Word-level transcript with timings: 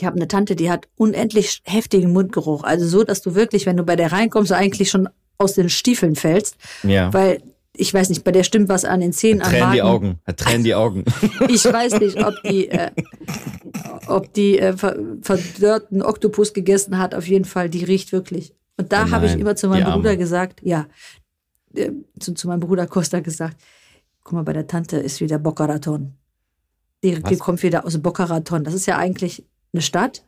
Ich 0.00 0.06
habe 0.06 0.16
eine 0.16 0.28
Tante, 0.28 0.56
die 0.56 0.70
hat 0.70 0.88
unendlich 0.96 1.60
heftigen 1.64 2.10
Mundgeruch. 2.14 2.64
Also 2.64 2.86
so, 2.86 3.04
dass 3.04 3.20
du 3.20 3.34
wirklich, 3.34 3.66
wenn 3.66 3.76
du 3.76 3.82
bei 3.82 3.96
der 3.96 4.12
reinkommst, 4.12 4.50
eigentlich 4.50 4.88
schon 4.88 5.10
aus 5.36 5.52
den 5.52 5.68
Stiefeln 5.68 6.16
fällst. 6.16 6.56
Ja. 6.82 7.12
Weil, 7.12 7.42
ich 7.76 7.92
weiß 7.92 8.08
nicht, 8.08 8.24
bei 8.24 8.32
der 8.32 8.42
stimmt 8.42 8.70
was 8.70 8.86
an 8.86 9.00
den 9.00 9.12
Zähnen, 9.12 9.42
an 9.42 9.50
Tränen 9.50 9.72
die 9.72 9.78
Magen. 9.78 9.90
Augen. 9.90 10.18
Hat 10.26 10.38
Tränen 10.38 10.64
die 10.64 10.74
Augen. 10.74 11.04
Ich 11.48 11.66
weiß 11.66 12.00
nicht, 12.00 12.16
ob 12.24 12.32
die, 12.44 12.68
äh, 12.68 12.90
ob 14.06 14.32
die 14.32 14.58
äh, 14.58 14.74
ver 14.74 14.96
verdörrten 15.20 16.00
Oktopus 16.00 16.54
gegessen 16.54 16.96
hat. 16.96 17.14
Auf 17.14 17.28
jeden 17.28 17.44
Fall, 17.44 17.68
die 17.68 17.84
riecht 17.84 18.10
wirklich. 18.10 18.54
Und 18.78 18.94
da 18.94 19.04
Oh 19.04 19.10
habe 19.10 19.26
ich 19.26 19.34
immer 19.34 19.54
zu 19.54 19.66
die 19.66 19.74
meinem. 19.74 19.92
Bruder 19.92 20.16
gesagt, 20.16 20.60
ja, 20.62 20.86
äh, 21.74 21.90
zu, 22.18 22.32
zu 22.32 22.48
meinem 22.48 22.60
Bruder 22.60 22.86
Costa 22.86 23.20
gesagt, 23.20 23.58
guck 24.24 24.32
mal, 24.32 24.44
bei 24.44 24.54
der 24.54 24.66
Tante 24.66 24.96
ist 24.96 25.20
wieder 25.20 25.38
Boca 25.38 25.66
Raton. 25.66 26.14
Die, 27.04 27.22
die 27.22 27.36
kommt 27.36 27.62
wieder 27.62 27.84
aus 27.84 27.98
Boca 27.98 28.24
Raton. 28.24 28.64
Das 28.64 28.72
ist 28.72 28.86
ja 28.86 28.96
eigentlich 28.96 29.44
eine 29.72 29.82
Stadt, 29.82 30.22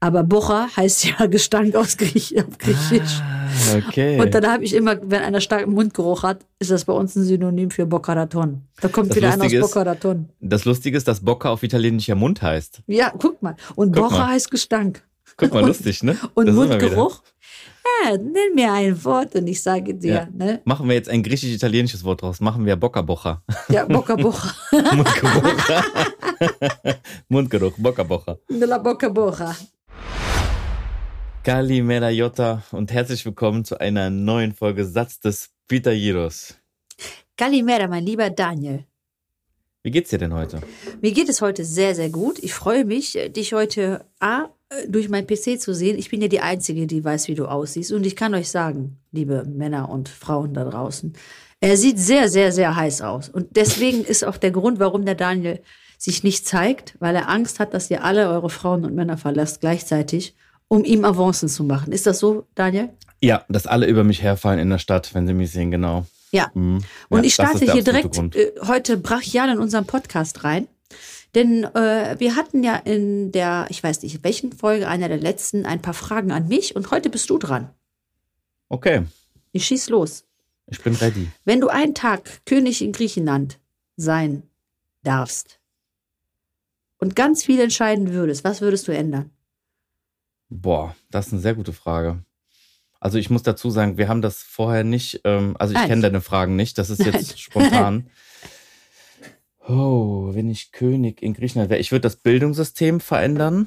aber 0.00 0.22
Bocha 0.24 0.68
heißt 0.76 1.04
ja 1.04 1.26
Gestank 1.30 1.74
aus 1.76 1.96
Griech 1.96 2.36
auf 2.38 2.58
Griechisch. 2.58 3.20
Ah, 3.20 3.76
okay. 3.86 4.20
Und 4.20 4.34
dann 4.34 4.46
habe 4.46 4.64
ich 4.64 4.74
immer, 4.74 4.96
wenn 5.02 5.22
einer 5.22 5.40
starken 5.40 5.72
Mundgeruch 5.74 6.22
hat, 6.22 6.44
ist 6.58 6.70
das 6.70 6.84
bei 6.86 6.92
uns 6.92 7.14
ein 7.16 7.22
Synonym 7.22 7.70
für 7.70 7.86
Boca 7.86 8.12
Raton. 8.14 8.62
Da 8.80 8.88
kommt 8.88 9.10
Das 9.10 9.16
wieder 9.18 9.28
einer 9.28 9.36
aus 9.36 9.42
Lustige 9.52 9.64
ist- 9.64 9.70
Boca 9.74 9.82
Raton. 9.82 10.28
das 10.40 10.64
Lustige 10.64 10.96
ist, 10.96 11.06
dass 11.06 11.20
Bocca 11.20 11.50
auf 11.50 11.62
Italienisch 11.62 12.08
ja 12.08 12.14
Mund 12.14 12.40
heißt. 12.42 12.82
Ja, 12.86 13.12
guck 13.16 13.42
mal. 13.42 13.54
Und 13.76 13.92
Guck 13.94 14.04
Bocha 14.04 14.18
mal. 14.18 14.28
heißt 14.28 14.50
Gestank. 14.50 15.02
Guck 15.36 15.52
mal, 15.54 15.60
Und- 15.62 15.68
lustig, 15.68 16.02
ne? 16.02 16.16
Und 16.34 16.46
Da 16.46 16.52
sind 16.52 16.60
wir 16.62 16.68
wieder. 16.76 16.78
Mundgeruch? 16.80 17.22
Ja, 17.84 18.16
nenn 18.16 18.54
mir 18.54 18.72
ein 18.72 19.04
Wort 19.04 19.34
und 19.34 19.46
ich 19.46 19.62
sage 19.62 19.94
dir, 19.94 20.12
Ja. 20.14 20.28
ne? 20.32 20.60
Machen 20.64 20.88
wir 20.88 20.94
jetzt 20.94 21.08
ein 21.08 21.22
griechisch-italienisches 21.22 22.04
Wort 22.04 22.22
draus. 22.22 22.40
Machen 22.40 22.64
wir 22.66 22.76
Bocca 22.76 23.02
Bocha. 23.02 23.42
Ja, 23.68 23.84
Boca 23.86 24.14
Bocha. 24.16 24.54
Mundgeruch. 24.94 25.42
Mundgeruch. 27.28 27.72
De 28.50 28.66
la 28.66 28.78
Boca 28.78 29.08
Bocha. 29.08 29.54
Kalimera 31.42 32.10
Jota 32.10 32.62
und 32.70 32.92
herzlich 32.92 33.24
willkommen 33.24 33.64
zu 33.64 33.78
einer 33.80 34.10
neuen 34.10 34.52
Folge 34.54 34.84
Satz 34.84 35.18
des 35.20 35.50
Pitajiros. 35.66 36.54
Kalimera, 37.36 37.88
mein 37.88 38.04
lieber 38.06 38.30
Daniel. 38.30 38.84
Wie 39.82 39.90
geht's 39.90 40.10
dir 40.10 40.18
denn 40.18 40.32
heute? 40.32 40.60
Mir 41.00 41.10
geht 41.10 41.28
es 41.28 41.40
heute 41.42 41.64
sehr, 41.64 41.96
sehr 41.96 42.10
gut. 42.10 42.38
Ich 42.38 42.54
freue 42.54 42.84
mich, 42.84 43.18
dich 43.30 43.52
heute 43.52 44.04
A, 44.20 44.44
durch 44.88 45.08
mein 45.08 45.26
PC 45.26 45.60
zu 45.60 45.74
sehen. 45.74 45.98
Ich 45.98 46.10
bin 46.10 46.20
ja 46.20 46.28
die 46.28 46.40
Einzige, 46.40 46.86
die 46.86 47.04
weiß, 47.04 47.28
wie 47.28 47.34
du 47.34 47.46
aussiehst. 47.46 47.92
Und 47.92 48.06
ich 48.06 48.16
kann 48.16 48.34
euch 48.34 48.50
sagen, 48.50 48.98
liebe 49.10 49.44
Männer 49.44 49.88
und 49.88 50.08
Frauen 50.08 50.54
da 50.54 50.64
draußen, 50.64 51.14
er 51.60 51.76
sieht 51.76 51.98
sehr, 51.98 52.28
sehr, 52.28 52.52
sehr 52.52 52.74
heiß 52.74 53.02
aus. 53.02 53.28
Und 53.28 53.56
deswegen 53.56 54.04
ist 54.04 54.24
auch 54.24 54.36
der 54.36 54.50
Grund, 54.50 54.80
warum 54.80 55.04
der 55.04 55.14
Daniel 55.14 55.60
sich 55.96 56.24
nicht 56.24 56.46
zeigt, 56.46 56.96
weil 56.98 57.14
er 57.14 57.28
Angst 57.28 57.60
hat, 57.60 57.74
dass 57.74 57.90
ihr 57.90 58.02
alle 58.02 58.28
eure 58.28 58.50
Frauen 58.50 58.84
und 58.84 58.94
Männer 58.94 59.16
verlasst 59.16 59.60
gleichzeitig, 59.60 60.34
um 60.66 60.84
ihm 60.84 61.04
Avancen 61.04 61.48
zu 61.48 61.62
machen. 61.62 61.92
Ist 61.92 62.06
das 62.06 62.18
so, 62.18 62.46
Daniel? 62.56 62.88
Ja, 63.20 63.44
dass 63.48 63.68
alle 63.68 63.86
über 63.86 64.02
mich 64.02 64.22
herfallen 64.22 64.58
in 64.58 64.70
der 64.70 64.78
Stadt, 64.78 65.14
wenn 65.14 65.28
sie 65.28 65.34
mich 65.34 65.52
sehen, 65.52 65.70
genau. 65.70 66.06
Ja. 66.32 66.50
Mhm. 66.54 66.80
Und 67.08 67.20
Ja, 67.20 67.24
ich 67.24 67.34
starte 67.34 67.70
hier 67.70 67.84
direkt 67.84 68.18
äh, 68.34 68.52
heute 68.66 68.96
brachial 68.96 69.50
in 69.50 69.58
unseren 69.58 69.84
Podcast 69.84 70.42
rein. 70.42 70.66
Denn 71.34 71.64
äh, 71.64 72.16
wir 72.18 72.36
hatten 72.36 72.62
ja 72.62 72.76
in 72.76 73.32
der, 73.32 73.66
ich 73.70 73.82
weiß 73.82 74.02
nicht, 74.02 74.22
welchen 74.22 74.52
Folge, 74.52 74.86
einer 74.88 75.08
der 75.08 75.18
letzten, 75.18 75.64
ein 75.64 75.80
paar 75.80 75.94
Fragen 75.94 76.30
an 76.30 76.48
mich 76.48 76.76
und 76.76 76.90
heute 76.90 77.08
bist 77.08 77.30
du 77.30 77.38
dran. 77.38 77.70
Okay, 78.68 79.04
Ich 79.52 79.66
schieß 79.66 79.88
los. 79.90 80.24
ich 80.66 80.80
bin 80.82 80.94
ready. 80.94 81.28
Wenn 81.44 81.60
du 81.60 81.68
einen 81.68 81.94
Tag 81.94 82.44
König 82.46 82.82
in 82.82 82.92
Griechenland 82.92 83.58
sein 83.96 84.42
darfst 85.02 85.58
und 86.98 87.16
ganz 87.16 87.44
viel 87.44 87.60
entscheiden 87.60 88.12
würdest, 88.12 88.44
was 88.44 88.60
würdest 88.60 88.88
du 88.88 88.92
ändern? 88.92 89.30
Boah, 90.48 90.94
das 91.10 91.28
ist 91.28 91.32
eine 91.32 91.42
sehr 91.42 91.54
gute 91.54 91.72
Frage. 91.72 92.22
Also 93.00 93.18
ich 93.18 93.30
muss 93.30 93.42
dazu 93.42 93.70
sagen, 93.70 93.96
wir 93.98 94.08
haben 94.08 94.22
das 94.22 94.42
vorher 94.42 94.84
nicht, 94.84 95.22
ähm, 95.24 95.56
also 95.58 95.74
ich 95.74 95.82
kenne 95.86 96.02
deine 96.02 96.20
Fragen 96.20 96.56
nicht, 96.56 96.78
das 96.78 96.88
ist 96.90 97.00
jetzt 97.04 97.30
Nein. 97.30 97.38
spontan. 97.38 98.10
Oh, 99.68 100.30
wenn 100.34 100.48
ich 100.50 100.72
König 100.72 101.22
in 101.22 101.34
Griechenland 101.34 101.70
wäre, 101.70 101.80
ich 101.80 101.92
würde 101.92 102.02
das 102.02 102.16
Bildungssystem 102.16 103.00
verändern. 103.00 103.66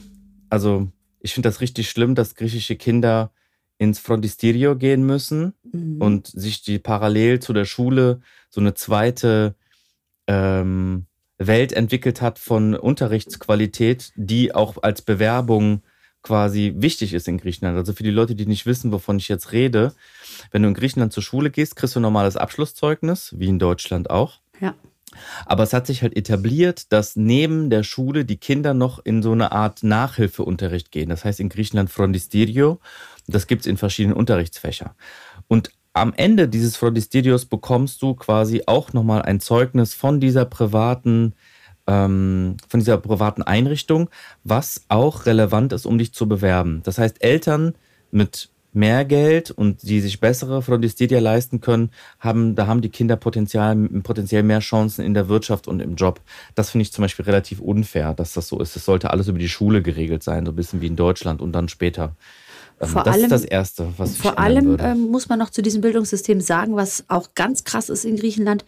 Also 0.50 0.88
ich 1.20 1.34
finde 1.34 1.50
das 1.50 1.62
richtig 1.62 1.90
schlimm, 1.90 2.16
dass 2.16 2.36
griechische 2.36 2.76
Kinder 2.76 3.32
ins 3.78 4.00
Frontisterio 4.00 4.76
gehen 4.76 5.06
müssen 5.06 5.54
Mhm. 5.72 6.02
und 6.02 6.28
sich 6.28 6.62
die 6.62 6.80
parallel 6.80 7.40
zu 7.40 7.54
der 7.54 7.66
Schule 7.66 8.22
so 8.50 8.62
eine 8.62 8.74
zweite 8.74 9.56
ähm, 10.28 11.06
Welt 11.38 11.74
entwickelt 11.74 12.22
hat 12.22 12.40
von 12.40 12.76
Unterrichtsqualität, 12.76 14.12
die 14.16 14.56
auch 14.56 14.82
als 14.82 15.02
Bewerbung 15.02 15.82
quasi 16.24 16.74
wichtig 16.78 17.14
ist 17.14 17.28
in 17.28 17.38
Griechenland. 17.38 17.78
Also 17.78 17.94
für 17.94 18.04
die 18.04 18.10
Leute, 18.12 18.34
die 18.36 18.46
nicht 18.48 18.66
wissen, 18.66 18.92
wovon 18.92 19.18
ich 19.18 19.28
jetzt 19.28 19.52
rede, 19.52 19.94
wenn 20.52 20.64
du 20.64 20.70
in 20.70 20.74
Griechenland 20.74 21.14
zur 21.14 21.22
Schule 21.22 21.52
gehst, 21.52 21.76
kriegst 21.76 21.96
du 21.96 22.00
ein 22.00 22.04
normales 22.04 22.36
Abschlusszeugnis, 22.38 23.36
wie 23.38 23.48
in 23.48 23.60
Deutschland 23.60 24.10
auch. 24.10 24.40
Ja. 24.60 24.74
Aber 25.46 25.64
es 25.64 25.74
hat 25.74 25.88
sich 25.88 26.02
halt 26.02 26.16
etabliert, 26.16 26.92
dass 26.92 27.16
neben 27.16 27.70
der 27.70 27.84
Schule 27.84 28.26
die 28.26 28.38
Kinder 28.38 28.74
noch 28.74 29.00
in 29.03 29.22
so 29.22 29.31
eine 29.31 29.52
Art 29.52 29.84
Nachhilfeunterricht 29.84 30.92
gehen. 30.92 31.09
Das 31.09 31.26
heißt 31.26 31.40
in 31.40 31.50
Griechenland 31.50 31.90
Frondisterio. 31.90 32.80
Das 33.28 33.48
gibt's 33.48 33.66
in 33.66 33.78
verschiedenen 33.78 34.16
Unterrichtsfächern. 34.16 34.92
Und 35.48 35.72
am 35.94 36.14
Ende 36.16 36.50
dieses 36.50 36.76
Frontisterios 36.76 37.46
bekommst 37.46 38.02
du 38.02 38.16
quasi 38.16 38.64
auch 38.66 38.92
nochmal 38.92 39.22
ein 39.22 39.40
Zeugnis 39.40 39.94
von 39.94 40.20
dieser 40.20 40.44
privaten, 40.44 41.34
ähm, 41.88 42.58
von 42.68 42.82
dieser 42.82 42.97
privaten 42.97 43.44
Einrichtung, 43.44 44.09
was 44.44 44.84
auch 44.90 45.26
relevant 45.26 45.72
ist, 45.72 45.86
um 45.86 45.97
dich 45.97 46.14
zu 46.14 46.28
bewerben. 46.28 46.82
Das 46.84 46.97
heißt, 46.97 47.24
Eltern 47.24 47.76
mit 48.12 48.50
mehr 48.75 49.06
Geld 49.06 49.52
und 49.52 49.81
die 49.84 50.02
sich 50.02 50.19
bessere 50.19 50.62
Frontisteria 50.62 51.19
leisten 51.19 51.62
können, 51.62 51.91
haben, 52.19 52.56
da 52.56 52.68
haben 52.68 52.81
die 52.81 52.90
Kinder 52.90 53.16
potenziell, 53.16 53.75
potenziell 54.03 54.44
mehr 54.44 54.59
Chancen 54.59 55.03
in 55.06 55.13
der 55.13 55.30
Wirtschaft 55.30 55.68
und 55.68 55.80
im 55.81 55.96
Job. 55.96 56.22
Das 56.56 56.69
finde 56.72 56.84
ich 56.84 56.91
zum 56.91 57.03
Beispiel 57.03 57.25
relativ 57.25 57.59
unfair, 57.59 58.14
dass 58.14 58.34
das 58.34 58.47
so 58.47 58.59
ist. 58.59 58.75
Es 58.75 58.85
sollte 58.85 59.09
alles 59.12 59.28
über 59.28 59.40
die 59.40 59.50
Schule 59.50 59.81
geregelt 59.81 60.24
sein, 60.24 60.46
so 60.46 60.52
ein 60.52 60.56
bisschen 60.56 60.81
wie 60.81 60.88
in 60.88 60.96
Deutschland 60.96 61.41
und 61.41 61.53
dann 61.53 61.69
später. 61.69 62.16
Ähm, 62.81 62.90
Vor 62.90 63.03
das 63.03 63.14
allem- 63.16 63.24
ist 63.24 63.31
das 63.31 63.46
Erste, 63.46 63.88
was 63.97 64.12
ich 64.14 64.18
Vor 64.19 64.38
allem 64.38 64.75
ähm, 64.81 65.09
muss 65.09 65.30
man 65.30 65.40
noch 65.40 65.50
zu 65.50 65.62
diesem 65.62 65.80
Bildungssystem 65.81 66.41
sagen, 66.41 66.75
was 66.75 67.06
auch 67.08 67.30
ganz 67.34 67.64
krass 67.64 67.88
ist 67.90 68.03
in 68.03 68.18
Griechenland. 68.18 68.66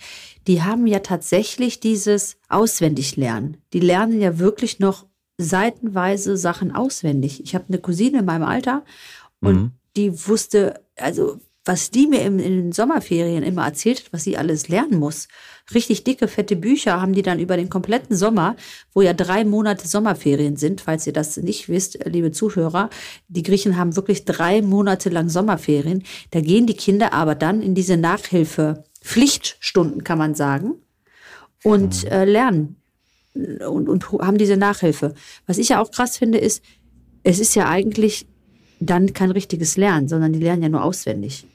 Die 0.47 0.61
haben 0.63 0.87
ja 0.87 0.99
tatsächlich 0.99 1.81
dieses 1.81 2.37
Auswendiglernen. 2.47 3.57
Die 3.73 3.81
lernen 3.81 4.21
ja 4.21 4.39
wirklich 4.39 4.79
noch 4.79 5.05
seitenweise 5.37 6.37
Sachen 6.37 6.73
auswendig. 6.73 7.43
Ich 7.43 7.53
habe 7.55 7.65
eine 7.67 7.79
Cousine 7.79 8.19
in 8.19 8.25
meinem 8.25 8.43
Alter 8.43 8.83
und 9.41 9.55
Mhm. 9.55 9.71
Die 9.97 10.27
wusste, 10.27 10.81
also 10.95 11.39
was 11.67 11.91
die 11.91 12.07
mir 12.07 12.21
im, 12.21 12.39
in 12.39 12.55
den 12.55 12.71
Sommerferien 12.71 13.43
immer 13.43 13.65
erzählt 13.65 13.99
hat, 13.99 14.13
was 14.13 14.23
sie 14.23 14.37
alles 14.37 14.69
lernen 14.69 14.99
muss. 14.99 15.27
Richtig 15.73 16.05
dicke, 16.05 16.29
fette 16.29 16.55
Bücher 16.55 17.01
haben 17.01 17.11
die 17.11 17.21
dann 17.21 17.39
über 17.39 17.57
den 17.57 17.69
kompletten 17.69 18.15
Sommer, 18.15 18.55
wo 18.93 19.01
ja 19.01 19.13
drei 19.13 19.43
Monate 19.43 19.85
Sommerferien 19.85 20.55
sind, 20.55 20.79
falls 20.79 21.05
ihr 21.05 21.13
das 21.13 21.35
nicht 21.35 21.67
wisst, 21.67 21.99
äh, 21.99 22.09
liebe 22.09 22.31
Zuhörer. 22.31 22.89
Die 23.27 23.43
Griechen 23.43 23.77
haben 23.77 23.97
wirklich 23.97 24.23
drei 24.23 24.61
Monate 24.61 25.09
lang 25.09 25.27
Sommerferien. 25.27 26.03
Da 26.31 26.39
gehen 26.39 26.67
die 26.67 26.75
Kinder 26.75 27.11
aber 27.11 27.35
dann 27.35 27.61
in 27.61 27.75
diese 27.75 27.97
Nachhilfe, 27.97 28.85
Pflichtstunden 29.01 30.03
kann 30.03 30.17
man 30.17 30.35
sagen, 30.35 30.75
und 31.63 32.09
äh, 32.09 32.23
lernen 32.23 32.77
und, 33.35 33.89
und 33.89 34.11
haben 34.11 34.37
diese 34.37 34.57
Nachhilfe. 34.57 35.13
Was 35.45 35.57
ich 35.57 35.69
ja 35.69 35.81
auch 35.81 35.91
krass 35.91 36.17
finde, 36.17 36.37
ist, 36.37 36.63
es 37.23 37.39
ist 37.39 37.55
ja 37.55 37.67
eigentlich 37.67 38.25
dann 38.79 39.13
kein 39.13 39.31
richtiges 39.31 39.77
Lernen, 39.77 40.07
sondern 40.07 40.33
die 40.33 40.39
lernen 40.39 40.63
ja 40.63 40.69
nur 40.69 40.83
auswendig. 40.83 41.45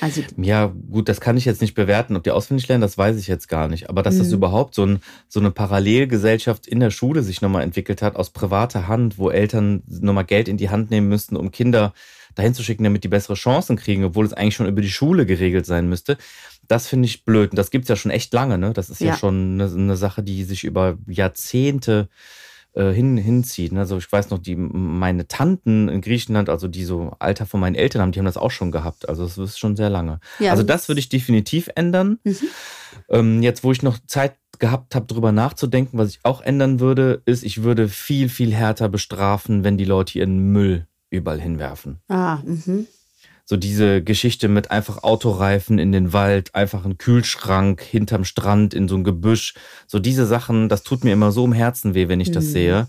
Also 0.00 0.22
Ja, 0.36 0.72
gut, 0.92 1.08
das 1.08 1.20
kann 1.20 1.36
ich 1.36 1.44
jetzt 1.44 1.60
nicht 1.60 1.74
bewerten, 1.74 2.14
ob 2.14 2.22
die 2.22 2.30
auswendig 2.30 2.68
lernen, 2.68 2.82
das 2.82 2.96
weiß 2.96 3.16
ich 3.16 3.26
jetzt 3.26 3.48
gar 3.48 3.66
nicht. 3.68 3.88
Aber 3.88 4.02
dass 4.02 4.18
das 4.18 4.28
Mhm. 4.28 4.34
überhaupt 4.34 4.74
so, 4.74 4.84
ein, 4.86 5.00
so 5.28 5.40
eine 5.40 5.50
Parallelgesellschaft 5.50 6.66
in 6.68 6.78
der 6.78 6.90
Schule 6.90 7.22
sich 7.22 7.40
nochmal 7.40 7.62
entwickelt 7.62 8.00
hat, 8.02 8.14
aus 8.14 8.30
privater 8.30 8.86
Hand, 8.86 9.18
wo 9.18 9.30
Eltern 9.30 9.82
nochmal 9.88 10.24
Geld 10.24 10.46
in 10.46 10.56
die 10.56 10.70
Hand 10.70 10.90
nehmen 10.90 11.08
müssten, 11.08 11.36
um 11.36 11.50
Kinder 11.50 11.94
dahin 12.36 12.54
zu 12.54 12.62
schicken, 12.62 12.84
damit 12.84 13.02
die 13.02 13.08
bessere 13.08 13.34
Chancen 13.34 13.76
kriegen, 13.76 14.04
obwohl 14.04 14.24
es 14.24 14.32
eigentlich 14.32 14.54
schon 14.54 14.68
über 14.68 14.82
die 14.82 14.90
Schule 14.90 15.26
geregelt 15.26 15.66
sein 15.66 15.88
müsste. 15.88 16.16
Das 16.68 16.86
finde 16.86 17.06
ich 17.06 17.24
blöd. 17.24 17.50
Und 17.50 17.56
das 17.56 17.70
gibt's 17.72 17.88
ja 17.88 17.96
schon 17.96 18.12
echt 18.12 18.32
lange, 18.32 18.58
ne? 18.58 18.72
Das 18.72 18.90
ist 18.90 19.00
ja, 19.00 19.08
Ja. 19.08 19.16
schon 19.16 19.60
eine, 19.60 19.64
eine 19.72 19.96
Sache, 19.96 20.22
die 20.22 20.44
sich 20.44 20.62
über 20.62 20.96
Jahrzehnte 21.08 22.08
äh, 22.08 22.47
hin, 22.82 23.16
hinzieht. 23.16 23.76
Also 23.76 23.98
ich 23.98 24.10
weiß 24.10 24.30
noch, 24.30 24.38
die 24.38 24.56
meine 24.56 25.26
Tanten 25.28 25.88
in 25.88 26.00
Griechenland, 26.00 26.48
also 26.48 26.68
die 26.68 26.84
so 26.84 27.12
Alter 27.18 27.46
von 27.46 27.60
meinen 27.60 27.74
Eltern 27.74 28.02
haben, 28.02 28.12
die 28.12 28.18
haben 28.18 28.26
das 28.26 28.36
auch 28.36 28.50
schon 28.50 28.72
gehabt. 28.72 29.08
Also 29.08 29.24
das 29.24 29.38
ist 29.38 29.58
schon 29.58 29.76
sehr 29.76 29.90
lange. 29.90 30.20
Ja, 30.38 30.52
also 30.52 30.62
das 30.62 30.88
würde 30.88 31.00
ich 31.00 31.08
definitiv 31.08 31.68
ändern. 31.74 32.18
Mhm. 32.24 32.36
Ähm, 33.08 33.42
jetzt, 33.42 33.64
wo 33.64 33.72
ich 33.72 33.82
noch 33.82 33.98
Zeit 34.06 34.36
gehabt 34.58 34.94
habe, 34.94 35.06
drüber 35.06 35.32
nachzudenken, 35.32 35.98
was 35.98 36.10
ich 36.10 36.20
auch 36.24 36.40
ändern 36.40 36.80
würde, 36.80 37.22
ist, 37.24 37.44
ich 37.44 37.62
würde 37.62 37.88
viel, 37.88 38.28
viel 38.28 38.52
härter 38.52 38.88
bestrafen, 38.88 39.64
wenn 39.64 39.78
die 39.78 39.84
Leute 39.84 40.18
ihren 40.18 40.38
Müll 40.52 40.86
überall 41.10 41.40
hinwerfen. 41.40 42.00
ah, 42.08 42.38
mhm. 42.44 42.86
So 43.50 43.56
diese 43.56 44.02
Geschichte 44.02 44.46
mit 44.46 44.70
einfach 44.70 45.02
Autoreifen 45.04 45.78
in 45.78 45.90
den 45.90 46.12
Wald, 46.12 46.54
einfach 46.54 46.84
ein 46.84 46.98
Kühlschrank 46.98 47.80
hinterm 47.80 48.24
Strand 48.24 48.74
in 48.74 48.88
so 48.88 48.96
ein 48.96 49.04
Gebüsch. 49.04 49.54
So 49.86 49.98
diese 49.98 50.26
Sachen, 50.26 50.68
das 50.68 50.82
tut 50.82 51.02
mir 51.02 51.14
immer 51.14 51.32
so 51.32 51.46
im 51.46 51.54
Herzen 51.54 51.94
weh, 51.94 52.08
wenn 52.08 52.20
ich 52.20 52.30
das 52.30 52.44
Mhm. 52.44 52.50
sehe. 52.50 52.88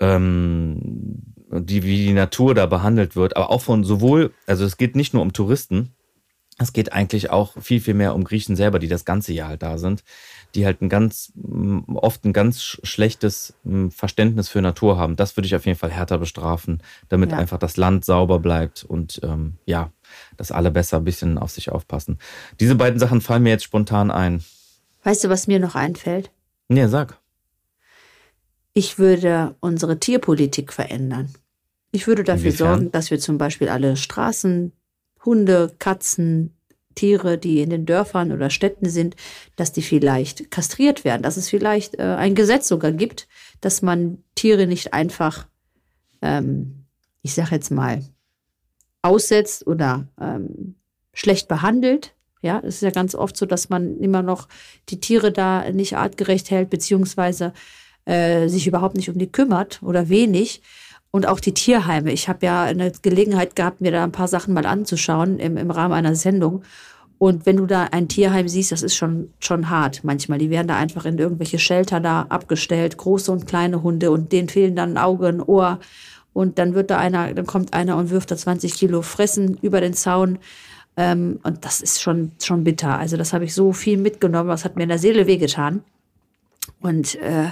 ähm, 0.00 1.22
die, 1.52 1.84
wie 1.84 2.06
die 2.06 2.12
Natur 2.12 2.56
da 2.56 2.66
behandelt 2.66 3.14
wird, 3.14 3.36
aber 3.36 3.50
auch 3.50 3.62
von 3.62 3.84
sowohl, 3.84 4.32
also 4.48 4.64
es 4.64 4.78
geht 4.78 4.96
nicht 4.96 5.14
nur 5.14 5.22
um 5.22 5.32
Touristen, 5.32 5.94
es 6.58 6.72
geht 6.72 6.92
eigentlich 6.92 7.30
auch 7.30 7.54
viel, 7.60 7.80
viel 7.80 7.94
mehr 7.94 8.14
um 8.14 8.24
Griechen 8.24 8.56
selber, 8.56 8.78
die 8.78 8.88
das 8.88 9.04
ganze 9.04 9.32
Jahr 9.32 9.48
halt 9.48 9.62
da 9.62 9.78
sind, 9.78 10.02
die 10.54 10.66
halt 10.66 10.82
ein 10.82 10.88
ganz, 10.88 11.32
oft 11.94 12.24
ein 12.24 12.32
ganz 12.32 12.60
schlechtes 12.60 13.54
Verständnis 13.90 14.48
für 14.48 14.60
Natur 14.60 14.98
haben. 14.98 15.14
Das 15.14 15.36
würde 15.36 15.46
ich 15.46 15.54
auf 15.54 15.66
jeden 15.66 15.78
Fall 15.78 15.90
härter 15.90 16.18
bestrafen, 16.18 16.82
damit 17.08 17.30
ja. 17.30 17.38
einfach 17.38 17.58
das 17.58 17.76
Land 17.76 18.04
sauber 18.04 18.40
bleibt 18.40 18.84
und 18.84 19.20
ähm, 19.22 19.54
ja, 19.66 19.92
dass 20.36 20.50
alle 20.50 20.72
besser 20.72 20.98
ein 20.98 21.04
bisschen 21.04 21.38
auf 21.38 21.52
sich 21.52 21.70
aufpassen. 21.70 22.18
Diese 22.58 22.74
beiden 22.74 22.98
Sachen 22.98 23.20
fallen 23.20 23.44
mir 23.44 23.50
jetzt 23.50 23.64
spontan 23.64 24.10
ein. 24.10 24.42
Weißt 25.04 25.22
du, 25.22 25.28
was 25.28 25.46
mir 25.46 25.60
noch 25.60 25.76
einfällt? 25.76 26.30
Nee, 26.68 26.88
sag. 26.88 27.18
Ich 28.72 28.98
würde 28.98 29.54
unsere 29.60 29.98
Tierpolitik 30.00 30.72
verändern. 30.72 31.32
Ich 31.90 32.06
würde 32.06 32.24
dafür 32.24 32.46
Inwiefern? 32.46 32.74
sorgen, 32.74 32.92
dass 32.92 33.10
wir 33.10 33.18
zum 33.18 33.38
Beispiel 33.38 33.68
alle 33.68 33.96
Straßen, 33.96 34.72
Hunde, 35.28 35.74
Katzen, 35.78 36.56
Tiere, 36.94 37.36
die 37.36 37.60
in 37.60 37.68
den 37.68 37.84
Dörfern 37.84 38.32
oder 38.32 38.48
Städten 38.48 38.88
sind, 38.88 39.14
dass 39.56 39.72
die 39.72 39.82
vielleicht 39.82 40.50
kastriert 40.50 41.04
werden, 41.04 41.22
dass 41.22 41.36
es 41.36 41.50
vielleicht 41.50 41.98
äh, 41.98 42.02
ein 42.02 42.34
Gesetz 42.34 42.66
sogar 42.66 42.92
gibt, 42.92 43.28
dass 43.60 43.82
man 43.82 44.24
Tiere 44.34 44.66
nicht 44.66 44.94
einfach, 44.94 45.46
ähm, 46.22 46.86
ich 47.20 47.34
sage 47.34 47.54
jetzt 47.54 47.70
mal, 47.70 48.02
aussetzt 49.02 49.66
oder 49.66 50.08
ähm, 50.18 50.76
schlecht 51.12 51.46
behandelt. 51.46 52.14
Ja, 52.40 52.60
es 52.64 52.76
ist 52.76 52.82
ja 52.82 52.90
ganz 52.90 53.14
oft 53.14 53.36
so, 53.36 53.44
dass 53.44 53.68
man 53.68 53.98
immer 53.98 54.22
noch 54.22 54.48
die 54.88 54.98
Tiere 54.98 55.30
da 55.30 55.70
nicht 55.70 55.96
artgerecht 55.96 56.50
hält, 56.50 56.70
beziehungsweise 56.70 57.52
äh, 58.06 58.48
sich 58.48 58.66
überhaupt 58.66 58.96
nicht 58.96 59.10
um 59.10 59.18
die 59.18 59.30
kümmert 59.30 59.82
oder 59.82 60.08
wenig. 60.08 60.62
Und 61.10 61.26
auch 61.26 61.40
die 61.40 61.54
Tierheime. 61.54 62.12
Ich 62.12 62.28
habe 62.28 62.44
ja 62.44 62.64
eine 62.64 62.92
Gelegenheit 63.02 63.56
gehabt, 63.56 63.80
mir 63.80 63.92
da 63.92 64.04
ein 64.04 64.12
paar 64.12 64.28
Sachen 64.28 64.52
mal 64.52 64.66
anzuschauen 64.66 65.38
im, 65.38 65.56
im 65.56 65.70
Rahmen 65.70 65.94
einer 65.94 66.14
Sendung. 66.14 66.62
Und 67.18 67.46
wenn 67.46 67.56
du 67.56 67.66
da 67.66 67.84
ein 67.90 68.08
Tierheim 68.08 68.46
siehst, 68.46 68.70
das 68.70 68.82
ist 68.82 68.94
schon, 68.94 69.32
schon 69.40 69.68
hart 69.70 70.04
manchmal. 70.04 70.38
Die 70.38 70.50
werden 70.50 70.68
da 70.68 70.76
einfach 70.76 71.04
in 71.04 71.18
irgendwelche 71.18 71.58
Shelter 71.58 71.98
da 71.98 72.26
abgestellt, 72.28 72.96
große 72.96 73.32
und 73.32 73.46
kleine 73.46 73.82
Hunde 73.82 74.12
und 74.12 74.30
denen 74.30 74.48
fehlen 74.48 74.76
dann 74.76 74.92
ein 74.92 74.98
Auge, 74.98 75.26
ein 75.26 75.42
Ohr. 75.42 75.80
Und 76.32 76.58
dann 76.58 76.74
wird 76.74 76.90
da 76.90 76.98
einer, 76.98 77.34
dann 77.34 77.46
kommt 77.46 77.74
einer 77.74 77.96
und 77.96 78.10
wirft 78.10 78.30
da 78.30 78.36
20 78.36 78.72
Kilo 78.74 79.02
Fressen 79.02 79.58
über 79.62 79.80
den 79.80 79.94
Zaun. 79.94 80.38
Ähm, 80.96 81.40
und 81.42 81.64
das 81.64 81.80
ist 81.80 82.00
schon, 82.00 82.30
schon 82.40 82.62
bitter. 82.62 82.96
Also 82.98 83.16
das 83.16 83.32
habe 83.32 83.44
ich 83.44 83.54
so 83.54 83.72
viel 83.72 83.98
mitgenommen, 83.98 84.50
das 84.50 84.64
hat 84.64 84.76
mir 84.76 84.84
in 84.84 84.88
der 84.88 84.98
Seele 84.98 85.26
wehgetan. 85.26 85.82
Und 86.80 87.16
äh, 87.16 87.48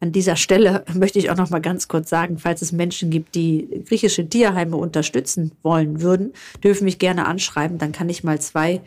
an 0.00 0.12
dieser 0.12 0.36
Stelle 0.36 0.84
möchte 0.94 1.18
ich 1.18 1.30
auch 1.30 1.36
noch 1.36 1.50
mal 1.50 1.60
ganz 1.60 1.86
kurz 1.86 2.08
sagen, 2.08 2.38
falls 2.38 2.62
es 2.62 2.72
Menschen 2.72 3.10
gibt, 3.10 3.34
die 3.34 3.84
griechische 3.86 4.26
Tierheime 4.26 4.76
unterstützen 4.76 5.52
wollen 5.62 6.00
würden, 6.00 6.32
dürfen 6.64 6.84
mich 6.84 6.98
gerne 6.98 7.26
anschreiben. 7.26 7.76
Dann 7.78 7.92
kann 7.92 8.08
ich 8.08 8.24
mal 8.24 8.40
zwei 8.40 8.80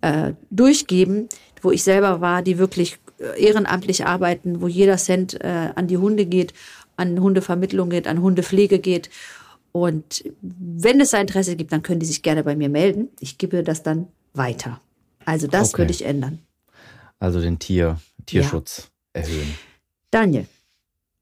äh, 0.00 0.32
durchgeben, 0.50 1.28
wo 1.60 1.72
ich 1.72 1.82
selber 1.82 2.20
war, 2.20 2.42
die 2.42 2.58
wirklich 2.58 2.98
äh, 3.18 3.44
ehrenamtlich 3.44 4.06
arbeiten, 4.06 4.60
wo 4.60 4.68
jeder 4.68 4.96
Cent 4.96 5.40
äh, 5.42 5.70
an 5.74 5.88
die 5.88 5.98
Hunde 5.98 6.24
geht, 6.24 6.54
an 6.96 7.20
Hundevermittlung 7.20 7.90
geht, 7.90 8.06
an 8.06 8.22
Hundepflege 8.22 8.78
geht. 8.78 9.10
Und 9.72 10.24
wenn 10.40 11.00
es 11.00 11.14
ein 11.14 11.22
Interesse 11.22 11.56
gibt, 11.56 11.72
dann 11.72 11.82
können 11.82 12.00
die 12.00 12.06
sich 12.06 12.22
gerne 12.22 12.44
bei 12.44 12.54
mir 12.54 12.68
melden. 12.68 13.08
Ich 13.20 13.38
gebe 13.38 13.62
das 13.64 13.82
dann 13.82 14.06
weiter. 14.34 14.80
Also 15.24 15.46
das 15.48 15.74
okay. 15.74 15.82
würde 15.82 15.92
ich 15.92 16.04
ändern. 16.04 16.38
Also 17.18 17.40
den 17.40 17.58
Tier, 17.58 18.00
Tierschutz 18.26 18.90
ja. 19.14 19.22
erhöhen. 19.22 19.54
Daniel, 20.10 20.46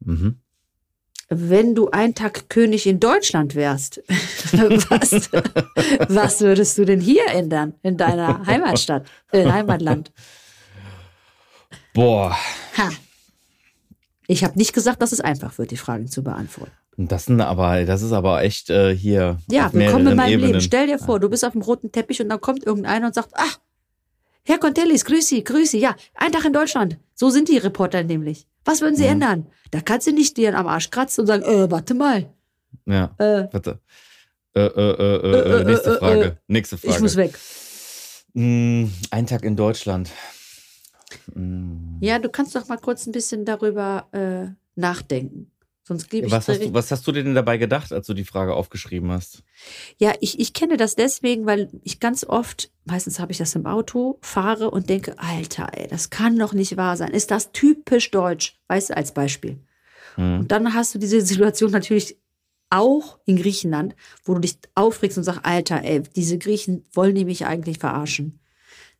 Mhm. 0.01 0.41
Wenn 1.31 1.75
du 1.75 1.91
ein 1.91 2.15
Tag 2.15 2.49
König 2.49 2.87
in 2.87 3.01
Deutschland 3.01 3.55
wärst, 3.55 4.03
was, 4.09 5.31
was 6.09 6.41
würdest 6.41 6.79
du 6.79 6.87
denn 6.87 7.01
hier 7.01 7.27
ändern 7.29 7.75
in 7.83 7.99
deiner 7.99 8.45
Heimatstadt, 8.47 9.07
äh, 9.33 9.45
Heimatland? 9.45 10.11
Boah. 11.93 12.37
Ha. 12.79 12.91
Ich 14.27 14.45
habe 14.45 14.57
nicht 14.57 14.73
gesagt, 14.73 15.03
dass 15.03 15.13
es 15.13 15.21
einfach 15.21 15.59
wird, 15.59 15.71
die 15.71 15.77
Fragen 15.77 16.09
zu 16.09 16.23
beantworten. 16.23 16.73
Das, 16.97 17.27
sind 17.27 17.41
aber, 17.41 17.85
das 17.85 18.03
ist 18.03 18.13
aber 18.13 18.43
echt 18.43 18.71
äh, 18.71 18.95
hier. 18.95 19.39
Ja, 19.51 19.73
willkommen 19.73 20.09
in 20.09 20.17
meinem 20.17 20.33
Ebenen. 20.33 20.49
Leben. 20.49 20.61
Stell 20.61 20.87
dir 20.87 20.99
vor, 20.99 21.21
du 21.21 21.29
bist 21.29 21.45
auf 21.45 21.53
dem 21.53 21.63
roten 21.63 21.93
Teppich 21.93 22.21
und 22.21 22.29
dann 22.29 22.41
kommt 22.41 22.65
irgendeiner 22.65 23.07
und 23.07 23.15
sagt, 23.15 23.31
ach, 23.35 23.59
Herr 24.45 24.59
Contellis, 24.59 25.05
grüß 25.05 25.29
Sie, 25.29 25.45
grüß 25.45 25.73
Sie. 25.73 25.79
Ja, 25.79 25.95
ein 26.15 26.33
Tag 26.33 26.45
in 26.47 26.55
Deutschland. 26.55 26.99
So 27.15 27.29
sind 27.29 27.49
die 27.49 27.59
Reporter 27.59 28.03
nämlich. 28.03 28.47
Was 28.69 28.83
würden 28.83 28.97
sie 28.97 29.05
mhm. 29.05 29.13
ändern? 29.13 29.47
Da 29.71 29.81
kannst 29.81 30.07
du 30.07 30.13
nicht 30.13 30.37
dir 30.37 30.55
am 30.55 30.67
Arsch 30.67 30.91
kratzen 30.91 31.23
und 31.23 31.27
sagen, 31.27 31.43
äh, 31.43 31.71
warte 31.71 31.95
mal. 31.95 32.31
Ja, 32.85 33.15
äh, 33.17 33.49
warte. 33.51 33.81
Äh, 34.55 34.61
äh, 34.61 34.91
äh, 34.91 35.17
äh, 35.17 35.61
äh 35.61 35.65
nächste 35.65 35.97
Frage. 35.97 36.39
Nächste 36.49 36.77
Frage. 36.77 36.95
Ich 36.95 37.01
muss 37.01 37.17
weg. 37.17 37.39
Mm, 38.35 38.85
ein 39.11 39.27
Tag 39.27 39.43
in 39.45 39.57
Deutschland. 39.57 40.11
Mm. 41.35 41.97
Ja, 42.03 42.19
du 42.19 42.29
kannst 42.29 42.55
doch 42.55 42.69
mal 42.69 42.77
kurz 42.77 43.07
ein 43.07 43.13
bisschen 43.13 43.47
darüber 43.47 44.07
äh, 44.13 44.49
nachdenken. 44.79 45.51
Sonst 45.89 46.11
gebe 46.11 46.27
ich 46.27 46.33
was 46.33 46.49
hast, 46.49 46.63
du, 46.63 46.75
was 46.75 46.91
hast 46.91 47.07
du 47.07 47.13
dir 47.13 47.25
denn 47.25 47.35
dabei 47.35 47.57
gedacht, 47.57 47.95
als 47.95 48.07
du 48.07 48.13
die 48.13 48.27
Frage 48.27 48.53
aufgeschrieben 48.53 49.11
hast? 49.11 49.43
Ja, 49.97 50.13
ich, 50.21 50.39
ich 50.39 50.53
kenne 50.53 50.77
das 50.77 50.97
deswegen, 50.97 51.47
weil 51.47 51.71
ich 51.83 51.99
ganz 51.99 52.25
oft, 52.25 52.71
meistens 52.85 53.19
habe 53.19 53.33
ich 53.33 53.39
das 53.39 53.55
im 53.55 53.65
Auto, 53.65 54.19
fahre 54.21 54.71
und 54.71 54.91
denke, 54.91 55.19
Alter, 55.19 55.71
ey, 55.73 55.89
das 55.89 56.11
kann 56.11 56.39
doch 56.39 56.53
nicht 56.53 56.77
wahr 56.77 56.99
sein. 56.99 57.13
Ist 57.13 57.31
das 57.31 57.53
typisch 57.53 58.11
deutsch? 58.11 58.61
Weißt 58.69 58.91
du, 58.91 58.99
als 58.99 59.15
Beispiel. 59.15 59.61
Hm. 60.17 60.41
Und 60.41 60.53
dann 60.53 60.75
hast 60.75 60.95
du 60.95 60.99
diese 60.99 61.21
Situation 61.23 61.71
natürlich 61.71 62.19
auch 62.69 63.19
in 63.25 63.37
Griechenland, 63.37 63.97
wo 64.25 64.35
du 64.35 64.41
dich 64.41 64.59
aufregst 64.75 65.17
und 65.17 65.25
sagst, 65.25 65.41
Alter, 65.45 65.83
ey, 65.85 66.03
diese 66.03 66.37
Griechen 66.37 66.85
wollen 66.93 67.15
die 67.15 67.25
mich 67.25 67.47
eigentlich 67.47 67.79
verarschen. 67.79 68.41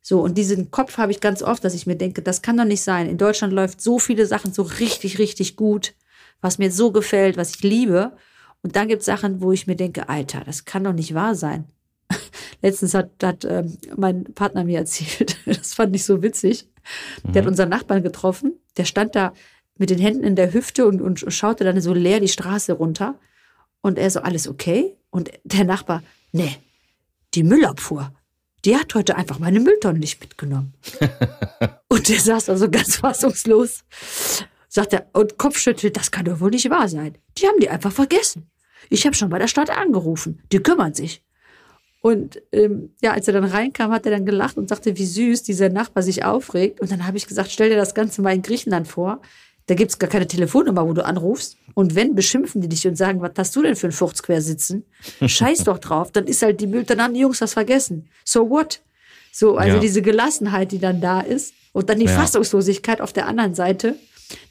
So, 0.01 0.21
und 0.21 0.39
diesen 0.39 0.71
Kopf 0.71 0.97
habe 0.97 1.11
ich 1.11 1.21
ganz 1.21 1.43
oft, 1.43 1.63
dass 1.63 1.75
ich 1.75 1.85
mir 1.85 1.97
denke, 1.97 2.23
das 2.23 2.41
kann 2.41 2.57
doch 2.57 2.65
nicht 2.65 2.81
sein. 2.81 3.07
In 3.07 3.19
Deutschland 3.19 3.53
läuft 3.53 3.79
so 3.79 3.99
viele 3.99 4.25
Sachen 4.25 4.53
so 4.53 4.63
richtig, 4.63 5.19
richtig 5.19 5.55
gut 5.55 5.93
was 6.41 6.57
mir 6.57 6.71
so 6.71 6.91
gefällt, 6.91 7.37
was 7.37 7.55
ich 7.55 7.63
liebe. 7.63 8.13
Und 8.61 8.75
dann 8.75 8.87
gibt 8.87 9.01
es 9.01 9.05
Sachen, 9.05 9.41
wo 9.41 9.51
ich 9.51 9.67
mir 9.67 9.75
denke, 9.75 10.09
Alter, 10.09 10.41
das 10.45 10.65
kann 10.65 10.83
doch 10.83 10.93
nicht 10.93 11.13
wahr 11.13 11.35
sein. 11.35 11.65
Letztens 12.61 12.93
hat, 12.93 13.11
hat 13.23 13.45
ähm, 13.45 13.77
mein 13.95 14.23
Partner 14.23 14.63
mir 14.63 14.77
erzählt, 14.79 15.37
das 15.45 15.73
fand 15.73 15.95
ich 15.95 16.05
so 16.05 16.21
witzig. 16.21 16.67
Mhm. 17.23 17.31
Der 17.33 17.41
hat 17.41 17.45
mhm. 17.45 17.51
unseren 17.51 17.69
Nachbarn 17.69 18.03
getroffen, 18.03 18.53
der 18.77 18.85
stand 18.85 19.15
da 19.15 19.33
mit 19.77 19.89
den 19.89 19.99
Händen 19.99 20.23
in 20.23 20.35
der 20.35 20.53
Hüfte 20.53 20.85
und, 20.85 21.01
und 21.01 21.23
schaute 21.33 21.63
dann 21.63 21.79
so 21.79 21.93
leer 21.93 22.19
die 22.19 22.27
Straße 22.27 22.73
runter. 22.73 23.15
Und 23.81 23.97
er 23.97 24.09
so, 24.09 24.19
alles 24.19 24.47
okay? 24.47 24.97
Und 25.09 25.31
der 25.45 25.63
Nachbar, 25.63 26.03
nee, 26.33 26.57
die 27.33 27.43
Müllabfuhr, 27.43 28.11
die 28.65 28.75
hat 28.75 28.93
heute 28.93 29.15
einfach 29.15 29.39
meine 29.39 29.61
Mülltonnen 29.61 30.01
nicht 30.01 30.19
mitgenommen. 30.19 30.73
und 31.87 32.09
der 32.09 32.19
saß 32.19 32.49
also 32.49 32.69
ganz 32.69 32.97
fassungslos 32.97 33.85
sagt 34.69 34.93
er, 34.93 35.07
und 35.13 35.37
Kopfschüttelt, 35.37 35.97
das 35.97 36.11
kann 36.11 36.25
doch 36.25 36.39
wohl 36.39 36.51
nicht 36.51 36.69
wahr 36.69 36.87
sein. 36.87 37.17
Die 37.37 37.47
haben 37.47 37.59
die 37.59 37.69
einfach 37.69 37.91
vergessen. 37.91 38.49
Ich 38.89 39.05
habe 39.05 39.15
schon 39.15 39.29
bei 39.29 39.39
der 39.39 39.47
Stadt 39.47 39.69
angerufen. 39.69 40.41
Die 40.51 40.59
kümmern 40.59 40.93
sich. 40.93 41.21
Und 42.01 42.41
ähm, 42.53 42.93
ja, 43.01 43.11
als 43.11 43.27
er 43.27 43.33
dann 43.33 43.43
reinkam, 43.43 43.91
hat 43.91 44.05
er 44.05 44.11
dann 44.11 44.25
gelacht 44.25 44.57
und 44.57 44.69
sagte, 44.69 44.97
wie 44.97 45.05
süß 45.05 45.43
dieser 45.43 45.69
Nachbar 45.69 46.01
sich 46.01 46.23
aufregt. 46.23 46.79
Und 46.79 46.91
dann 46.91 47.05
habe 47.05 47.17
ich 47.17 47.27
gesagt, 47.27 47.51
stell 47.51 47.69
dir 47.69 47.75
das 47.75 47.93
Ganze 47.93 48.21
mal 48.21 48.33
in 48.33 48.41
Griechenland 48.41 48.87
vor. 48.87 49.21
Da 49.65 49.75
gibt's 49.75 49.99
gar 49.99 50.09
keine 50.09 50.27
Telefonnummer, 50.27 50.87
wo 50.87 50.93
du 50.93 51.05
anrufst. 51.05 51.57
Und 51.73 51.95
wenn, 51.95 52.15
beschimpfen 52.15 52.61
die 52.61 52.69
dich 52.69 52.87
und 52.87 52.95
sagen, 52.95 53.21
was 53.21 53.33
hast 53.37 53.55
du 53.55 53.61
denn 53.61 53.75
für 53.75 53.87
ein 53.87 53.91
Furz 53.91 54.23
quer 54.23 54.41
sitzen? 54.41 54.85
Scheiß 55.23 55.65
doch 55.65 55.77
drauf. 55.77 56.11
Dann 56.11 56.25
ist 56.25 56.41
halt 56.41 56.61
die 56.61 56.67
Müll, 56.67 56.85
dann 56.85 57.03
haben 57.03 57.13
die 57.13 57.19
Jungs 57.19 57.39
das 57.39 57.53
vergessen. 57.53 58.09
So 58.23 58.49
what? 58.49 58.81
So, 59.31 59.57
also 59.57 59.75
ja. 59.75 59.79
diese 59.79 60.01
Gelassenheit, 60.01 60.71
die 60.71 60.79
dann 60.79 61.01
da 61.01 61.21
ist. 61.21 61.53
Und 61.71 61.89
dann 61.89 61.99
die 61.99 62.05
ja. 62.05 62.11
Fassungslosigkeit 62.11 62.99
auf 63.01 63.13
der 63.13 63.27
anderen 63.27 63.53
Seite 63.53 63.95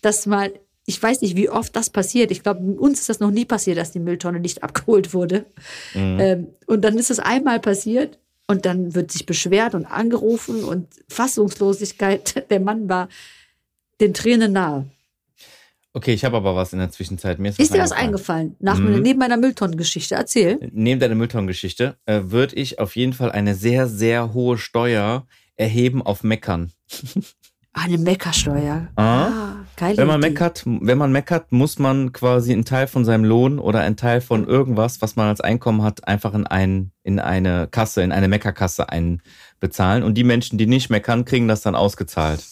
dass 0.03 0.27
mal, 0.27 0.53
ich 0.87 1.03
weiß 1.03 1.21
nicht, 1.21 1.37
wie 1.37 1.51
oft 1.51 1.75
das 1.77 1.91
passiert. 1.91 2.31
Ich 2.31 2.43
glaube, 2.43 2.61
uns 2.61 3.01
ist 3.01 3.09
das 3.09 3.21
noch 3.21 3.31
nie 3.31 3.45
passiert, 3.45 3.79
dass 3.79 3.93
die 3.93 4.01
Mülltonne 4.01 4.41
nicht 4.41 4.63
abgeholt 4.63 5.15
wurde. 5.15 5.47
Mhm. 5.95 6.21
Ähm, 6.21 6.47
und 6.67 6.83
dann 6.83 6.99
ist 6.99 7.11
es 7.11 7.19
einmal 7.19 7.61
passiert 7.61 8.19
und 8.47 8.65
dann 8.65 8.95
wird 8.95 9.13
sich 9.13 9.27
beschwert 9.27 9.75
und 9.75 9.85
angerufen 9.85 10.65
und 10.65 10.89
Fassungslosigkeit. 11.09 12.47
Der 12.51 12.61
Mann 12.61 12.89
war 12.89 13.09
den 14.01 14.15
Tränen 14.15 14.53
nahe. 14.53 14.87
Okay, 15.95 16.13
ich 16.13 16.25
habe 16.25 16.37
aber 16.37 16.55
was 16.55 16.73
in 16.73 16.79
der 16.79 16.91
Zwischenzeit. 16.91 17.39
Mir 17.39 17.49
ist, 17.49 17.59
ist 17.59 17.75
dir 17.75 17.81
was 17.81 17.93
eingefallen? 17.93 18.55
Nach, 18.61 18.79
mhm. 18.79 19.03
Neben 19.03 19.19
meiner 19.19 19.37
Mülltonnengeschichte. 19.37 20.15
Erzähl. 20.15 20.71
Neben 20.73 21.01
deiner 21.01 21.17
Mülltonnengeschichte 21.17 21.97
äh, 22.05 22.21
würde 22.25 22.55
ich 22.55 22.79
auf 22.79 22.95
jeden 22.95 23.15
Fall 23.15 23.33
eine 23.33 23.55
sehr, 23.55 23.89
sehr 23.89 24.33
hohe 24.33 24.59
Steuer 24.59 25.27
erheben 25.57 26.03
auf 26.03 26.23
Meckern. 26.23 26.73
Eine 27.73 27.99
Meckersteuer. 27.99 28.89
Ah, 28.97 29.27
ah 29.29 29.58
geile 29.79 29.97
wenn 29.97 30.07
man 30.07 30.21
Idee. 30.21 30.31
meckert, 30.31 30.63
wenn 30.67 30.99
man 30.99 31.13
meckert, 31.13 31.53
muss 31.53 31.79
man 31.79 32.13
quasi 32.13 32.53
einen 32.53 32.65
Teil 32.65 32.87
von 32.87 33.05
seinem 33.05 33.25
Lohn 33.25 33.59
oder 33.59 33.81
einen 33.81 33.97
Teil 33.97 34.21
von 34.21 34.47
irgendwas, 34.47 35.01
was 35.01 35.17
man 35.17 35.29
als 35.29 35.41
Einkommen 35.41 35.83
hat, 35.83 36.07
einfach 36.07 36.35
in 36.35 36.47
ein, 36.47 36.91
in 37.03 37.19
eine 37.19 37.69
Kasse, 37.69 38.03
in 38.03 38.13
eine 38.13 38.29
Meckerkasse 38.29 38.91
einbezahlen. 38.91 40.03
Und 40.03 40.15
die 40.15 40.25
Menschen, 40.25 40.59
die 40.59 40.67
nicht 40.67 40.91
meckern, 40.91 41.25
kriegen 41.25 41.49
das 41.49 41.63
dann 41.63 41.75
ausgezahlt. 41.75 42.45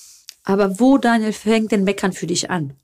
Aber 0.45 0.79
wo, 0.79 0.97
Daniel, 0.97 1.33
fängt 1.33 1.73
denn 1.73 1.85
Meckern 1.85 2.13
für 2.13 2.27
dich 2.27 2.51
an? 2.51 2.75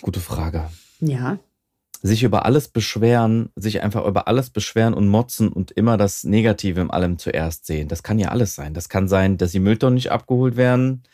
Gute 0.00 0.20
Frage. 0.20 0.70
Ja. 1.00 1.38
Sich 2.02 2.24
über 2.24 2.44
alles 2.46 2.66
beschweren, 2.66 3.50
sich 3.54 3.82
einfach 3.82 4.04
über 4.06 4.26
alles 4.26 4.50
beschweren 4.50 4.94
und 4.94 5.06
motzen 5.06 5.52
und 5.52 5.70
immer 5.70 5.96
das 5.96 6.24
Negative 6.24 6.80
in 6.80 6.90
allem 6.90 7.18
zuerst 7.18 7.66
sehen. 7.66 7.86
Das 7.86 8.02
kann 8.02 8.18
ja 8.18 8.30
alles 8.30 8.56
sein. 8.56 8.74
Das 8.74 8.88
kann 8.88 9.06
sein, 9.06 9.36
dass 9.36 9.52
die 9.52 9.60
Mülltonnen 9.60 9.94
nicht 9.94 10.10
abgeholt 10.10 10.56
werden. 10.56 11.04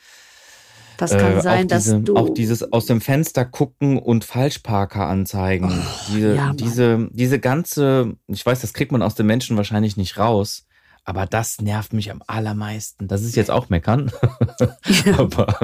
Das 0.98 1.12
kann 1.16 1.38
Äh, 1.38 1.40
sein, 1.40 1.68
dass 1.68 1.84
diese, 1.84 2.00
du. 2.00 2.16
Auch 2.16 2.28
dieses 2.34 2.72
aus 2.72 2.84
dem 2.86 3.00
Fenster 3.00 3.44
gucken 3.46 3.98
und 3.98 4.24
Falschparker 4.24 5.06
anzeigen. 5.06 5.72
diese, 6.12 6.32
Oh, 6.32 6.36
ja, 6.36 6.46
Mann. 6.48 6.56
diese, 6.58 7.08
diese 7.12 7.38
ganze, 7.38 8.16
ich 8.26 8.44
weiß, 8.44 8.60
das 8.60 8.74
kriegt 8.74 8.92
man 8.92 9.00
aus 9.00 9.14
den 9.14 9.26
Menschen 9.26 9.56
wahrscheinlich 9.56 9.96
nicht 9.96 10.18
raus, 10.18 10.66
aber 11.08 11.24
das 11.24 11.58
nervt 11.62 11.94
mich 11.94 12.10
am 12.10 12.22
allermeisten. 12.26 13.08
Das 13.08 13.22
ist 13.22 13.34
jetzt 13.34 13.50
auch 13.50 13.70
meckern, 13.70 14.12
aber 15.16 15.58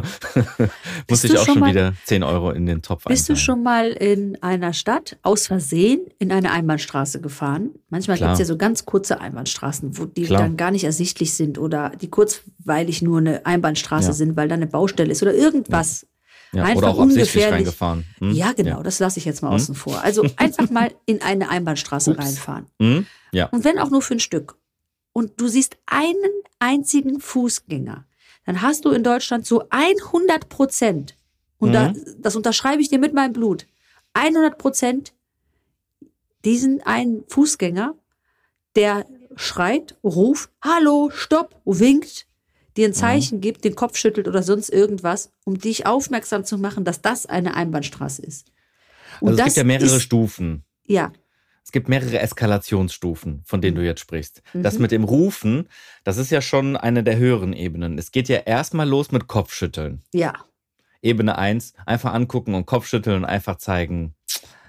muss 1.08 1.22
ich 1.22 1.36
auch 1.38 1.44
schon 1.44 1.58
mal- 1.60 1.70
wieder 1.70 1.92
10 2.06 2.22
Euro 2.22 2.50
in 2.50 2.64
den 2.64 2.80
Topf 2.80 3.04
Bist 3.04 3.28
du 3.28 3.36
schon 3.36 3.62
mal 3.62 3.90
in 3.90 4.42
einer 4.42 4.72
Stadt 4.72 5.18
aus 5.22 5.46
Versehen 5.46 6.00
in 6.18 6.32
eine 6.32 6.50
Einbahnstraße 6.50 7.20
gefahren? 7.20 7.70
Manchmal 7.90 8.16
gibt 8.18 8.30
es 8.30 8.38
ja 8.38 8.44
so 8.46 8.56
ganz 8.56 8.86
kurze 8.86 9.20
Einbahnstraßen, 9.20 9.98
wo 9.98 10.06
die 10.06 10.22
Klar. 10.24 10.40
dann 10.40 10.56
gar 10.56 10.70
nicht 10.70 10.84
ersichtlich 10.84 11.34
sind 11.34 11.58
oder 11.58 11.90
die 12.00 12.08
kurzweilig 12.08 13.02
nur 13.02 13.18
eine 13.18 13.44
Einbahnstraße 13.44 14.08
Ja. 14.08 14.12
sind, 14.14 14.36
weil 14.36 14.48
da 14.48 14.54
eine 14.54 14.66
Baustelle 14.66 15.12
ist 15.12 15.22
oder 15.22 15.34
irgendwas. 15.34 16.06
ja, 16.52 16.62
einfach 16.64 16.78
oder 16.78 16.88
auch 16.88 16.96
ungefährlich. 16.96 17.52
reingefahren. 17.52 18.04
Hm? 18.18 18.30
Ja, 18.32 18.52
genau, 18.52 18.82
das 18.82 18.98
lasse 18.98 19.18
ich 19.18 19.26
jetzt 19.26 19.42
mal 19.42 19.50
außen 19.50 19.74
vor. 19.74 20.00
Also 20.02 20.24
einfach 20.36 20.70
mal 20.70 20.90
in 21.04 21.20
eine 21.20 21.50
Einbahnstraße 21.50 22.12
Ups. 22.12 22.24
reinfahren. 22.24 22.66
Hm? 22.80 23.06
Ja. 23.32 23.46
Und 23.48 23.64
wenn 23.64 23.78
auch 23.78 23.90
nur 23.90 24.00
für 24.00 24.14
ein 24.14 24.20
Stück. 24.20 24.56
Und 25.14 25.40
du 25.40 25.48
siehst 25.48 25.78
einen 25.86 26.32
einzigen 26.58 27.20
Fußgänger, 27.20 28.04
dann 28.44 28.60
hast 28.60 28.84
du 28.84 28.90
in 28.90 29.02
Deutschland 29.02 29.46
zu 29.46 29.62
100 29.70 30.50
Prozent, 30.50 31.16
und 31.58 31.72
da, 31.72 31.88
Mhm. 31.92 32.16
das 32.18 32.36
unterschreibe 32.36 32.82
ich 32.82 32.90
dir 32.90 32.98
mit 32.98 33.14
meinem 33.14 33.32
Blut, 33.32 33.66
100 34.12 34.58
Prozent 34.58 35.14
diesen 36.44 36.82
einen 36.82 37.24
Fußgänger, 37.28 37.94
der 38.76 39.06
schreit, 39.36 39.96
ruft, 40.04 40.50
hallo, 40.60 41.10
stopp, 41.10 41.60
winkt, 41.64 42.26
dir 42.76 42.88
ein 42.88 42.90
Mhm. 42.90 42.94
Zeichen 42.94 43.40
gibt, 43.40 43.64
den 43.64 43.76
Kopf 43.76 43.96
schüttelt 43.96 44.28
oder 44.28 44.42
sonst 44.42 44.68
irgendwas, 44.68 45.30
um 45.44 45.58
dich 45.58 45.86
aufmerksam 45.86 46.44
zu 46.44 46.58
machen, 46.58 46.84
dass 46.84 47.00
das 47.00 47.24
eine 47.26 47.54
Einbahnstraße 47.54 48.22
ist. 48.22 48.48
Und 49.20 49.28
Also 49.28 49.40
es 49.40 49.44
gibt 49.46 49.56
ja 49.58 49.64
mehrere 49.64 49.96
ist, 49.96 50.02
Stufen. 50.02 50.64
Ja, 50.86 51.12
Es 51.64 51.72
gibt 51.72 51.88
mehrere 51.88 52.18
Eskalationsstufen, 52.20 53.40
von 53.44 53.60
denen 53.60 53.76
du 53.76 53.84
jetzt 53.84 54.00
sprichst. 54.00 54.42
Das 54.52 54.74
Mhm. 54.74 54.82
mit 54.82 54.90
dem 54.92 55.04
Rufen, 55.04 55.68
das 56.04 56.18
ist 56.18 56.30
ja 56.30 56.40
schon 56.40 56.76
eine 56.76 57.02
der 57.02 57.16
höheren 57.16 57.52
Ebenen. 57.54 57.98
Es 57.98 58.12
geht 58.12 58.28
ja 58.28 58.36
erstmal 58.38 58.88
los 58.88 59.10
mit 59.12 59.26
Kopfschütteln. 59.28 60.02
ja, 60.12 60.32
Ebene 61.02 61.36
1, 61.36 61.74
einfach 61.84 62.14
angucken 62.14 62.54
und 62.54 62.64
Kopfschütteln 62.64 63.18
und 63.18 63.24
einfach 63.26 63.56
zeigen, 63.56 64.14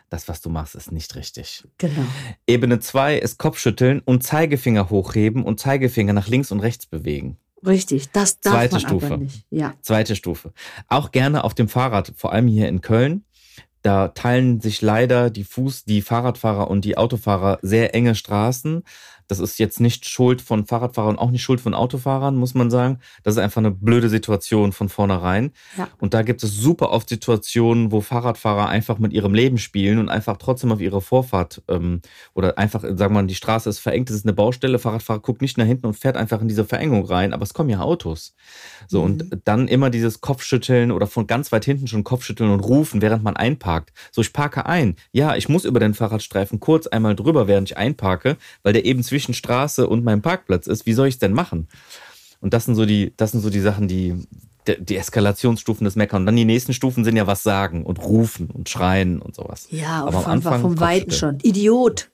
das, 0.10 0.28
was 0.28 0.42
du 0.42 0.50
machst, 0.50 0.76
ist 0.76 0.92
nicht 0.92 1.16
richtig. 1.16 1.64
genau. 1.78 2.06
Ebene 2.46 2.80
2 2.82 3.18
ist 3.18 3.38
Kopfschütteln 3.40 4.02
und 4.02 4.22
Zeigefinger 4.24 4.90
hochheben 4.90 5.44
und 5.44 5.62
Zeigefinger 5.62 6.12
nach 6.12 6.28
links 6.28 6.52
und 6.52 6.60
rechts 6.60 6.88
bewegen. 6.88 7.38
Richtig, 7.66 8.12
das 8.12 8.40
darf 8.42 8.54
Zweite 8.54 8.74
man 8.76 8.82
Stufe. 8.82 9.06
aber 9.08 9.18
nicht. 9.18 9.46
Ja, 9.50 9.74
Zweite 9.82 10.16
Stufe. 10.16 10.52
Auch 10.90 11.12
gerne 11.12 11.44
auf 11.46 11.54
dem 11.54 11.70
Fahrrad, 11.70 12.12
vor 12.18 12.34
allem 12.34 12.48
hier 12.48 12.68
in 12.68 12.82
Köln. 12.82 13.24
Da 13.86 14.08
teilen 14.08 14.62
sich 14.62 14.82
leider 14.82 15.30
die 15.30 15.46
Fuß-, 15.46 15.86
die 15.86 16.02
Fahrradfahrer 16.02 16.72
und 16.72 16.86
die 16.86 16.98
Autofahrer 16.98 17.60
sehr 17.62 17.94
enge 17.94 18.16
Straßen. 18.16 18.84
Das 19.28 19.40
ist 19.40 19.58
jetzt 19.60 19.80
nicht 19.80 20.08
Schuld 20.08 20.42
von 20.42 20.66
Fahrradfahrern, 20.66 21.18
auch 21.18 21.32
nicht 21.32 21.42
Schuld 21.42 21.60
von 21.62 21.74
Autofahrern, 21.74 22.36
muss 22.36 22.54
man 22.54 22.70
sagen. 22.70 23.00
Das 23.24 23.36
ist 23.36 23.40
einfach 23.40 23.60
eine 23.60 23.72
blöde 23.72 24.10
Situation 24.10 24.72
von 24.72 24.88
vornherein. 24.90 25.52
ja, 25.78 25.88
Und 26.00 26.14
da 26.14 26.22
gibt 26.22 26.44
es 26.44 26.56
super 26.56 26.92
oft 26.92 27.10
Situationen, 27.10 27.92
wo 27.92 28.02
Fahrradfahrer 28.02 28.70
einfach 28.70 29.00
mit 29.00 29.14
ihrem 29.14 29.34
Leben 29.34 29.58
spielen 29.58 29.98
und 30.00 30.10
einfach 30.10 30.38
trotzdem 30.38 30.72
auf 30.72 30.80
ihre 30.80 31.02
Vorfahrt 31.02 31.64
ähm, 31.68 32.02
oder 32.34 32.58
einfach, 32.58 32.82
sagen 32.82 32.98
wir 33.00 33.10
mal, 33.10 33.26
die 33.28 33.36
Straße 33.36 33.70
ist 33.70 33.80
verengt, 33.80 34.10
es 34.10 34.16
ist 34.18 34.26
eine 34.26 34.34
Baustelle, 34.34 34.78
Fahrradfahrer 34.80 35.20
guckt 35.22 35.42
nicht 35.42 35.58
nach 35.58 35.66
hinten 35.66 35.88
und 35.88 35.96
fährt 35.96 36.18
einfach 36.18 36.42
in 36.42 36.48
diese 36.48 36.64
Verengung 36.66 37.06
rein, 37.06 37.34
aber 37.34 37.44
es 37.44 37.54
kommen 37.56 37.70
ja 37.70 37.80
Autos. 37.82 38.36
So, 38.88 39.00
Mhm. 39.00 39.06
und 39.06 39.42
dann 39.46 39.68
immer 39.68 39.90
dieses 39.90 40.22
Kopfschütteln 40.22 40.92
oder 40.92 41.08
von 41.08 41.26
ganz 41.26 41.52
weit 41.52 41.66
hinten 41.66 41.88
schon 41.88 42.04
Kopfschütteln 42.04 42.52
und 42.52 42.60
rufen, 42.60 43.02
während 43.02 43.24
man 43.24 43.36
einparkt. 43.36 43.92
So, 44.12 44.22
ich 44.22 44.34
parke 44.34 44.66
ein. 44.68 44.96
Ja, 45.12 45.36
ich 45.36 45.50
muss 45.50 45.66
über 45.66 45.80
den 45.80 45.94
Fahrradstreifen 45.96 46.60
kurz 46.60 46.86
einmal 46.88 47.16
drüber, 47.16 47.48
während 47.48 47.72
ich 47.72 47.78
einparke, 47.78 48.38
weil 48.62 48.74
der 48.74 48.86
eben 48.86 49.02
zwischen 49.02 49.15
Straße 49.20 49.88
und 49.88 50.04
meinem 50.04 50.22
Parkplatz 50.22 50.68
ist. 50.68 50.86
Wie 50.86 50.94
soll 50.94 51.08
ich 51.08 51.16
es 51.16 51.20
denn 51.20 51.34
machen? 51.34 51.68
Und 52.42 52.54
das 52.54 52.66
sind 52.66 52.76
so 52.76 52.86
die, 52.86 53.14
das 53.18 53.32
sind 53.32 53.42
so 53.42 53.50
die 53.50 53.60
Sachen, 53.60 53.88
die, 53.88 54.16
die, 54.68 54.98
Eskalationsstufen 54.98 55.86
des 55.86 55.96
Meckern. 55.96 56.22
Und 56.22 56.26
dann 56.28 56.36
die 56.36 56.46
nächsten 56.46 56.74
Stufen 56.74 57.04
sind 57.04 57.16
ja 57.16 57.28
was 57.28 57.44
sagen 57.44 57.84
und 57.86 58.00
rufen 58.04 58.50
und 58.52 58.70
schreien 58.70 59.22
und 59.22 59.36
sowas. 59.36 59.68
ja, 59.72 60.02
Aber 60.06 60.18
auf 60.20 60.28
am 60.28 60.34
einfach 60.34 60.52
Anfang 60.52 60.62
vom 60.62 60.80
Weiten 60.80 61.12
schon. 61.12 61.40
Idiot. 61.42 62.12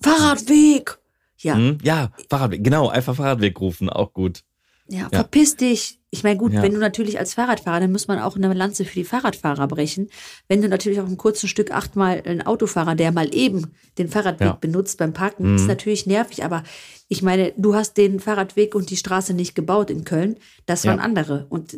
Fahrradweg. 0.00 0.98
Ja, 1.38 1.54
Hm? 1.54 1.78
Ja, 1.82 2.10
Fahrradweg, 2.28 2.64
genau, 2.64 2.88
einfach 2.88 3.14
Fahrradweg 3.16 3.60
rufen, 3.60 3.88
auch 3.88 4.12
gut. 4.12 4.42
ja, 4.88 5.08
verpiss 5.10 5.56
dich. 5.56 5.97
Ich 6.10 6.24
meine, 6.24 6.38
gut, 6.38 6.54
Ja. 6.54 6.62
wenn 6.62 6.72
du 6.72 6.78
natürlich 6.78 7.18
als 7.18 7.34
Fahrradfahrer, 7.34 7.80
dann 7.80 7.92
muss 7.92 8.08
man 8.08 8.18
auch 8.18 8.34
eine 8.34 8.52
Lanze 8.54 8.86
für 8.86 8.94
die 8.94 9.04
Fahrradfahrer 9.04 9.68
brechen. 9.68 10.08
Wenn 10.48 10.62
du 10.62 10.68
natürlich 10.70 11.00
auf 11.00 11.06
einem 11.06 11.18
kurzen 11.18 11.48
Stück 11.48 11.70
achtmal 11.70 12.22
einen 12.24 12.40
Autofahrer, 12.40 12.94
der 12.94 13.12
mal 13.12 13.34
eben 13.34 13.72
den 13.98 14.08
Fahrradweg 14.08 14.46
Ja. 14.48 14.58
benutzt 14.58 14.96
beim 14.98 15.12
Parken, 15.12 15.56
ist 15.56 15.66
natürlich 15.66 16.06
nervig. 16.06 16.44
Aber 16.46 16.62
ich 17.08 17.20
meine, 17.22 17.52
du 17.58 17.74
hast 17.74 17.98
den 17.98 18.20
Fahrradweg 18.20 18.74
und 18.74 18.88
die 18.88 18.96
Straße 18.96 19.34
nicht 19.34 19.54
gebaut 19.54 19.90
in 19.90 20.04
Köln. 20.04 20.36
Das 20.64 20.86
waren 20.86 20.96
Ja. 20.96 21.04
andere. 21.04 21.44
Und 21.50 21.76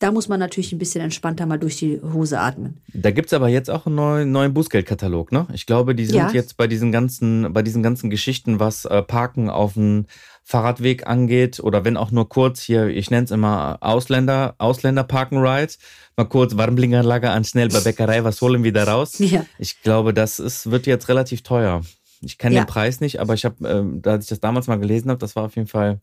da 0.00 0.10
muss 0.10 0.26
man 0.28 0.40
natürlich 0.40 0.72
ein 0.72 0.78
bisschen 0.78 1.00
entspannter 1.00 1.46
mal 1.46 1.58
durch 1.58 1.76
die 1.76 2.00
Hose 2.02 2.40
atmen. 2.40 2.80
Da 2.92 3.12
gibt's 3.12 3.32
aber 3.32 3.48
jetzt 3.48 3.70
auch 3.70 3.86
einen 3.86 3.94
neuen, 3.94 4.32
neuen 4.32 4.54
Bußgeldkatalog, 4.54 5.30
ne? 5.30 5.46
Ich 5.52 5.66
glaube, 5.66 5.94
die 5.94 6.06
sind 6.06 6.32
jetzt 6.32 6.56
bei 6.56 6.66
diesen 6.66 6.90
ganzen, 6.90 7.52
bei 7.52 7.62
diesen 7.62 7.84
ganzen 7.84 8.10
Geschichten, 8.10 8.58
was 8.58 8.86
äh, 8.86 9.02
Parken 9.02 9.48
auf 9.50 9.74
dem 9.74 10.06
Fahrradweg 10.50 11.06
angeht, 11.06 11.60
oder 11.60 11.84
wenn 11.84 11.98
auch 11.98 12.10
nur 12.10 12.26
kurz 12.30 12.62
hier, 12.62 12.86
ich 12.86 13.10
nenne 13.10 13.24
es 13.24 13.30
immer 13.30 13.76
Ausländer, 13.82 14.54
Ausländer 14.56 15.04
Parken 15.04 15.36
Ride, 15.36 15.74
mal 16.16 16.24
kurz 16.24 16.56
Warmblinganlage 16.56 17.28
an, 17.28 17.44
schnell 17.44 17.68
bei 17.68 17.80
Bäckerei, 17.80 18.24
was 18.24 18.40
holen 18.40 18.64
wir 18.64 18.72
da 18.72 18.84
raus? 18.84 19.12
Ja. 19.18 19.44
Ich 19.58 19.82
glaube, 19.82 20.14
das 20.14 20.38
ist, 20.38 20.70
wird 20.70 20.86
jetzt 20.86 21.10
relativ 21.10 21.42
teuer. 21.42 21.82
Ich 22.22 22.38
kenne 22.38 22.54
Ja. 22.56 22.62
den 22.62 22.66
Preis 22.66 23.00
nicht, 23.00 23.20
aber 23.20 23.34
ich 23.34 23.44
habe, 23.44 23.68
ähm, 23.68 24.00
da 24.00 24.12
als 24.12 24.24
ich 24.24 24.30
das 24.30 24.40
damals 24.40 24.68
mal 24.68 24.78
gelesen 24.78 25.10
habe, 25.10 25.18
das 25.20 25.36
war 25.36 25.44
auf 25.44 25.54
jeden 25.56 25.68
Fall 25.68 26.00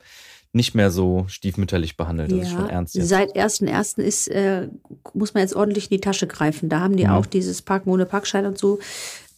nicht 0.53 0.75
mehr 0.75 0.91
so 0.91 1.25
stiefmütterlich 1.27 1.97
behandelt. 1.97 2.31
Das 2.31 2.37
ist 2.43 2.51
schon 2.51 2.69
ernst 2.69 2.93
jetzt. 2.93 3.09
Seit 3.09 3.35
1.1. 3.35 3.97
ist, 3.99 4.27
äh, 4.27 4.67
muss 5.15 5.33
man 5.33 5.41
jetzt 5.41 5.55
ordentlich 5.55 5.85
in 5.91 5.97
die 5.97 6.01
Tasche 6.01 6.27
greifen. 6.27 6.69
Da 6.69 6.81
haben 6.81 6.95
die 6.97 7.05
Mhm. 7.05 7.09
auch 7.09 7.25
dieses 7.25 7.63
Parken 7.63 7.89
ohne 7.89 8.05
Parkschein 8.05 8.45
und 8.45 8.59
so. 8.59 8.77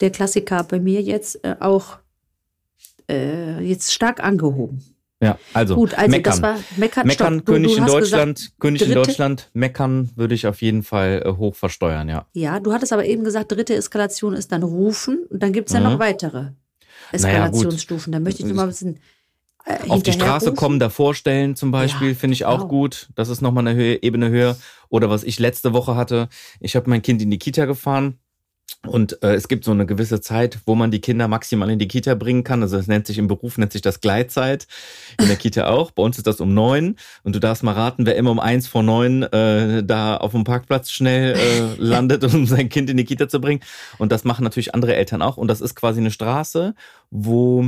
Der 0.01 0.09
Klassiker 0.11 0.65
bei 0.65 0.81
mir 0.81 1.01
jetzt 1.01 1.43
äh, 1.45 1.55
auch 1.61 1.97
äh, 3.09 3.61
jetzt 3.63 3.93
stark 3.93 4.21
angehoben. 4.21 4.83
Ja, 5.21 5.39
also, 5.53 5.75
Gut, 5.75 5.95
also 5.95 6.11
meckern. 6.11 6.31
das 6.31 6.41
war 6.43 6.59
Meckern. 6.77 7.07
Meckern, 7.07 7.33
Stopp, 7.35 7.45
König 7.47 7.71
du 7.73 7.77
in 7.79 7.85
Deutschland, 7.87 8.37
Gesagt, 8.37 8.59
König 8.59 8.81
in 8.83 8.87
dritte- 8.89 9.01
Deutschland, 9.07 9.49
meckern 9.53 10.11
würde 10.15 10.35
ich 10.35 10.45
auf 10.45 10.61
jeden 10.61 10.83
Fall 10.83 11.23
äh, 11.25 11.31
hoch 11.31 11.55
versteuern, 11.55 12.07
ja. 12.07 12.27
ja, 12.33 12.59
du 12.59 12.71
hattest 12.71 12.93
aber 12.93 13.03
eben 13.05 13.23
gesagt, 13.23 13.51
dritte 13.51 13.73
Eskalation 13.73 14.33
ist 14.33 14.51
dann 14.51 14.61
Rufen 14.61 15.25
und 15.29 15.41
dann 15.41 15.53
gibt 15.53 15.69
es 15.69 15.73
ja 15.73 15.79
Mhm. 15.79 15.85
noch 15.85 15.99
weitere 15.99 16.37
Naja. 16.39 16.53
Eskalationsstufen. 17.11 18.11
da 18.13 18.19
möchte 18.19 18.41
ich 18.41 18.45
nur 18.47 18.55
mal 18.55 18.63
ein 18.63 18.69
bisschen 18.69 18.99
äh, 19.65 19.89
Auf 19.89 20.03
die 20.03 20.13
Straße 20.13 20.49
rufen. 20.51 20.55
kommen, 20.57 20.79
davor 20.79 21.13
stellen 21.15 21.55
zum 21.55 21.71
Beispiel, 21.71 22.09
Ja, 22.09 22.15
finde 22.15 22.35
ich 22.35 22.45
auch 22.45 22.57
genau. 22.59 22.67
gut. 22.69 23.09
Das 23.15 23.27
ist 23.29 23.41
nochmal 23.41 23.67
eine 23.67 23.75
Höhe, 23.77 24.01
Ebene 24.01 24.29
höher. 24.29 24.55
Oder 24.89 25.09
was 25.09 25.23
ich 25.25 25.39
letzte 25.39 25.73
Woche 25.73 25.95
hatte, 25.95 26.29
ich 26.61 26.75
habe 26.77 26.89
mein 26.89 27.01
Kind 27.01 27.21
in 27.21 27.29
die 27.31 27.37
Kita 27.39 27.65
gefahren. 27.65 28.17
Und 28.85 29.21
äh, 29.23 29.33
es 29.33 29.47
gibt 29.47 29.65
so 29.65 29.71
eine 29.71 29.85
gewisse 29.85 30.21
Zeit, 30.21 30.59
wo 30.65 30.75
man 30.75 30.91
die 30.91 31.01
Kinder 31.01 31.27
maximal 31.27 31.69
in 31.69 31.79
die 31.79 31.87
Kita 31.87 32.15
bringen 32.15 32.43
kann. 32.43 32.61
Also 32.61 32.77
es 32.77 32.87
nennt 32.87 33.05
sich 33.07 33.17
im 33.17 33.27
Beruf, 33.27 33.57
nennt 33.57 33.73
sich 33.73 33.81
das 33.81 33.99
Gleitzeit. 34.01 34.67
In 35.19 35.27
der 35.27 35.35
Kita 35.35 35.67
auch. 35.67 35.91
Bei 35.91 36.03
uns 36.03 36.17
ist 36.17 36.27
das 36.27 36.39
um 36.39 36.53
neun. 36.53 36.95
Und 37.23 37.35
du 37.35 37.39
darfst 37.39 37.63
mal 37.63 37.73
raten, 37.73 38.05
wer 38.05 38.15
immer 38.15 38.31
um 38.31 38.39
eins 38.39 38.67
vor 38.67 38.83
neun 38.83 39.23
äh, 39.23 39.83
da 39.83 40.17
auf 40.17 40.31
dem 40.31 40.43
Parkplatz 40.43 40.91
schnell 40.91 41.35
äh, 41.35 41.75
landet, 41.77 42.23
um 42.23 42.45
sein 42.45 42.69
Kind 42.69 42.89
in 42.89 42.97
die 42.97 43.03
Kita 43.05 43.27
zu 43.27 43.41
bringen. 43.41 43.61
Und 43.97 44.11
das 44.11 44.23
machen 44.23 44.43
natürlich 44.43 44.73
andere 44.73 44.95
Eltern 44.95 45.21
auch. 45.21 45.37
Und 45.37 45.47
das 45.49 45.59
ist 45.59 45.75
quasi 45.75 45.99
eine 45.99 46.11
Straße, 46.11 46.73
wo 47.09 47.67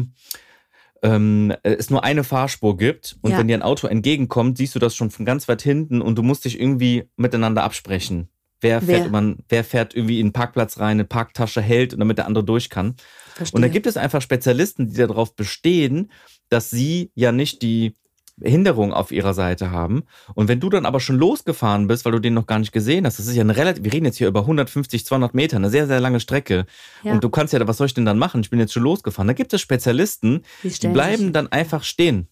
ähm, 1.01 1.54
es 1.63 1.89
nur 1.89 2.04
eine 2.04 2.24
Fahrspur 2.24 2.78
gibt 2.78 3.18
und 3.22 3.32
Ja. 3.32 3.38
wenn 3.38 3.48
dir 3.48 3.56
ein 3.56 3.62
Auto 3.62 3.88
entgegenkommt, 3.88 4.58
siehst 4.58 4.75
du 4.75 4.80
das 4.80 4.96
schon 4.96 5.12
von 5.12 5.25
ganz 5.25 5.48
weit 5.48 5.62
hinten 5.62 6.01
und 6.01 6.18
du 6.18 6.24
musst 6.24 6.46
dich 6.46 6.60
irgendwie 6.60 7.06
miteinander 7.16 7.63
absprechen. 7.63 8.30
Wer 8.62 8.82
fährt, 8.82 9.04
Wer? 9.06 9.10
Man, 9.10 9.38
wer 9.48 9.63
fährt 9.63 9.96
irgendwie 9.96 10.20
in 10.20 10.28
den 10.28 10.34
Parkplatz 10.34 10.80
rein, 10.80 10.92
eine 10.98 11.06
Parktasche 11.06 11.62
hält, 11.62 11.94
damit 12.00 12.18
der 12.18 12.25
andere 12.28 12.44
durch 12.44 12.70
kann. 12.70 12.96
Verstehe. 13.36 13.56
Und 13.56 13.62
da 13.62 13.68
gibt 13.70 13.88
es 13.88 13.96
einfach 13.98 14.22
Spezialisten, 14.22 14.88
die 14.89 14.96
darauf 14.98 15.36
bestehen, 15.36 16.12
dass 16.50 16.70
sie 16.70 17.12
ja 17.16 17.32
nicht 17.32 17.62
die 17.62 17.94
Hinderung 18.42 18.94
auf 18.94 19.12
ihrer 19.12 19.34
Seite 19.34 19.72
haben. 19.72 20.04
Und 20.34 20.48
wenn 20.48 20.60
du 20.62 20.70
dann 20.70 20.86
aber 20.86 21.00
schon 21.01 21.18
losgefahren 21.18 21.88
bist, 21.88 22.06
weil 22.06 22.13
du 22.13 22.20
den 22.20 22.34
noch 22.34 22.48
gar 22.48 22.60
nicht 22.60 22.72
gesehen 22.72 23.06
hast, 23.06 23.20
das 23.20 23.28
ist 23.28 23.36
ja 23.36 23.42
eine 23.42 23.56
relativ, 23.58 23.84
wir 23.84 23.92
reden 23.92 24.06
jetzt 24.06 24.18
hier 24.18 24.30
über 24.30 24.42
150, 24.42 25.06
200 25.06 25.34
Meter, 25.34 25.58
eine 25.58 25.70
sehr, 25.70 25.88
sehr 25.88 26.00
lange 26.00 26.20
Strecke. 26.22 26.66
Ja. 27.04 27.12
Und 27.13 27.24
du 27.24 27.30
kannst 27.30 27.51
ja, 27.54 27.68
was 27.68 27.78
soll 27.78 27.88
ich 27.88 27.94
denn 27.94 28.06
dann 28.06 28.18
machen? 28.18 28.39
Ich 28.42 28.50
bin 28.50 28.60
jetzt 28.60 28.72
schon 28.74 28.84
losgefahren. 28.84 29.28
Da 29.28 29.34
gibt 29.34 29.54
es 29.54 29.60
Spezialisten, 29.60 30.44
Die 30.63 30.70
die 30.70 30.88
bleiben 30.88 31.24
sich- 31.24 31.32
dann 31.34 31.48
einfach 31.51 31.84
stehen. 31.84 32.28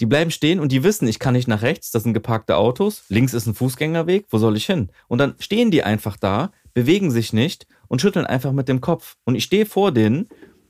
Die 0.00 0.06
bleiben 0.06 0.30
stehen 0.30 0.60
und 0.60 0.72
die 0.72 0.84
wissen, 0.84 1.08
ich 1.08 1.18
kann 1.18 1.34
nicht 1.34 1.48
nach 1.48 1.62
rechts, 1.62 1.90
das 1.90 2.02
sind 2.02 2.14
geparkte 2.14 2.56
Autos, 2.56 3.04
links 3.08 3.34
ist 3.34 3.46
ein 3.46 3.54
Fußgängerweg, 3.54 4.26
wo 4.30 4.38
soll 4.38 4.56
ich 4.56 4.66
hin? 4.66 4.90
Und 5.08 5.18
dann 5.18 5.34
stehen 5.38 5.70
die 5.70 5.82
einfach 5.82 6.16
da, 6.16 6.52
bewegen 6.74 7.10
sich 7.10 7.32
nicht 7.32 7.66
und 7.88 8.00
schütteln 8.00 8.26
einfach 8.26 8.52
mit 8.52 8.68
dem 8.68 8.80
Kopf. 8.80 9.16
Und 9.24 9.34
ich 9.34 9.44
stehe 9.44 9.66
vor 9.66 9.92
denen 9.92 10.28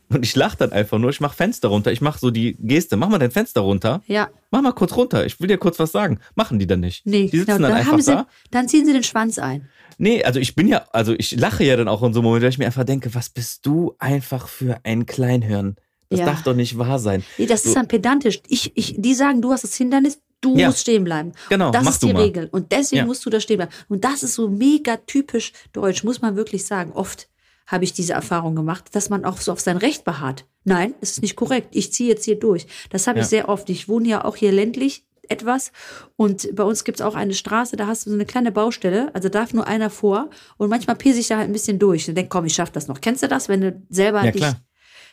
und 0.09 0.25
ich 0.25 0.35
lache 0.35 0.57
dann 0.57 0.73
einfach 0.73 0.99
nur, 0.99 1.11
ich 1.11 1.21
mache 1.21 1.37
Fenster 1.37 1.69
runter, 1.69 1.93
ich 1.93 2.01
mache 2.01 2.19
so 2.19 2.31
die 2.31 2.57
Geste, 2.59 2.97
mach 2.97 3.09
mal 3.09 3.19
dein 3.19 3.31
Fenster 3.31 3.61
runter. 3.61 4.03
Ja. 4.07 4.29
Mach 4.51 4.61
mal 4.61 4.73
kurz 4.73 4.97
runter, 4.97 5.25
ich 5.25 5.39
will 5.41 5.47
dir 5.47 5.59
kurz 5.59 5.79
was 5.79 5.93
sagen. 5.93 6.19
Machen 6.35 6.59
die 6.59 6.67
dann 6.67 6.81
nicht. 6.81 7.07
Nee, 7.07 7.29
die 7.29 7.39
sitzen 7.39 7.57
genau. 7.57 7.69
dann, 7.69 7.71
dann, 7.71 7.81
einfach 7.81 8.01
sie, 8.01 8.13
da. 8.13 8.27
dann 8.51 8.69
ziehen 8.69 8.85
sie 8.85 8.93
den 8.93 9.05
Schwanz 9.05 9.39
ein. 9.39 9.69
Nee, 9.99 10.25
also 10.25 10.41
ich 10.41 10.55
bin 10.55 10.67
ja, 10.67 10.87
also 10.93 11.15
ich 11.17 11.33
lache 11.33 11.63
ja 11.63 11.77
dann 11.77 11.87
auch 11.87 12.03
in 12.03 12.13
so 12.13 12.23
Momenten, 12.23 12.45
weil 12.45 12.51
ich 12.51 12.59
mir 12.59 12.67
einfach 12.67 12.85
denke, 12.85 13.15
was 13.15 13.29
bist 13.29 13.67
du 13.67 13.95
einfach 13.99 14.49
für 14.49 14.81
ein 14.83 15.07
Kleinhirn? 15.07 15.77
Das 16.11 16.19
Ja. 16.21 16.27
darf 16.27 16.43
doch 16.43 16.55
nicht 16.55 16.77
wahr 16.77 16.99
sein. 16.99 17.23
Nee, 17.39 17.47
das 17.47 17.65
ist 17.65 17.77
dann 17.77 17.87
pedantisch. 17.89 18.41
Ich, 18.49 18.73
ich, 18.75 18.97
die 18.99 19.15
sagen, 19.15 19.41
du 19.41 19.53
hast 19.53 19.63
das 19.63 19.75
Hindernis, 19.77 20.19
du 20.41 20.57
Ja. 20.57 20.67
musst 20.67 20.81
stehen 20.81 21.05
bleiben. 21.05 21.33
Genau, 21.49 21.71
das 21.71 21.85
mach 21.85 21.93
ist 21.93 22.03
die. 22.03 22.11
Regel. 22.11 22.49
Und 22.51 22.73
deswegen 22.73 22.99
Ja. 23.01 23.07
musst 23.07 23.25
du 23.25 23.31
da 23.31 23.39
stehen 23.41 23.59
bleiben. 23.59 23.73
Und 23.89 24.05
das 24.05 24.25
ist 24.25 24.35
so 24.35 24.49
mega 24.49 24.97
typisch 24.97 25.53
deutsch, 25.73 26.03
muss 26.03 26.21
man 26.21 26.35
wirklich 26.35 26.65
sagen. 26.67 26.93
Oft 26.93 27.29
habe 27.69 27.85
ich 27.85 27.93
diese 27.93 28.15
Erfahrung 28.15 28.57
gemacht, 28.57 28.87
dass 28.93 29.09
man 29.09 29.25
auch 29.25 29.39
so 29.41 29.53
auf 29.53 29.61
sein 29.61 29.77
Recht 29.77 30.05
beharrt. 30.05 30.45
Nein, 30.65 30.95
es 31.01 31.13
ist 31.13 31.23
nicht 31.23 31.37
korrekt. 31.37 31.69
Ich 31.77 31.93
ziehe 31.93 32.09
jetzt 32.09 32.25
hier 32.25 32.39
durch. 32.39 32.67
Das 32.91 33.07
habe 33.07 33.21
ich 33.21 33.27
sehr 33.27 33.49
oft. 33.49 33.71
Ich 33.71 33.89
wohne 33.89 34.09
ja 34.09 34.25
auch 34.25 34.35
hier 34.35 34.51
ländlich 34.51 35.05
etwas 35.29 35.71
und 36.17 36.53
bei 36.57 36.65
uns 36.65 36.83
gibt 36.83 36.99
es 36.99 37.07
auch 37.07 37.15
eine 37.15 37.35
Straße, 37.35 37.77
da 37.77 37.87
hast 37.87 38.05
du 38.05 38.11
so 38.11 38.17
eine 38.17 38.27
kleine 38.27 38.51
Baustelle, 38.51 39.15
also 39.15 39.29
darf 39.29 39.55
nur 39.55 39.65
einer 39.69 39.89
vor 39.89 40.29
und 40.57 40.69
manchmal 40.71 40.97
pisse 40.97 41.21
ich 41.21 41.29
da 41.29 41.37
halt 41.37 41.49
ein 41.49 41.53
bisschen 41.53 41.79
durch 41.79 42.09
und 42.09 42.17
denk, 42.17 42.31
komm, 42.31 42.47
ich 42.47 42.55
schaff 42.55 42.73
das 42.73 42.89
noch. 42.89 43.01
Kennst 43.01 43.23
du 43.23 43.29
das, 43.29 43.49
wenn 43.49 43.61
du 43.61 43.81
selber 43.91 44.25
Ja, 44.25 44.33
dich 44.33 44.41
klar. 44.43 44.57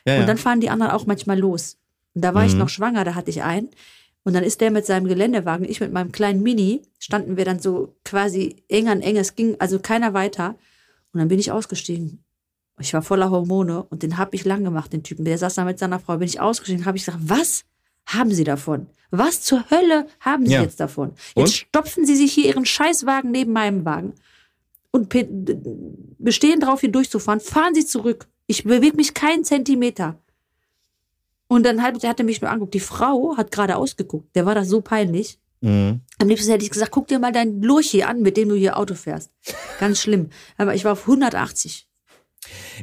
Ja, 0.08 0.20
und 0.22 0.28
dann 0.28 0.38
fahren 0.38 0.60
die 0.62 0.70
anderen 0.70 0.92
auch 0.92 1.06
manchmal 1.06 1.38
los. 1.38 1.78
Und 2.16 2.24
da 2.24 2.34
war 2.34 2.46
ich 2.46 2.54
Mhm. 2.54 2.60
noch 2.60 2.70
schwanger, 2.70 3.04
da 3.04 3.14
hatte 3.16 3.30
ich 3.30 3.44
einen. 3.44 3.70
Und 4.24 4.34
dann 4.34 4.44
ist 4.44 4.60
der 4.62 4.72
mit 4.72 4.86
seinem 4.86 5.08
Geländewagen, 5.08 5.68
ich 5.70 5.80
mit 5.80 5.94
meinem 5.94 6.12
kleinen 6.12 6.42
Mini, 6.44 6.82
standen 7.00 7.38
wir 7.38 7.46
dann 7.46 7.60
so 7.60 7.96
quasi 8.04 8.58
eng 8.68 8.90
an 8.90 9.02
eng. 9.02 9.16
Es 9.18 9.36
ging 9.36 9.56
also 9.60 9.80
keiner 9.80 10.14
weiter. 10.14 10.56
Und 11.14 11.20
dann 11.20 11.28
bin 11.30 11.40
ich 11.40 11.52
ausgestiegen. 11.52 12.24
Ich 12.80 12.94
war 12.94 13.02
voller 13.02 13.32
Hormone 13.32 13.84
und 13.84 14.04
den 14.04 14.18
hab 14.18 14.34
ich 14.34 14.44
lang 14.46 14.64
gemacht, 14.64 14.92
den 14.94 15.02
Typen. 15.04 15.26
Der 15.26 15.38
saß 15.38 15.56
da 15.56 15.64
mit 15.66 15.80
seiner 15.80 16.00
Frau. 16.00 16.18
Bin 16.18 16.28
ich 16.28 16.40
ausgestiegen, 16.40 16.86
habe 16.86 16.98
ich 16.98 17.06
gesagt, 17.06 17.24
was 17.24 17.64
haben 18.06 18.32
Sie 18.32 18.44
davon? 18.44 18.88
Was 19.12 19.42
zur 19.42 19.64
Hölle 19.72 20.08
haben 20.20 20.46
Sie 20.46 20.54
Ja. 20.54 20.62
jetzt 20.62 20.80
davon? 20.80 21.12
Jetzt 21.36 21.38
Und? 21.38 21.50
stopfen 21.52 22.06
Sie 22.06 22.16
sich 22.16 22.34
hier 22.34 22.46
Ihren 22.48 22.66
Scheißwagen 22.66 23.32
neben 23.32 23.54
meinem 23.54 23.86
Wagen 23.86 24.14
und 24.92 25.10
bestehen 26.20 26.60
darauf, 26.60 26.82
hier 26.82 26.92
durchzufahren. 26.92 27.40
Fahren 27.40 27.74
Sie 27.74 27.86
zurück. 27.86 28.28
Ich 28.48 28.64
bewege 28.64 28.96
mich 28.96 29.14
keinen 29.14 29.44
Zentimeter. 29.44 30.20
Und 31.48 31.66
dann 31.66 31.82
hat, 31.82 32.04
hat 32.04 32.20
er 32.20 32.26
mich 32.26 32.42
nur 32.42 32.50
angeguckt. 32.50 32.74
Die 32.74 32.80
Frau 32.80 33.38
hat 33.38 33.52
gerade 33.52 33.76
ausgeguckt. 33.76 34.36
Der 34.36 34.46
war 34.46 34.56
das 34.56 34.68
so 34.68 34.82
peinlich. 34.82 35.40
Mhm. 35.62 36.02
Am 36.20 36.28
liebsten 36.28 36.52
hätte 36.52 36.64
ich 36.64 36.72
gesagt, 36.72 36.92
guck 36.92 37.08
dir 37.08 37.20
mal 37.20 37.32
dein 37.32 37.62
Lurch 37.62 37.90
hier 37.90 38.08
an, 38.08 38.22
mit 38.22 38.38
dem 38.38 38.50
du 38.50 38.56
hier 38.56 38.78
Auto 38.78 38.96
fährst. 38.96 39.32
Ganz 39.80 40.02
schlimm. 40.02 40.30
Aber 40.58 40.76
ich 40.76 40.84
war 40.84 40.94
auf 40.94 41.02
180. 41.02 41.88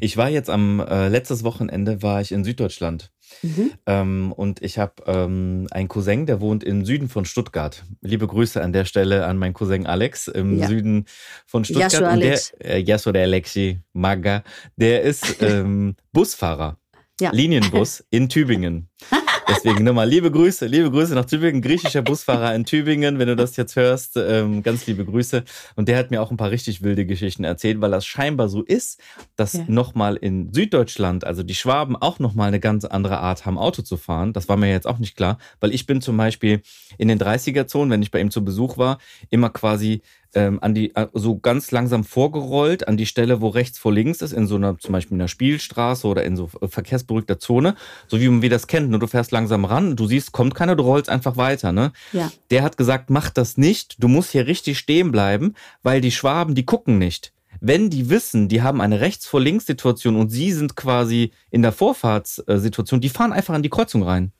Ich 0.01 0.17
war 0.17 0.29
jetzt 0.29 0.51
am 0.51 0.81
äh, 0.81 1.09
letztes 1.09 1.45
Wochenende 1.45 2.03
war 2.03 2.21
ich 2.21 2.33
in 2.33 2.45
Süddeutschland 2.45 3.14
Mhm. 3.43 3.73
ähm, 3.87 4.33
und 4.33 4.63
ich 4.63 4.79
habe 4.79 4.95
ähm, 5.07 5.67
einen 5.71 5.89
Cousin, 5.89 6.27
der 6.27 6.41
wohnt 6.41 6.65
im 6.65 6.85
Süden 6.85 7.09
von 7.09 7.25
Stuttgart. 7.25 7.85
Liebe 8.01 8.27
Grüße 8.27 8.63
an 8.63 8.73
der 8.73 8.85
Stelle 8.85 9.27
an 9.27 9.39
meinen 9.39 9.55
Cousin 9.55 9.87
Alex 9.87 10.29
im 10.29 10.59
Ja. 10.59 10.67
Süden 10.67 11.07
von 11.47 11.65
Stuttgart. 11.65 12.01
Und 12.15 12.21
der, 12.21 12.41
äh, 12.61 12.79
Yasso 12.81 13.13
der 13.13 13.23
Alexi 13.25 13.81
Maga, 13.93 14.43
der 14.77 15.03
ist 15.03 15.37
ähm, 15.43 15.97
Busfahrer. 16.13 16.79
Ja. 17.21 17.31
Linienbus 17.31 18.05
in 18.11 18.29
Tübingen. 18.29 18.89
Deswegen 19.49 19.85
nochmal 19.85 20.09
liebe 20.09 20.31
Grüße, 20.31 20.67
liebe 20.67 20.91
Grüße 20.91 21.15
nach 21.15 21.27
Tübingen. 21.27 21.61
Griechischer 21.61 22.03
Busfahrer 22.03 22.55
in 22.55 22.65
Tübingen, 22.65 23.19
wenn 23.19 23.29
du 23.29 23.37
das 23.37 23.57
jetzt 23.57 23.77
hörst, 23.77 24.17
ähm, 24.17 24.63
ganz 24.63 24.87
liebe 24.87 25.05
Grüße. 25.05 25.45
Und 25.77 25.89
der 25.89 25.99
hat 25.99 26.11
mir 26.11 26.23
auch 26.23 26.31
ein 26.31 26.37
paar 26.37 26.51
richtig 26.51 26.83
wilde 26.83 27.05
Geschichten 27.05 27.45
erzählt, 27.45 27.81
weil 27.81 27.91
das 27.91 28.07
scheinbar 28.07 28.49
so 28.49 28.63
ist, 28.63 29.01
dass 29.37 29.53
Ja. 29.55 29.65
nochmal 29.69 30.17
in 30.17 30.53
Süddeutschland, 30.53 31.25
also 31.25 31.43
die 31.43 31.55
Schwaben 31.55 31.95
auch 31.97 32.19
nochmal 32.19 32.49
eine 32.49 32.61
ganz 32.61 32.85
andere 32.85 33.19
Art 33.19 33.45
haben, 33.45 33.59
Auto 33.59 33.83
zu 33.83 33.97
fahren. 33.97 34.33
Das 34.33 34.49
war 34.49 34.57
mir 34.57 34.71
jetzt 34.71 34.87
auch 34.87 34.99
nicht 34.99 35.17
klar, 35.17 35.39
weil 35.61 35.75
ich 35.75 35.87
bin 35.87 36.01
zum 36.01 36.17
Beispiel 36.17 36.63
in 36.97 37.09
den 37.09 37.19
30er-Zonen, 37.19 37.91
wenn 37.91 38.03
ich 38.03 38.11
bei 38.11 38.21
ihm 38.21 38.31
zu 38.31 38.45
Besuch 38.45 38.79
war, 38.79 38.99
immer 39.31 39.51
quasi 39.51 40.01
ähm, 40.35 40.59
an 40.63 40.75
die, 40.75 40.95
äh, 40.95 41.07
so 41.13 41.39
ganz 41.39 41.71
langsam 41.71 42.05
vorgerollt 42.05 42.89
an 42.89 42.97
die 42.97 43.07
Stelle, 43.07 43.41
wo 43.41 43.49
rechts 43.49 43.79
vor 43.79 43.93
links 43.93 44.23
ist, 44.23 44.33
in 44.33 44.47
so 44.47 44.57
einer, 44.57 44.79
zum 44.79 44.93
Beispiel 44.93 45.15
in 45.15 45.21
einer 45.21 45.29
Spielstraße 45.29 46.07
oder 46.07 46.25
in 46.25 46.37
so 46.37 46.51
äh, 46.61 46.69
verkehrsberuhigter 46.69 47.39
Zone, 47.39 47.75
so 48.09 48.21
wie 48.21 48.29
man 48.29 48.43
wie 48.43 48.49
das 48.49 48.67
kennt. 48.67 48.91
Nur 48.91 49.01
du 49.01 49.07
fährst 49.07 49.33
langsam 49.33 49.65
ran, 49.65 49.97
du 49.97 50.07
siehst, 50.07 50.33
kommt 50.33 50.55
keiner, 50.55 50.77
du 50.77 50.85
rollst 50.85 51.09
einfach 51.09 51.37
weiter, 51.37 51.73
ne? 51.73 51.93
Ja. 52.13 52.31
Der 52.51 52.63
hat 52.63 52.77
gesagt, 52.77 53.11
mach 53.11 53.31
das 53.31 53.57
nicht, 53.57 54.03
du 54.03 54.09
musst 54.09 54.31
hier 54.31 54.47
richtig 54.47 54.79
stehen 54.79 55.13
bleiben, 55.13 55.55
weil 55.83 56.01
die 56.01 56.13
Schwaben, 56.13 56.55
die 56.55 56.65
gucken 56.65 56.99
nicht. 56.99 57.33
Wenn 57.61 57.89
die 57.89 58.11
wissen, 58.11 58.49
die 58.49 58.63
haben 58.63 58.81
eine 58.81 59.01
rechts 59.01 59.27
vor 59.27 59.41
links 59.41 59.67
Situation 59.67 60.17
und 60.17 60.29
sie 60.29 60.53
sind 60.53 60.77
quasi 60.77 61.31
in 61.51 61.63
der 61.63 61.73
Vorfahrtssituation, 61.73 63.01
die 63.01 63.09
fahren 63.09 63.33
einfach 63.33 63.55
an 63.55 63.63
die 63.63 63.71
Kreuzung 63.71 64.03
rein. 64.03 64.33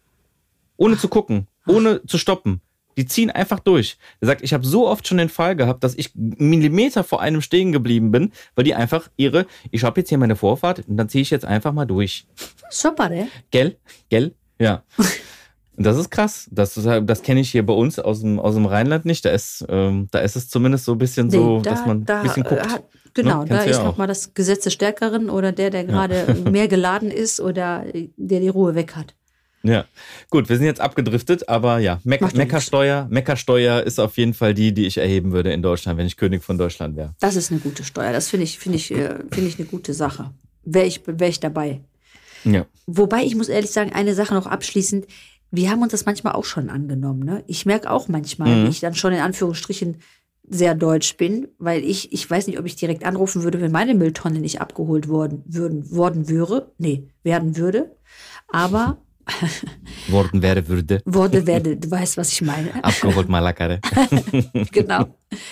Ohne 0.77 0.99
zu 0.99 1.09
gucken, 1.09 1.47
ohne 1.67 2.05
zu 2.05 2.19
stoppen. 2.19 2.61
Die 2.97 3.07
ziehen 3.07 3.31
einfach 3.31 3.59
durch. 3.61 3.97
Er 4.21 4.27
sagt, 4.29 4.43
ich 4.43 4.53
habe 4.55 4.65
so 4.65 4.87
oft 4.89 5.07
schon 5.09 5.19
den 5.19 5.29
Fall 5.29 5.57
gehabt, 5.57 5.83
dass 5.85 5.95
ich 5.97 6.11
Millimeter 6.15 7.03
vor 7.05 7.21
einem 7.21 7.41
stehen 7.41 7.73
geblieben 7.73 8.11
bin, 8.11 8.33
weil 8.55 8.65
die 8.65 8.75
einfach 8.75 9.09
ihre, 9.17 9.47
ich 9.71 9.83
habe 9.85 10.01
jetzt 10.01 10.09
hier 10.11 10.19
meine 10.19 10.37
Vorfahrt 10.37 10.87
und 10.89 10.97
dann 10.97 11.09
ziehe 11.09 11.23
ich 11.23 11.31
jetzt 11.31 11.45
einfach 11.45 11.73
mal 11.73 11.87
durch. 11.87 12.27
Super, 12.71 13.09
ne? 13.09 13.29
Gell? 13.51 13.77
Gell? 14.09 14.35
Ja. 14.59 14.83
Und 15.77 15.85
das 15.87 15.97
ist 15.97 16.11
krass. 16.11 16.49
Das, 16.53 16.77
ist 16.77 16.87
halt- 16.87 17.11
das 17.11 17.23
kenne 17.23 17.41
ich 17.41 17.51
hier 17.51 17.67
bei 17.67 17.73
uns 17.75 17.99
aus 17.99 18.21
dem, 18.21 18.39
aus 18.39 18.55
dem 18.55 18.67
Rheinland 18.67 19.05
nicht. 19.07 19.25
Da 19.25 19.31
ist, 19.31 19.65
ähm, 19.69 20.07
da 20.13 20.21
ist 20.21 20.37
es 20.37 20.49
zumindest 20.49 20.85
so 20.85 20.93
ein 20.93 20.99
bisschen 20.99 21.31
so, 21.31 21.61
da, 21.61 21.71
dass 21.71 21.85
man 21.87 22.05
da, 22.05 22.19
ein 22.21 22.23
bisschen 22.29 22.45
guckt. 22.45 22.69
hat- 22.73 22.85
Genau, 23.17 23.43
Ne? 23.43 23.49
da 23.51 23.59
ist 23.63 23.79
ja 23.79 23.85
nochmal 23.85 24.09
das 24.09 24.35
Gesetz 24.35 24.65
des 24.65 24.73
Stärkeren 24.73 25.31
oder 25.31 25.53
der, 25.53 25.71
der 25.71 25.85
gerade 25.85 26.35
mehr 26.51 26.67
geladen 26.67 27.13
ist 27.13 27.41
oder 27.41 27.85
der 28.17 28.41
die 28.41 28.49
Ruhe 28.49 28.75
weg 28.75 28.97
hat. 28.97 29.15
Ja, 29.65 29.87
gut, 30.29 30.51
wir 30.51 30.57
sind 30.59 30.67
jetzt 30.67 30.81
abgedriftet, 30.81 31.49
aber 31.49 31.79
ja, 31.79 31.97
doch 32.05 32.35
Meckersteuer, 32.35 33.07
Meckersteuer 33.11 33.83
ist 33.83 33.99
auf 33.99 34.19
jeden 34.19 34.35
Fall 34.35 34.53
die, 34.53 34.73
die 34.75 34.87
ich 34.87 34.99
erheben 34.99 35.33
würde 35.33 35.53
in 35.53 35.63
Deutschland, 35.63 35.99
wenn 35.99 36.07
ich 36.07 36.19
König 36.19 36.45
von 36.45 36.59
Deutschland 36.59 36.97
wäre. 36.97 37.15
Das 37.21 37.35
ist 37.35 37.51
eine 37.51 37.61
gute 37.61 37.83
Steuer. 37.83 38.13
Das 38.13 38.29
finde 38.29 38.45
ich, 38.45 38.59
finde 38.59 38.77
ich, 38.77 38.91
äh, 38.91 39.21
finde 39.31 39.49
ich 39.49 39.59
eine 39.59 39.67
gute 39.67 39.95
Sache. 39.95 40.33
Wäre 40.65 40.87
ich, 40.87 41.01
wär 41.07 41.29
ich 41.29 41.41
dabei. 41.41 41.81
Ja. 42.45 42.67
Wobei 42.87 43.23
ich 43.25 43.35
muss 43.37 43.49
ehrlich 43.49 43.71
sagen, 43.71 43.93
eine 43.95 44.15
Sache 44.15 44.35
noch 44.35 44.47
abschließend. 44.47 45.07
Wir 45.51 45.71
haben 45.71 45.81
uns 45.83 45.93
das 45.93 46.05
manchmal 46.05 46.35
auch 46.35 46.45
schon 46.45 46.69
angenommen. 46.69 47.25
Ne? 47.25 47.43
Ich 47.47 47.65
merke 47.65 47.91
auch 47.91 48.09
manchmal, 48.09 48.55
Mhm. 48.55 48.65
wie 48.67 48.71
ich 48.71 48.81
dann 48.81 48.95
schon 48.95 49.15
in 49.15 49.21
Anführungsstrichen 49.21 49.97
sehr 50.47 50.75
deutsch 50.75 51.17
bin, 51.17 51.49
weil 51.59 51.83
ich, 51.83 52.13
ich 52.13 52.29
weiß 52.29 52.49
nicht, 52.49 52.59
ob 52.59 52.67
ich 52.67 52.77
direkt 52.77 53.05
anrufen 53.07 53.45
würde, 53.45 53.63
wenn 53.63 53.73
meine 53.73 53.95
Mülltonne 53.95 54.41
nicht 54.41 54.61
abgeholt 54.61 55.09
worden, 55.09 55.43
würden, 55.47 55.91
worden 55.91 56.29
wäre. 56.29 56.73
Nee, 56.77 57.09
werden 57.23 57.57
würde. 57.57 57.97
Aber 58.49 58.99
Worden 60.09 60.43
wäre 60.43 60.69
würde. 60.69 61.03
wurde, 61.05 61.47
werde, 61.47 61.77
du 61.77 61.91
weißt, 61.91 62.17
was 62.17 62.33
ich 62.33 62.43
meine. 62.43 62.69
Abgeholt 62.85 63.29
Malakare. 63.29 63.81
genau. 64.73 65.07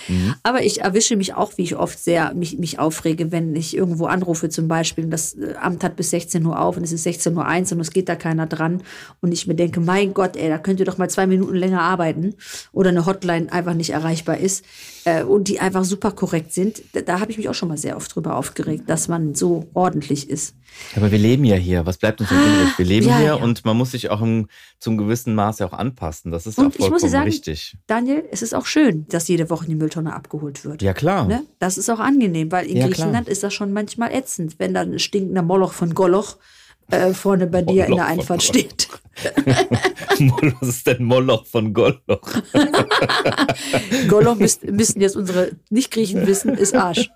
Mhm. 0.09 0.35
Aber 0.43 0.63
ich 0.63 0.83
erwische 0.83 1.17
mich 1.17 1.35
auch, 1.35 1.57
wie 1.57 1.63
ich 1.63 1.77
oft 1.77 1.99
sehr 1.99 2.35
mich, 2.35 2.59
mich 2.59 2.79
aufrege, 2.79 3.33
wenn 3.33 3.57
ich 3.57 3.77
irgendwo 3.77 4.07
anrufe 4.07 4.49
zum 4.49 4.69
Beispiel 4.69 5.05
und 5.05 5.11
das 5.11 5.35
äh, 5.35 5.55
Amt 5.61 5.85
hat 5.85 5.97
bis 5.97 6.11
16 6.11 6.45
Uhr 6.45 6.61
auf 6.61 6.77
und 6.77 6.85
es 6.85 6.93
ist 6.93 7.07
16.01 7.07 7.67
Uhr 7.67 7.73
und 7.73 7.81
es 7.81 7.91
geht 7.91 8.09
da 8.09 8.17
keiner 8.17 8.47
dran 8.47 8.83
und 9.21 9.33
ich 9.33 9.47
mir 9.47 9.55
denke, 9.55 9.81
mein 9.81 10.15
Gott, 10.15 10.37
ey, 10.37 10.49
da 10.49 10.59
könnt 10.59 10.81
ihr 10.81 10.87
doch 10.87 10.99
mal 10.99 11.11
zwei 11.11 11.27
Minuten 11.27 11.55
länger 11.55 11.83
arbeiten 11.83 12.35
oder 12.73 12.91
eine 12.91 13.07
Hotline 13.07 13.53
einfach 13.53 13.75
nicht 13.75 13.91
erreichbar 13.91 14.39
ist 14.39 14.65
äh, 15.05 15.23
und 15.23 15.49
die 15.49 15.61
einfach 15.61 15.85
super 15.85 16.13
korrekt 16.13 16.53
sind. 16.53 16.83
Da, 16.93 17.01
da 17.01 17.21
habe 17.21 17.31
ich 17.31 17.39
mich 17.39 17.49
auch 17.49 17.55
schon 17.55 17.69
mal 17.69 17.79
sehr 17.79 17.97
oft 17.97 18.15
drüber 18.15 18.37
aufgeregt, 18.37 18.85
dass 18.87 19.09
man 19.09 19.35
so 19.35 19.69
ordentlich 19.75 20.31
ist. 20.31 20.55
Aber 20.97 21.11
wir 21.11 21.19
leben 21.19 21.45
ja 21.45 21.57
hier. 21.57 21.87
Was 21.87 21.99
bleibt 21.99 22.21
uns 22.21 22.29
denn 22.31 22.39
übrig? 22.39 22.79
Wir 22.79 22.87
leben 22.87 23.09
Ja, 23.09 23.17
hier 23.19 23.27
ja. 23.27 23.35
und 23.35 23.65
man 23.65 23.77
muss 23.77 23.91
sich 23.93 24.11
auch 24.11 24.21
im, 24.21 24.49
zum 24.79 24.97
gewissen 24.99 25.35
Maße 25.35 25.65
auch 25.67 25.73
anpassen. 25.73 26.31
Das 26.31 26.47
ist 26.47 26.59
ja 26.59 26.65
Und 26.65 26.71
auch 26.71 26.75
ich 26.75 26.79
muss 26.81 26.89
vollkommen 26.89 27.11
sagen, 27.11 27.25
richtig. 27.25 27.77
Daniel, 27.87 28.25
es 28.31 28.43
ist 28.43 28.55
auch 28.55 28.67
schön, 28.67 29.07
dass 29.09 29.29
jede 29.29 29.49
Woche 29.51 29.67
die 29.67 29.75
Mülltonne 29.75 30.15
abgeholt 30.15 30.65
wird. 30.65 30.83
Ja, 30.83 30.93
klar. 30.93 31.27
Ne? 31.27 31.43
Das 31.59 31.79
ist 31.79 31.89
auch 31.91 32.01
angenehm, 32.01 32.53
weil 32.53 32.67
in 32.67 32.77
Ja, 32.77 32.87
Griechenland 32.87 33.29
ist 33.29 33.43
das 33.43 33.55
schon 33.55 33.73
manchmal 33.73 34.13
ätzend, 34.13 34.59
wenn 34.59 34.75
dann 34.75 34.93
ein 34.93 34.99
stinkender 34.99 35.43
Moloch 35.43 35.73
von 35.73 35.95
Goloch 35.95 36.37
äh, 36.91 37.15
vorne 37.15 37.47
bei 37.47 37.63
dir 37.63 37.85
in 37.87 37.91
Moloch 37.93 38.05
der 38.05 38.07
Einfahrt 38.07 38.41
Goloch. 38.41 38.43
steht. 38.43 38.89
Was 40.61 40.69
ist 40.69 40.87
denn 40.87 41.05
Moloch 41.05 41.47
von? 41.47 41.73
Goloch 44.09 44.37
müsst, 44.37 44.65
müssen 44.65 45.01
jetzt 45.01 45.17
unsere 45.17 45.53
Nicht-Griechen 45.71 46.27
wissen, 46.27 46.55
ist 46.55 46.75
Arsch. 46.75 47.11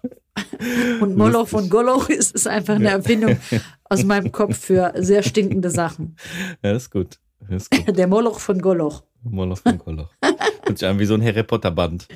Und 1.00 1.16
Moloch 1.16 1.48
von 1.48 1.68
Goloch 1.68 2.08
ist, 2.08 2.34
ist 2.34 2.46
einfach 2.46 2.76
eine 2.76 2.90
Erfindung 2.90 3.36
aus 3.84 4.04
meinem 4.04 4.32
Kopf 4.32 4.58
für 4.58 4.92
sehr 4.96 5.22
stinkende 5.22 5.70
Sachen. 5.70 6.16
Ja, 6.62 6.72
das 6.72 6.84
ist 6.84 6.90
gut. 6.90 7.18
Ist 7.48 7.70
gut. 7.70 7.84
Der 7.96 8.06
Moloch 8.06 8.38
von 8.38 8.60
Goloch. 8.60 9.02
Moloch 9.22 9.58
von 9.58 9.78
Golloch. 9.78 10.10
Hört 10.20 10.78
sich 10.78 10.86
an 10.86 10.98
wie 10.98 11.04
so 11.04 11.14
ein 11.14 11.22
Harry 11.24 11.42
Potter 11.42 11.70
Band. 11.70 12.06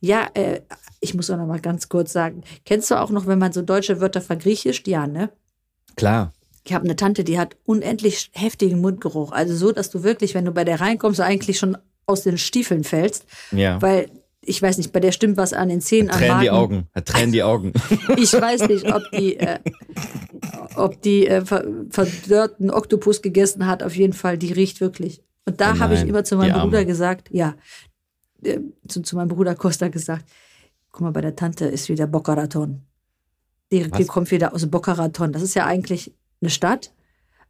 Ja, 0.00 0.28
äh, 0.34 0.62
ich 1.00 1.14
muss 1.14 1.30
auch 1.30 1.36
noch 1.36 1.46
mal 1.46 1.60
ganz 1.60 1.88
kurz 1.88 2.12
sagen, 2.12 2.44
kennst 2.64 2.90
du 2.90 3.00
auch 3.00 3.10
noch, 3.10 3.26
wenn 3.26 3.38
man 3.38 3.52
so 3.52 3.62
deutsche 3.62 4.00
Wörter 4.00 4.22
vergriechischt? 4.22 4.88
Ja, 4.88 5.06
ne? 5.06 5.30
Klar. 5.96 6.32
Ich 6.64 6.72
habe 6.72 6.84
eine 6.84 6.96
Tante, 6.96 7.24
die 7.24 7.38
hat 7.38 7.56
unendlich 7.64 8.30
heftigen 8.32 8.80
Mundgeruch. 8.80 9.32
Also 9.32 9.54
so, 9.54 9.70
dass 9.70 9.90
du 9.90 10.02
wirklich, 10.02 10.34
wenn 10.34 10.46
du 10.46 10.52
bei 10.52 10.64
der 10.64 10.80
reinkommst, 10.80 11.20
eigentlich 11.20 11.58
schon 11.58 11.76
aus 12.06 12.22
den 12.22 12.38
Stiefeln 12.38 12.84
fällst. 12.84 13.26
Ja. 13.52 13.80
Weil, 13.82 14.10
ich 14.46 14.60
weiß 14.60 14.78
nicht, 14.78 14.92
bei 14.92 15.00
der 15.00 15.12
stimmt 15.12 15.36
was 15.36 15.52
an 15.52 15.68
den 15.68 15.80
Zähnen, 15.80 16.08
Tränen 16.08 16.40
die 16.40 16.46
Magen. 16.46 16.56
Augen. 16.56 16.88
Er 16.92 17.04
tränen 17.04 17.32
die 17.32 17.42
Augen. 17.42 17.72
Ich 18.16 18.32
weiß 18.32 18.68
nicht, 18.68 18.92
ob 18.92 19.02
die, 19.12 19.36
äh, 19.36 19.58
ob 20.76 21.00
die 21.02 21.26
äh, 21.26 21.44
ver 21.44 21.64
verdörrten 21.90 22.70
Oktopus 22.70 23.22
gegessen 23.22 23.66
hat. 23.66 23.82
Auf 23.82 23.96
jeden 23.96 24.12
Fall, 24.12 24.38
die 24.38 24.52
riecht 24.52 24.80
wirklich. 24.80 25.22
Und 25.46 25.60
da 25.60 25.74
Oh 25.74 25.78
habe 25.78 25.94
ich 25.94 26.02
immer 26.02 26.24
zu 26.24 26.36
die 26.36 26.48
meinem. 26.48 26.60
Bruder 26.62 26.84
gesagt, 26.84 27.28
ja, 27.30 27.54
äh, 28.42 28.60
zu, 28.88 29.02
zu 29.02 29.16
meinem 29.16 29.28
Bruder 29.28 29.54
Costa 29.54 29.88
gesagt, 29.88 30.24
guck 30.90 31.02
mal, 31.02 31.12
bei 31.12 31.20
der 31.20 31.36
Tante 31.36 31.66
ist 31.66 31.88
wieder 31.88 32.06
Boca 32.06 32.34
Raton. 32.34 32.82
Die, 33.72 33.90
die 33.90 34.04
kommt 34.04 34.30
wieder 34.30 34.54
aus 34.54 34.68
Boca 34.70 34.92
Raton. 34.92 35.32
Das 35.32 35.42
ist 35.42 35.54
ja 35.54 35.66
eigentlich 35.66 36.14
eine 36.40 36.50
Stadt, 36.50 36.92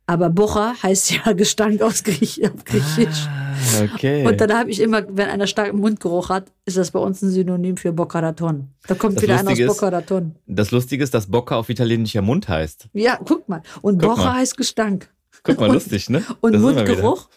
aber 0.07 0.29
Bocha 0.31 0.75
heißt 0.83 1.13
ja 1.13 1.33
Gestank 1.37 1.81
aus 1.83 2.03
Griech 2.05 2.43
auf 2.45 2.65
Griechisch. 2.65 3.27
Ah, 3.27 3.85
okay. 3.95 4.27
Und 4.27 4.41
dann 4.41 4.53
habe 4.53 4.71
ich 4.71 4.81
immer, 4.81 5.03
wenn 5.09 5.29
einer 5.29 5.47
starken 5.47 5.79
Mundgeruch 5.79 6.29
hat, 6.29 6.47
ist 6.67 6.77
das 6.77 6.91
bei 6.91 6.99
uns 6.99 7.23
ein 7.23 7.31
Synonym 7.31 7.77
für 7.77 7.93
Boca 7.93 8.19
Raton. 8.21 8.69
Da 8.87 8.95
kommt 8.95 9.17
Das 9.17 9.23
wieder 9.23 9.35
einer 9.35 9.43
aus 9.43 9.49
Lustige 9.59 9.71
ist- 9.71 9.75
Boca 9.81 9.89
Raton. 9.89 10.35
das 10.47 10.71
Lustige 10.71 11.05
ist, 11.05 11.15
dass 11.15 11.27
Bocca 11.27 11.57
auf 11.57 11.69
Italienisch 11.71 12.15
ja 12.15 12.23
Mund 12.23 12.49
heißt. 12.49 12.89
Ja, 12.93 13.19
guck 13.25 13.49
mal. 13.49 13.63
Und 13.83 14.01
Guck 14.03 14.11
Bocha 14.17 14.25
mal. 14.25 14.35
heißt 14.35 14.57
Gestank. 14.57 15.09
Guck 15.43 15.59
mal, 15.61 15.67
Und- 15.69 15.75
lustig, 15.75 16.11
ne? 16.11 16.23
Und 16.41 16.53
wieder- 16.53 16.61
Mundgeruch? 16.63 17.29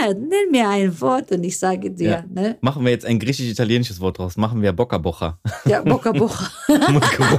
Ja, 0.00 0.08
nenn 0.14 0.50
mir 0.50 0.66
ein 0.68 0.98
Wort 1.02 1.30
und 1.30 1.44
ich 1.44 1.58
sage 1.58 1.90
dir, 1.90 2.08
Ja. 2.10 2.24
ne? 2.28 2.56
Machen 2.62 2.84
wir 2.84 2.90
jetzt 2.90 3.04
ein 3.04 3.18
griechisch-italienisches 3.18 4.00
Wort 4.00 4.16
draus. 4.18 4.36
Machen 4.38 4.62
wir 4.62 4.72
Bocca 4.72 4.96
Bocha. 4.96 5.38
Ja, 5.66 5.82
Boca 5.82 6.10
Bocha. 6.10 6.50
Mundgeruch. 6.90 7.38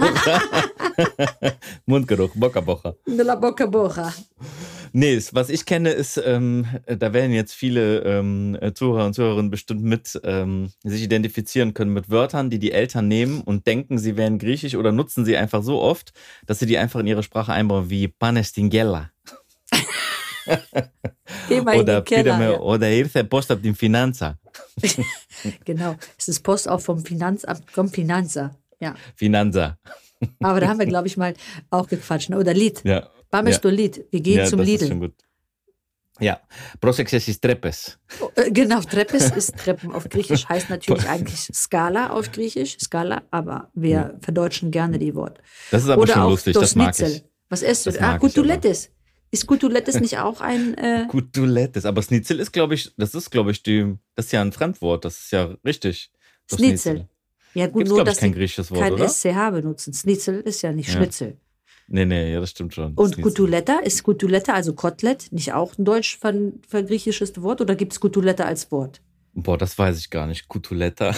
Mundgeruch, 1.86 2.32
Bocca 2.36 2.62
Bocha. 2.62 2.96
De 3.08 3.24
la 3.24 3.36
Boca 3.36 3.66
Bocha. 3.66 4.14
Nee, 4.94 5.20
was 5.34 5.50
ich 5.50 5.66
kenne, 5.66 5.90
ist, 5.92 6.16
ähm, 6.26 6.66
da 6.88 7.12
werden 7.12 7.34
jetzt 7.34 7.54
viele 7.54 8.00
ähm, 8.04 8.58
Zuhörer 8.76 9.06
und 9.08 9.14
Zuhörerinnen 9.14 9.52
bestimmt 9.52 9.84
mit 9.84 10.18
ähm, 10.24 10.72
sich 10.84 11.02
identifizieren 11.04 11.74
können 11.74 11.92
mit 11.92 12.10
Wörtern, 12.10 12.50
die 12.50 12.60
die 12.60 12.72
Eltern 12.72 13.08
nehmen 13.10 13.42
und 13.42 13.68
denken, 13.68 13.98
sie 13.98 14.16
wären 14.16 14.40
griechisch 14.40 14.76
oder 14.76 14.94
nutzen 14.94 15.26
sie 15.26 15.36
einfach 15.36 15.64
so 15.64 15.82
oft, 15.82 16.14
dass 16.46 16.60
sie 16.60 16.66
die 16.66 16.78
einfach 16.78 17.02
in 17.02 17.08
ihre 17.08 17.24
Sprache 17.24 17.52
einbauen, 17.52 17.90
wie 17.90 18.08
Panestingella 18.08 19.12
oder 21.50 22.00
pídeme- 22.00 22.54
Ja. 22.54 22.60
oder 22.60 22.90
irse 22.90 23.24
posta 23.24 23.56
din 23.56 23.76
finanza. 23.76 24.38
Genau. 25.66 25.96
Es 26.18 26.28
ist 26.30 26.40
Post 26.42 26.68
auch 26.70 26.80
vom 26.80 27.00
Finanzamt, 27.06 27.70
vom 27.70 27.90
Finanza. 27.90 28.56
Ja. 28.80 28.96
Finanza. 29.16 29.78
Aber 30.42 30.60
da 30.60 30.68
haben 30.68 30.80
wir, 30.80 30.86
glaube 30.86 31.08
ich, 31.08 31.18
mal 31.18 31.34
auch 31.70 31.88
gequatscht. 31.88 32.30
Ne? 32.30 32.38
Oder 32.38 32.54
Lied. 32.54 32.82
Ja. 32.84 33.10
Bames 33.32 33.60
Ja. 33.64 33.70
Lied. 33.70 34.06
Wir 34.12 34.22
gehen 34.22 34.38
ja, 34.40 34.46
zum 34.46 34.60
das 34.60 34.68
ist 34.68 34.74
Lidl. 34.82 34.88
schon 34.88 35.00
gut. 35.00 35.14
Ja, 36.22 36.40
prosexesis 36.80 37.42
trepes. 37.42 38.00
Oh, 38.22 38.30
äh, 38.36 38.50
Genau, 38.50 38.80
Treppes 38.80 39.32
ist 39.32 39.58
Treppen 39.58 39.92
auf 39.92 40.08
Griechisch, 40.08 40.46
heißt 40.50 40.70
natürlich 40.70 41.10
eigentlich 41.10 41.50
Skala 41.54 42.12
auf 42.12 42.32
Griechisch, 42.32 42.78
Skala, 42.80 43.24
aber 43.32 43.70
wir 43.74 44.18
verdeutschen 44.22 44.72
gerne 44.72 44.98
die 44.98 45.14
Wort. 45.14 45.40
Das 45.72 45.84
ist 45.84 45.90
aber 45.90 46.04
Oder 46.04 46.14
schon 46.14 46.30
lustig, 46.30 46.54
das 46.54 46.74
mag 46.76 46.96
Schnitzel. 46.96 47.18
ich. 47.18 47.24
Was 47.50 47.62
isst 47.64 47.86
du? 47.86 48.02
Ah, 48.02 48.18
Gutulettes. 48.18 48.92
Ist 49.32 49.46
Gutulettes 49.46 50.00
nicht 50.00 50.18
auch 50.20 50.40
ein. 50.40 50.76
Äh, 50.78 51.06
Gutulettes. 51.10 51.86
Aber 51.86 52.02
Schnitzel 52.02 52.40
ist, 52.40 52.54
glaube 52.54 52.76
ich, 52.76 52.94
das 52.96 53.14
ist, 53.14 53.30
glaube 53.30 53.52
ich, 53.52 53.62
die, 53.62 53.96
das 54.16 54.28
ist 54.28 54.32
ja 54.32 54.42
ein 54.42 54.54
Fremdwort. 54.54 55.04
Das 55.04 55.20
ist 55.20 55.32
ja 55.32 55.54
richtig. 55.66 56.12
Das 56.48 56.60
Schnitzel. 56.60 57.10
Ja, 57.56 57.68
gut, 57.68 57.80
Gibt 57.80 57.88
es, 57.88 57.90
nur 57.96 58.04
dass 58.04 58.16
ich, 58.16 58.20
kein 58.22 58.34
griechisches 58.34 58.70
Wort, 58.72 58.82
kein 58.82 58.94
oder? 58.94 59.08
SCH 59.10 59.52
benutzen. 59.52 59.94
Schnitzel 59.94 60.42
ist 60.42 60.62
ja 60.62 60.72
nicht 60.72 60.90
Ja. 60.90 60.96
Schnitzel. 60.96 61.38
Nee, 61.88 62.06
nee, 62.06 62.34
ja, 62.34 62.40
das 62.40 62.50
stimmt 62.52 62.74
schon. 62.74 62.94
Und 62.96 63.14
Schnitzel. 63.14 63.24
Gutuletta, 63.24 63.80
ist 63.80 64.04
Gutuletta, 64.04 64.54
also 64.54 64.74
Kotelett, 64.74 65.32
nicht 65.32 65.54
auch 65.54 65.78
ein 65.78 65.86
deutsch 65.86 66.18
ver 66.18 66.34
vergriechisches 66.68 67.42
Wort 67.42 67.62
oder 67.62 67.76
gibt 67.76 67.94
es 67.94 68.00
Gutuletta 68.00 68.44
als 68.44 68.72
Wort? 68.72 69.02
Boah, 69.38 69.58
das 69.58 69.78
weiß 69.78 70.00
ich 70.00 70.10
gar 70.10 70.28
nicht. 70.28 70.48
Gutuletta. 70.48 71.14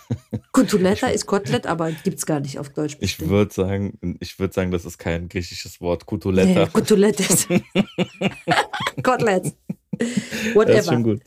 Gutuletta 0.52 1.08
ist 1.08 1.24
Kotelett, 1.26 1.66
aber 1.66 1.90
gibt 1.90 2.18
es 2.18 2.26
gar 2.26 2.38
nicht 2.38 2.58
auf 2.58 2.68
Deutsch. 2.68 2.94
Ich 2.94 3.16
bestimmt. 3.16 3.30
würde 3.30 3.52
sagen, 3.54 3.98
ich 4.20 4.38
würde 4.38 4.52
sagen, 4.52 4.70
das 4.70 4.84
ist 4.84 4.98
kein 4.98 5.28
griechisches 5.28 5.80
Wort. 5.80 6.02
Nee, 6.02 6.06
Gutuletta. 6.06 6.64
Gutulettes. 6.66 7.48
Kotelett. 9.02 9.54
das 9.90 10.08
ist 10.08 10.54
Whatever. 10.54 10.82
schon 10.82 11.02
gut. 11.02 11.22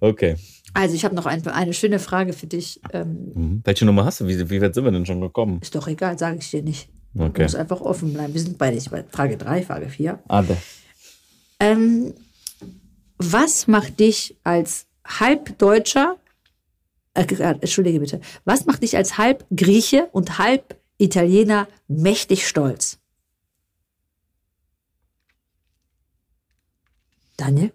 Okay. 0.00 0.36
Also 0.74 0.94
ich 0.94 1.04
habe 1.04 1.14
noch 1.14 1.26
ein, 1.26 1.44
eine 1.46 1.72
schöne 1.74 1.98
Frage 1.98 2.32
für 2.32 2.46
dich. 2.46 2.80
Ähm, 2.92 3.32
Mhm. 3.34 3.60
Welche 3.64 3.84
Nummer 3.84 4.04
hast 4.04 4.20
du? 4.20 4.28
Wie, 4.28 4.50
wie 4.50 4.60
weit 4.60 4.74
sind 4.74 4.84
wir 4.84 4.92
denn 4.92 5.06
schon 5.06 5.20
gekommen? 5.20 5.58
ist 5.62 5.74
doch 5.74 5.88
egal, 5.88 6.18
sage 6.18 6.38
ich 6.40 6.50
dir 6.50 6.62
nicht. 6.62 6.88
Du 7.14 7.24
Okay. 7.24 7.42
musst 7.42 7.56
einfach 7.56 7.80
offen 7.80 8.12
bleiben. 8.12 8.34
Wir 8.34 8.40
sind 8.40 8.58
beide 8.58 8.74
nicht 8.76 8.90
bei 8.90 9.02
Frage 9.10 9.36
3, 9.36 9.62
Frage 9.62 9.88
4. 9.88 10.18
Ade. 10.28 10.56
Ähm, 11.58 12.14
was 13.16 13.66
macht 13.66 13.98
dich 13.98 14.36
als 14.44 14.86
Halbdeutscher, 15.04 16.16
äh, 17.14 17.22
äh, 17.24 17.42
entschuldige 17.60 17.98
bitte, 17.98 18.20
was 18.44 18.66
macht 18.66 18.82
dich 18.82 18.96
als 18.96 19.18
Halbgrieche 19.18 20.08
und 20.12 20.38
Halbitaliener 20.38 21.66
mächtig 21.88 22.46
stolz? 22.46 22.98
Daniel? 27.36 27.72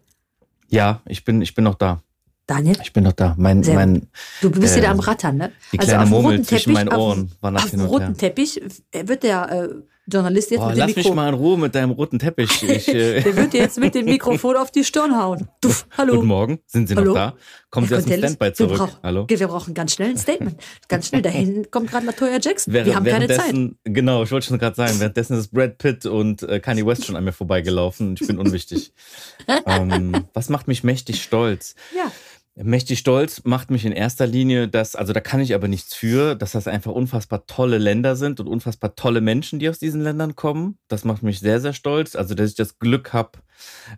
Ja, 0.70 1.02
ich 1.06 1.24
bin, 1.26 1.42
ich 1.42 1.56
bin 1.56 1.64
noch 1.64 1.76
da. 1.76 2.04
Daniel? 2.48 2.76
Ich 2.82 2.92
bin 2.94 3.04
noch 3.06 3.14
da. 3.14 3.36
Mein, 3.38 3.64
Sehr 3.64 3.76
mein, 3.76 4.08
Du 4.42 4.52
bist 4.52 4.74
Äh, 4.76 4.80
wieder 4.80 4.90
am 4.90 5.00
Rattern, 5.00 5.38
ne? 5.38 5.52
die 5.72 5.78
kleine 5.78 6.00
auf 6.00 6.04
dem 6.06 6.10
Murmel 6.12 6.32
roten 6.34 6.44
zwischen 6.46 6.74
meinen 6.74 6.90
auf- 6.90 6.98
Ohren 6.98 7.32
wandert 7.42 7.64
Auf 7.64 7.70
hin 7.72 7.80
dem 7.80 7.88
roten. 7.88 8.18
Teppich 8.18 8.62
wird 8.92 9.24
der 9.24 9.50
äh, 9.52 9.70
Journalist 10.06 10.52
jetzt 10.52 10.60
Boah, 10.60 10.68
mit 10.68 10.76
dem 10.76 10.80
lass 10.80 10.88
mich 10.98 11.06
Mikro. 11.06 11.14
mal 11.16 11.30
in 11.30 11.36
Ruhe 11.36 11.58
mit 11.58 11.74
deinem 11.76 11.92
roten 11.92 12.20
Teppich. 12.20 12.62
Ich, 12.70 12.90
äh, 12.90 13.22
Der 13.22 13.38
wird 13.38 13.54
dir 13.54 13.62
jetzt 13.62 13.80
mit 13.80 13.96
dem 13.96 14.04
Mikrofon 14.04 14.58
auf 14.58 14.70
die 14.70 14.84
Stirn 14.84 15.16
hauen. 15.18 15.48
Duff, 15.62 15.88
hallo. 15.98 16.16
Guten 16.16 16.28
Morgen. 16.28 16.60
Sind 16.68 16.90
Sie 16.90 16.96
Hallo? 16.98 17.14
noch 17.14 17.16
da? 17.16 17.34
Kommen 17.70 17.88
Sie 17.88 17.96
aus 17.96 18.04
dem 18.04 18.18
Standby 18.18 18.46
wir 18.48 18.54
zurück? 18.54 18.78
brauchen- 18.78 18.98
Hallo? 19.02 19.26
Wir 19.30 19.48
brauchen 19.48 19.74
ganz 19.74 19.94
schnell 19.94 20.10
ein 20.10 20.18
Statement. 20.18 20.58
Ganz 20.90 21.08
schnell. 21.08 21.22
Da 21.22 21.30
hinten 21.30 21.72
kommt 21.72 21.90
gerade 21.90 22.06
Latoya 22.06 22.38
Jackson. 22.42 22.74
Während- 22.74 22.88
wir 22.90 22.96
haben 22.98 23.06
keine 23.06 23.30
Zeit. 23.30 23.56
Genau, 23.86 24.24
ich 24.24 24.32
wollte 24.34 24.48
schon 24.48 24.60
gerade 24.60 24.76
sagen, 24.76 25.00
währenddessen 25.00 25.38
ist 25.38 25.54
Brad 25.54 25.78
Pitt 25.78 26.06
und 26.06 26.44
äh, 26.44 26.60
Kanye 26.60 26.86
West 26.86 27.06
schon 27.06 27.16
an 27.16 27.24
mir 27.24 27.32
vorbeigelaufen 27.32 28.18
ich 28.20 28.28
bin 28.28 28.38
unwichtig. 28.38 28.92
ähm, 29.66 30.26
was 30.34 30.50
macht 30.50 30.68
mich 30.68 30.84
mächtig 30.84 31.24
stolz? 31.24 31.76
Ja. 31.96 32.12
Mächtig 32.56 33.00
stolz 33.00 33.42
macht 33.46 33.72
mich 33.72 33.84
in 33.84 33.92
erster 33.92 34.28
Linie, 34.28 34.68
dass, 34.68 34.96
also 34.96 35.12
da 35.12 35.20
kann 35.22 35.39
ich 35.39 35.56
aber 35.56 35.68
nichts 35.68 35.96
für, 35.96 36.36
dass 36.36 36.52
das 36.52 36.68
einfach 36.68 36.92
unfassbar 36.92 37.48
tolle 37.48 37.80
Länder 37.80 38.16
sind 38.16 38.39
und 38.39 38.46
unfassbar 38.46 38.96
tolle 38.96 39.22
Menschen, 39.22 39.58
die 39.58 39.68
aus 39.70 39.80
diesen 39.80 40.02
Ländern 40.02 40.36
kommen. 40.36 40.78
Das 40.88 41.04
macht 41.04 41.24
mich 41.24 41.39
sehr, 41.39 41.60
sehr 41.60 41.74
stolz. 41.74 42.16
Also, 42.16 42.36
dass 42.36 42.52
ich 42.52 42.56
das 42.56 42.78
Glück 42.78 43.12
habe, 43.12 43.39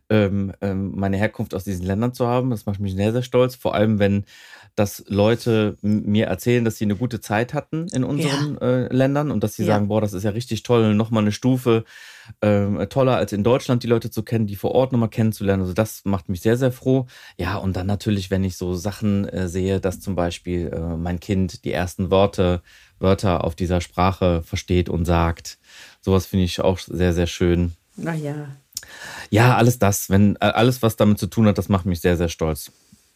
ähm, 0.10 0.54
ähm, 0.62 0.94
meine 0.96 1.18
Herkunft 1.18 1.54
aus 1.54 1.66
diesen 1.66 1.86
Ländern 1.86 2.14
zu 2.14 2.28
haben, 2.28 2.50
das 2.50 2.66
macht 2.66 2.80
mich 2.80 2.96
sehr, 2.96 3.12
sehr 3.12 3.24
stolz. 3.24 3.56
Vor 3.56 3.76
allem, 3.76 4.00
wenn 4.00 4.24
das 4.76 5.04
Leute 5.08 5.78
mir 5.82 6.28
erzählen, 6.28 6.66
dass 6.66 6.78
sie 6.78 6.86
eine 6.86 6.96
gute 6.98 7.22
Zeit 7.22 7.54
hatten 7.54 7.88
in 7.94 8.04
unseren 8.04 8.58
äh, 8.58 8.94
Ländern 8.94 9.32
und 9.32 9.44
dass 9.44 9.56
sie 9.56 9.64
Ja. 9.64 9.68
sagen, 9.74 9.88
boah, 9.88 10.02
das 10.02 10.14
ist 10.14 10.24
ja 10.24 10.32
richtig 10.32 10.64
toll, 10.64 10.94
nochmal 10.96 11.24
eine 11.24 11.32
Stufe 11.32 11.86
ähm, 12.42 12.86
toller 12.90 13.16
als 13.16 13.32
in 13.34 13.44
Deutschland, 13.44 13.84
die 13.84 13.88
Leute 13.88 14.10
zu 14.12 14.24
kennen, 14.24 14.48
die 14.48 14.56
vor 14.56 14.72
Ort 14.72 14.92
nochmal 14.92 15.10
kennenzulernen. 15.10 15.62
Also 15.62 15.74
das 15.74 16.04
macht 16.06 16.28
mich 16.28 16.42
sehr, 16.42 16.58
sehr 16.58 16.72
froh. 16.72 17.06
Ja, 17.38 17.56
und 17.58 17.76
dann 17.76 17.88
natürlich, 17.88 18.32
wenn 18.32 18.44
ich 18.44 18.58
so 18.58 18.74
Sachen 18.74 19.28
äh, 19.30 19.48
sehe, 19.48 19.80
dass 19.80 20.00
zum 20.02 20.16
Beispiel 20.16 20.72
äh, 20.74 20.98
mein 20.98 21.20
Kind 21.20 21.64
die 21.66 21.72
ersten 21.72 22.12
Worte, 22.12 22.62
Wörter 23.00 23.44
auf 23.44 23.56
dieser 23.56 23.82
Sprache 23.82 24.42
versteht 24.42 24.90
und 24.90 25.06
sagt. 25.06 25.58
Sowas 26.02 26.26
finde 26.26 26.46
ich 26.46 26.60
auch 26.62 26.80
sehr, 26.80 27.14
sehr 27.14 27.28
schön. 27.28 27.74
Naja. 27.96 28.48
Ja, 29.30 29.56
alles 29.56 29.80
das, 29.80 30.10
wenn 30.10 30.36
äh, 30.38 30.46
alles, 30.46 30.82
was 30.82 30.96
damit 30.96 31.20
zu 31.20 31.28
tun 31.28 31.48
hat, 31.48 31.58
das 31.58 31.70
macht 31.70 31.86
mich 31.86 32.02
sehr, 32.02 32.18
sehr 32.18 32.30
stolz. 32.30 32.72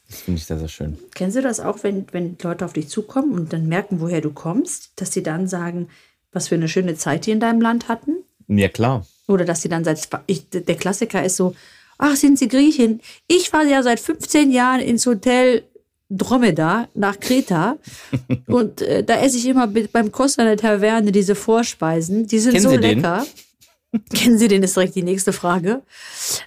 Das 0.09 0.21
finde 0.21 0.39
ich 0.39 0.45
sehr, 0.45 0.57
sehr 0.57 0.67
schön. 0.67 0.97
Kennen 1.13 1.31
Sie 1.31 1.41
das 1.41 1.59
auch, 1.59 1.83
wenn, 1.83 2.07
wenn 2.11 2.35
Leute 2.41 2.65
auf 2.65 2.73
dich 2.73 2.89
zukommen 2.89 3.33
und 3.33 3.53
dann 3.53 3.67
merken, 3.67 4.01
woher 4.01 4.21
du 4.21 4.31
kommst, 4.31 4.91
dass 4.95 5.13
sie 5.13 5.21
dann 5.21 5.47
sagen, 5.47 5.87
was 6.31 6.47
für 6.47 6.55
eine 6.55 6.67
schöne 6.67 6.95
Zeit 6.95 7.25
die 7.25 7.31
in 7.31 7.39
deinem 7.39 7.61
Land 7.61 7.87
hatten? 7.87 8.17
Ja, 8.47 8.69
klar. 8.69 9.05
Oder 9.27 9.45
dass 9.45 9.61
sie 9.61 9.69
dann 9.69 9.83
seit, 9.83 10.07
ich, 10.25 10.49
der 10.49 10.75
Klassiker 10.75 11.23
ist 11.23 11.35
so, 11.35 11.55
ach, 11.99 12.15
sind 12.15 12.39
Sie 12.39 12.47
Griechin? 12.47 13.01
Ich 13.27 13.53
war 13.53 13.63
ja 13.63 13.83
seit 13.83 13.99
15 13.99 14.51
Jahren 14.51 14.79
ins 14.79 15.05
Hotel 15.05 15.63
Dromedar 16.09 16.89
nach 16.95 17.19
Kreta 17.19 17.77
und 18.47 18.81
äh, 18.81 19.03
da 19.03 19.21
esse 19.21 19.37
ich 19.37 19.45
immer 19.45 19.67
beim 19.67 20.11
Costa 20.11 20.43
der 20.43 20.57
Taverne 20.57 21.11
diese 21.11 21.35
Vorspeisen. 21.35 22.25
Die 22.25 22.39
sind 22.39 22.53
Kennen 22.53 22.63
so 22.63 22.71
Sie 22.71 22.79
den? 22.79 23.05
Kennen 24.13 24.37
Sie 24.37 24.47
den, 24.47 24.63
ist 24.63 24.75
direkt 24.75 24.95
die 24.95 25.03
nächste 25.03 25.33
Frage. 25.33 25.81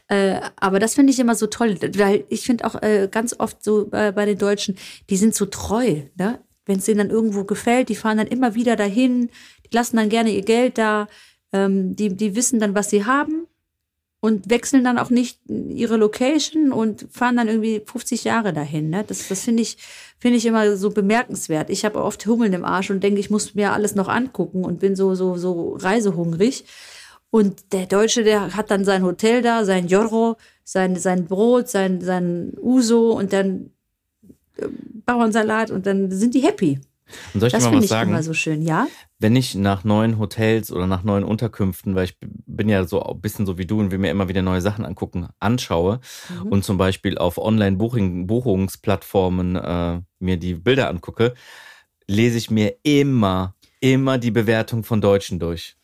Äh, 0.09 0.41
aber 0.57 0.79
das 0.79 0.95
finde 0.95 1.13
ich 1.13 1.19
immer 1.19 1.35
so 1.35 1.47
toll, 1.49 1.77
weil 1.97 2.25
ich 2.29 2.43
finde 2.43 2.65
auch 2.65 2.81
äh, 2.83 3.09
ganz 3.11 3.35
oft 3.39 3.63
so 3.65 3.91
äh, 3.93 4.13
bei 4.13 4.27
den 4.27 4.39
Deutschen, 4.39 4.77
die 5.11 5.17
sind 5.17 5.35
so 5.35 5.47
treu. 5.47 6.03
Ne? 6.17 6.39
Wenn 6.67 6.79
es 6.79 6.85
denen 6.85 6.99
dann 6.99 7.11
irgendwo 7.11 7.45
gefällt, 7.45 7.89
die 7.89 7.97
fahren 7.97 8.19
dann 8.19 8.29
immer 8.29 8.55
wieder 8.55 8.77
dahin, 8.77 9.31
die 9.67 9.75
lassen 9.75 9.97
dann 9.97 10.09
gerne 10.09 10.31
ihr 10.31 10.43
Geld 10.43 10.79
da, 10.79 11.09
ähm, 11.53 11.97
die, 11.97 12.15
die 12.15 12.37
wissen 12.37 12.61
dann, 12.61 12.75
was 12.75 12.91
sie 12.91 13.05
haben 13.05 13.49
und 14.21 14.49
wechseln 14.49 14.85
dann 14.85 14.99
auch 14.99 15.11
nicht 15.11 15.41
ihre 15.49 15.97
Location 15.97 16.71
und 16.71 17.09
fahren 17.11 17.37
dann 17.37 17.49
irgendwie 17.49 17.83
50 17.85 18.23
Jahre 18.23 18.53
dahin. 18.53 18.89
Ne? 18.89 19.05
Das, 19.05 19.27
das 19.27 19.43
finde 19.43 19.63
ich, 19.63 19.79
finde 20.21 20.39
ich 20.39 20.47
immer 20.47 20.77
so 20.77 20.91
bemerkenswert. 20.91 21.71
Ich 21.71 21.85
habe 21.85 22.01
oft 22.01 22.25
Hummeln 22.25 22.53
im 22.53 22.65
Arsch 22.65 22.91
und 22.91 23.03
denke, 23.03 23.19
ich 23.19 23.31
muss 23.31 23.57
mir 23.57 23.73
alles 23.73 23.97
noch 23.97 24.07
angucken 24.07 24.65
und 24.65 24.79
bin 24.79 24.95
so, 24.95 25.17
so, 25.17 25.37
so 25.37 25.75
reisehungrig. 25.75 26.67
Und 27.33 27.73
der 27.73 27.87
Deutsche, 27.87 28.23
der 28.25 28.55
hat 28.55 28.71
dann 28.71 28.85
sein 28.85 29.03
Hotel 29.03 29.41
da, 29.41 29.65
sein 29.65 29.87
Jorro, 29.89 30.37
sein, 30.65 30.97
sein 30.97 31.25
Brot, 31.25 31.67
sein, 31.69 32.03
sein 32.03 32.53
Uso 32.61 33.13
und 33.13 33.33
dann 33.33 33.71
äh, 34.59 34.67
Bauernsalat 35.07 35.71
und 35.71 35.87
dann 35.87 36.11
sind 36.11 36.35
die 36.35 36.41
happy. 36.41 36.79
Und 37.33 37.41
soll 37.41 37.47
ich 37.49 37.55
Das 37.55 37.65
mal 37.65 37.75
was 37.77 37.85
ich 37.85 37.91
sagen? 37.91 38.11
immer 38.11 38.23
so 38.23 38.35
schön, 38.35 38.61
ja? 38.61 38.87
Wenn 39.19 39.35
ich 39.35 39.55
nach 39.55 39.83
neuen 39.83 40.19
Hotels 40.19 40.71
oder 40.71 40.87
nach 40.87 41.05
neuen 41.05 41.25
Unterkünften, 41.25 41.95
weil 41.95 42.05
ich 42.05 42.17
bin 42.21 42.69
ja 42.69 42.85
so 42.85 43.03
ein 43.03 43.21
bisschen 43.23 43.47
so 43.47 43.57
wie 43.57 43.65
du 43.67 43.81
und 43.81 43.91
will 43.91 43.99
mir 43.99 44.11
immer 44.11 44.29
wieder 44.29 44.43
neue 44.43 44.61
Sachen 44.61 44.85
angucken, 44.85 45.29
anschaue 45.39 46.01
Mhm. 46.29 46.49
und 46.53 46.65
zum 46.65 46.77
Beispiel 46.77 47.17
auf 47.17 47.39
Online-Buchungsplattformen 47.39 49.57
äh, 49.57 50.01
mir 50.19 50.37
die 50.37 50.55
Bilder 50.55 50.91
angucke, 50.91 51.33
lese 52.07 52.37
ich 52.39 52.51
mir 52.51 52.75
immer, 52.83 53.55
immer 53.81 54.19
die 54.19 54.31
Bewertung 54.31 54.85
von 54.85 55.01
Deutschen 55.01 55.39
durch. 55.39 55.77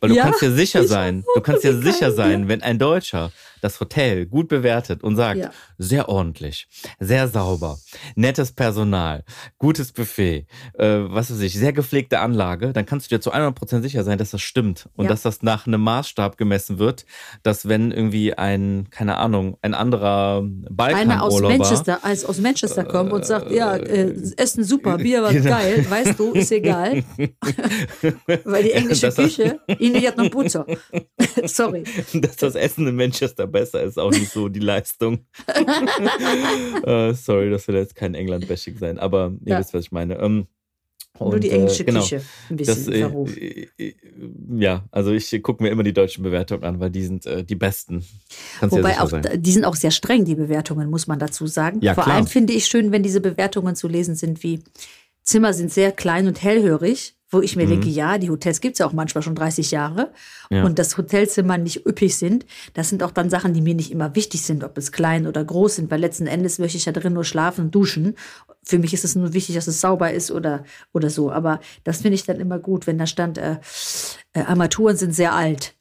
Weil 0.00 0.10
du 0.10 0.16
Ja, 0.16 0.24
kannst 0.24 0.40
dir 0.42 0.52
sicher 0.52 0.82
ich 0.82 0.88
sein, 0.88 1.24
du 1.34 1.40
kannst 1.40 1.62
geil, 1.62 1.82
sicher 1.82 2.12
sein, 2.12 2.48
wenn 2.48 2.62
ein 2.62 2.78
Deutscher 2.78 3.30
das 3.60 3.80
Hotel 3.80 4.26
gut 4.26 4.48
bewertet 4.48 5.02
und 5.02 5.16
sagt, 5.16 5.38
Ja. 5.40 5.50
sehr 5.78 6.08
ordentlich, 6.08 6.68
sehr 7.00 7.28
sauber, 7.28 7.78
nettes 8.16 8.52
Personal, 8.52 9.24
gutes 9.58 9.92
Buffet, 9.92 10.46
äh, 10.74 10.86
was 10.86 11.30
weiß 11.30 11.40
ich, 11.40 11.54
sehr 11.54 11.72
gepflegte 11.72 12.20
Anlage, 12.20 12.72
dann 12.72 12.86
kannst 12.86 13.10
du 13.10 13.16
dir 13.16 13.20
zu 13.20 13.32
100% 13.32 13.82
sicher 13.82 14.04
sein, 14.04 14.18
dass 14.18 14.30
das 14.30 14.40
stimmt 14.42 14.88
und 14.96 15.04
Ja. 15.04 15.10
dass 15.10 15.22
das 15.22 15.42
nach 15.42 15.66
einem 15.66 15.80
Maßstab 15.82 16.36
gemessen 16.36 16.78
wird, 16.78 17.04
dass 17.42 17.68
wenn 17.68 17.90
irgendwie 17.90 18.34
ein, 18.34 18.88
keine 18.90 19.16
Ahnung, 19.18 19.56
ein 19.62 19.74
anderer 19.74 20.38
Einer 20.38 21.22
aus 21.22 21.34
Balkanurlauber 21.40 21.48
Manchester, 21.48 21.98
als 22.04 22.24
aus 22.24 22.38
Manchester 22.38 22.84
kommt 22.84 23.12
und 23.12 23.24
sagt, 23.26 23.50
ja, 23.50 23.76
äh, 23.76 24.14
Essen 24.36 24.64
super, 24.64 24.98
Bier 24.98 25.22
war 25.22 25.32
Genau. 25.32 25.50
geil, 25.50 25.84
weißt 25.88 26.18
du, 26.18 26.32
ist 26.32 26.52
egal. 26.52 27.02
Weil 28.44 28.62
die 28.64 28.72
englische 28.72 29.06
Das- 29.06 29.16
Küche, 29.16 29.60
ihnen 29.78 30.04
hat 30.06 30.16
noch 30.16 30.30
Puzzo. 30.30 30.64
Sorry. 31.44 31.84
dass 32.14 32.36
das 32.36 32.54
Essen 32.54 32.86
in 32.86 32.96
Manchester 32.96 33.46
besser 33.48 33.82
ist, 33.82 33.98
auch 33.98 34.10
nicht 34.10 34.30
so 34.32 34.48
die 34.48 34.60
Leistung. 34.60 35.26
äh, 36.84 37.12
sorry, 37.14 37.50
das 37.50 37.66
will 37.68 37.76
jetzt 37.76 37.94
kein 37.94 38.14
England-Bashing 38.14 38.78
sein, 38.78 38.98
aber 38.98 39.32
ihr 39.44 39.52
Ja. 39.52 39.58
wisst, 39.58 39.74
was 39.74 39.84
ich 39.86 39.92
meine. 39.92 40.18
Ähm, 40.18 40.46
Nur 41.18 41.32
und, 41.34 41.44
die 41.44 41.50
englische 41.50 41.82
äh, 41.82 41.86
genau, 41.86 42.00
Küche 42.02 42.22
ein 42.50 42.56
Das, 42.56 42.66
bisschen 42.66 42.92
äh, 42.92 42.98
verruft. 43.00 43.36
äh, 43.36 43.68
äh, 43.78 43.94
ja, 44.58 44.84
also 44.92 45.12
ich 45.12 45.42
gucke 45.42 45.62
mir 45.62 45.70
immer 45.70 45.82
die 45.82 45.92
deutschen 45.92 46.22
Bewertungen 46.22 46.64
an, 46.64 46.80
weil 46.80 46.90
die 46.90 47.04
sind 47.04 47.26
äh, 47.26 47.42
die 47.44 47.56
besten. 47.56 48.04
Kannst 48.60 48.76
Wobei 48.76 48.90
sicher 48.90 49.04
auch, 49.04 49.08
sein. 49.08 49.22
die 49.42 49.52
sind 49.52 49.64
auch 49.64 49.76
sehr 49.76 49.90
streng, 49.90 50.24
die 50.24 50.34
Bewertungen, 50.36 50.90
muss 50.90 51.06
man 51.06 51.18
dazu 51.18 51.46
sagen. 51.46 51.80
Ja, 51.82 51.94
Vor 51.94 52.04
klar. 52.04 52.16
allem 52.16 52.26
finde 52.26 52.52
ich 52.52 52.66
schön, 52.66 52.92
wenn 52.92 53.02
diese 53.02 53.20
Bewertungen 53.20 53.74
zu 53.74 53.88
lesen 53.88 54.14
sind 54.14 54.42
wie 54.42 54.60
Zimmer 55.22 55.52
sind 55.52 55.70
sehr 55.70 55.92
klein 55.92 56.26
und 56.26 56.42
hellhörig, 56.42 57.14
wo 57.30 57.40
ich 57.40 57.56
mir 57.56 57.66
Mhm. 57.66 57.70
denke, 57.70 57.88
ja, 57.88 58.18
die 58.18 58.30
Hotels 58.30 58.60
gibt 58.60 58.74
es 58.74 58.78
ja 58.78 58.86
auch 58.86 58.92
manchmal 58.92 59.22
schon 59.22 59.34
30 59.34 59.70
Jahre 59.70 60.12
Ja. 60.50 60.64
und 60.64 60.78
dass 60.78 60.96
Hotelzimmer 60.96 61.58
nicht 61.58 61.86
üppig 61.86 62.16
sind, 62.16 62.46
das 62.74 62.88
sind 62.88 63.02
auch 63.02 63.10
dann 63.10 63.28
Sachen, 63.30 63.52
die 63.52 63.60
mir 63.60 63.74
nicht 63.74 63.90
immer 63.90 64.14
wichtig 64.14 64.42
sind, 64.42 64.64
ob 64.64 64.78
es 64.78 64.92
klein 64.92 65.26
oder 65.26 65.44
groß 65.44 65.76
sind, 65.76 65.90
weil 65.90 66.00
letzten 66.00 66.26
Endes 66.26 66.58
möchte 66.58 66.78
ich 66.78 66.86
ja 66.86 66.92
drin 66.92 67.12
nur 67.12 67.24
schlafen 67.24 67.66
und 67.66 67.74
duschen. 67.74 68.14
Für 68.62 68.78
mich 68.78 68.92
ist 68.94 69.04
es 69.04 69.14
nur 69.14 69.32
wichtig, 69.32 69.54
dass 69.56 69.66
es 69.66 69.80
sauber 69.80 70.12
ist 70.12 70.30
oder, 70.30 70.64
oder 70.92 71.10
so. 71.10 71.30
Aber 71.32 71.60
das 71.84 72.02
finde 72.02 72.14
ich 72.16 72.24
dann 72.24 72.40
immer 72.40 72.58
gut, 72.58 72.86
wenn 72.86 72.98
da 72.98 73.06
stand, 73.06 73.38
äh, 73.38 73.56
äh, 74.32 74.40
Armaturen 74.40 74.96
sind 74.96 75.14
sehr 75.14 75.34
alt. 75.34 75.74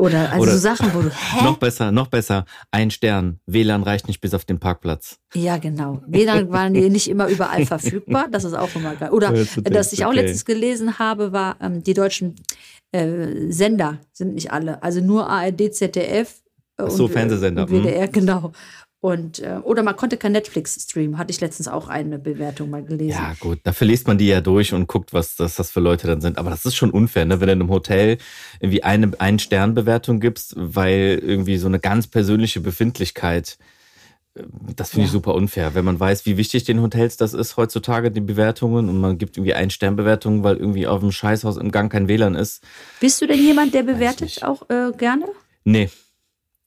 Oder 0.00 0.32
also 0.32 0.42
Oder- 0.42 0.52
so 0.52 0.58
Sachen, 0.58 0.94
wo 0.94 1.02
du, 1.02 1.10
hä? 1.10 1.44
Noch 1.44 1.58
besser, 1.58 1.92
noch 1.92 2.06
besser. 2.08 2.44
Ein 2.70 2.90
Stern. 2.90 3.38
WLAN 3.46 3.82
reicht 3.82 4.08
nicht 4.08 4.20
bis 4.20 4.34
auf 4.34 4.44
den 4.44 4.58
Parkplatz. 4.58 5.18
Ja, 5.34 5.58
genau. 5.58 6.02
WLAN 6.06 6.50
waren 6.50 6.74
die 6.74 6.88
nicht 6.88 7.08
immer 7.08 7.28
überall 7.28 7.66
verfügbar. 7.66 8.26
Das 8.30 8.44
ist 8.44 8.54
auch 8.54 8.74
immer 8.74 8.96
geil. 8.96 9.10
Oder 9.10 9.32
dass 9.32 9.90
du, 9.90 9.94
ich 9.94 10.04
auch 10.04 10.10
okay. 10.10 10.20
letztens 10.20 10.44
gelesen 10.44 10.98
habe, 10.98 11.32
war, 11.32 11.56
ähm, 11.60 11.82
die 11.82 11.94
deutschen 11.94 12.36
äh, 12.92 13.50
Sender 13.50 13.98
sind 14.12 14.34
nicht 14.34 14.50
alle. 14.52 14.82
Also 14.82 15.00
nur 15.00 15.28
ARD, 15.28 15.72
ZDF. 15.74 16.42
Äh, 16.78 16.84
Ach 16.84 16.90
so, 16.90 17.04
und, 17.04 17.10
äh, 17.10 17.12
Fernsehsender, 17.12 17.62
Und 17.62 17.70
WDR, 17.70 18.08
genau. 18.08 18.52
Und, 19.02 19.38
äh, 19.38 19.58
oder 19.62 19.82
man 19.82 19.96
konnte 19.96 20.18
kein 20.18 20.32
Netflix 20.32 20.74
streamen. 20.82 21.16
Hatte 21.16 21.30
ich 21.30 21.40
letztens 21.40 21.68
auch 21.68 21.88
eine 21.88 22.18
Bewertung 22.18 22.68
mal 22.68 22.84
gelesen. 22.84 23.16
Ja, 23.18 23.34
gut, 23.40 23.60
dafür 23.64 23.86
liest 23.86 24.06
man 24.06 24.18
die 24.18 24.26
ja 24.26 24.42
durch 24.42 24.74
und 24.74 24.88
guckt, 24.88 25.14
was 25.14 25.36
das, 25.36 25.54
das 25.54 25.70
für 25.70 25.80
Leute 25.80 26.06
dann 26.06 26.20
sind. 26.20 26.36
Aber 26.36 26.50
das 26.50 26.66
ist 26.66 26.76
schon 26.76 26.90
unfair, 26.90 27.24
ne? 27.24 27.40
wenn 27.40 27.46
du 27.46 27.52
in 27.54 27.60
einem 27.62 27.70
Hotel 27.70 28.18
irgendwie 28.60 28.82
eine 28.82 29.10
Ein-Stern-Bewertung 29.18 30.20
gibst, 30.20 30.52
weil 30.56 31.18
irgendwie 31.24 31.56
so 31.56 31.66
eine 31.66 31.78
ganz 31.80 32.08
persönliche 32.08 32.60
Befindlichkeit, 32.60 33.56
äh, 34.34 34.42
das 34.76 34.90
finde 34.90 35.06
ich 35.06 35.10
Ja. 35.10 35.14
super 35.14 35.34
unfair. 35.34 35.74
Wenn 35.74 35.86
man 35.86 35.98
weiß, 35.98 36.26
wie 36.26 36.36
wichtig 36.36 36.64
den 36.64 36.82
Hotels 36.82 37.16
das 37.16 37.32
ist 37.32 37.56
heutzutage, 37.56 38.10
die 38.10 38.20
Bewertungen, 38.20 38.90
und 38.90 39.00
man 39.00 39.16
gibt 39.16 39.38
irgendwie 39.38 39.54
Ein-Stern-Bewertungen, 39.54 40.42
weil 40.44 40.58
irgendwie 40.58 40.86
auf 40.86 41.00
dem 41.00 41.10
Scheißhaus 41.10 41.56
im 41.56 41.70
Gang 41.70 41.90
kein 41.90 42.06
WLAN 42.06 42.34
ist. 42.34 42.62
Bist 43.00 43.22
du 43.22 43.26
denn 43.26 43.40
jemand, 43.42 43.72
der 43.72 43.80
ich 43.80 43.86
bewertet 43.86 44.42
auch 44.44 44.68
äh, 44.68 44.92
gerne? 44.92 45.24
Nee, 45.64 45.88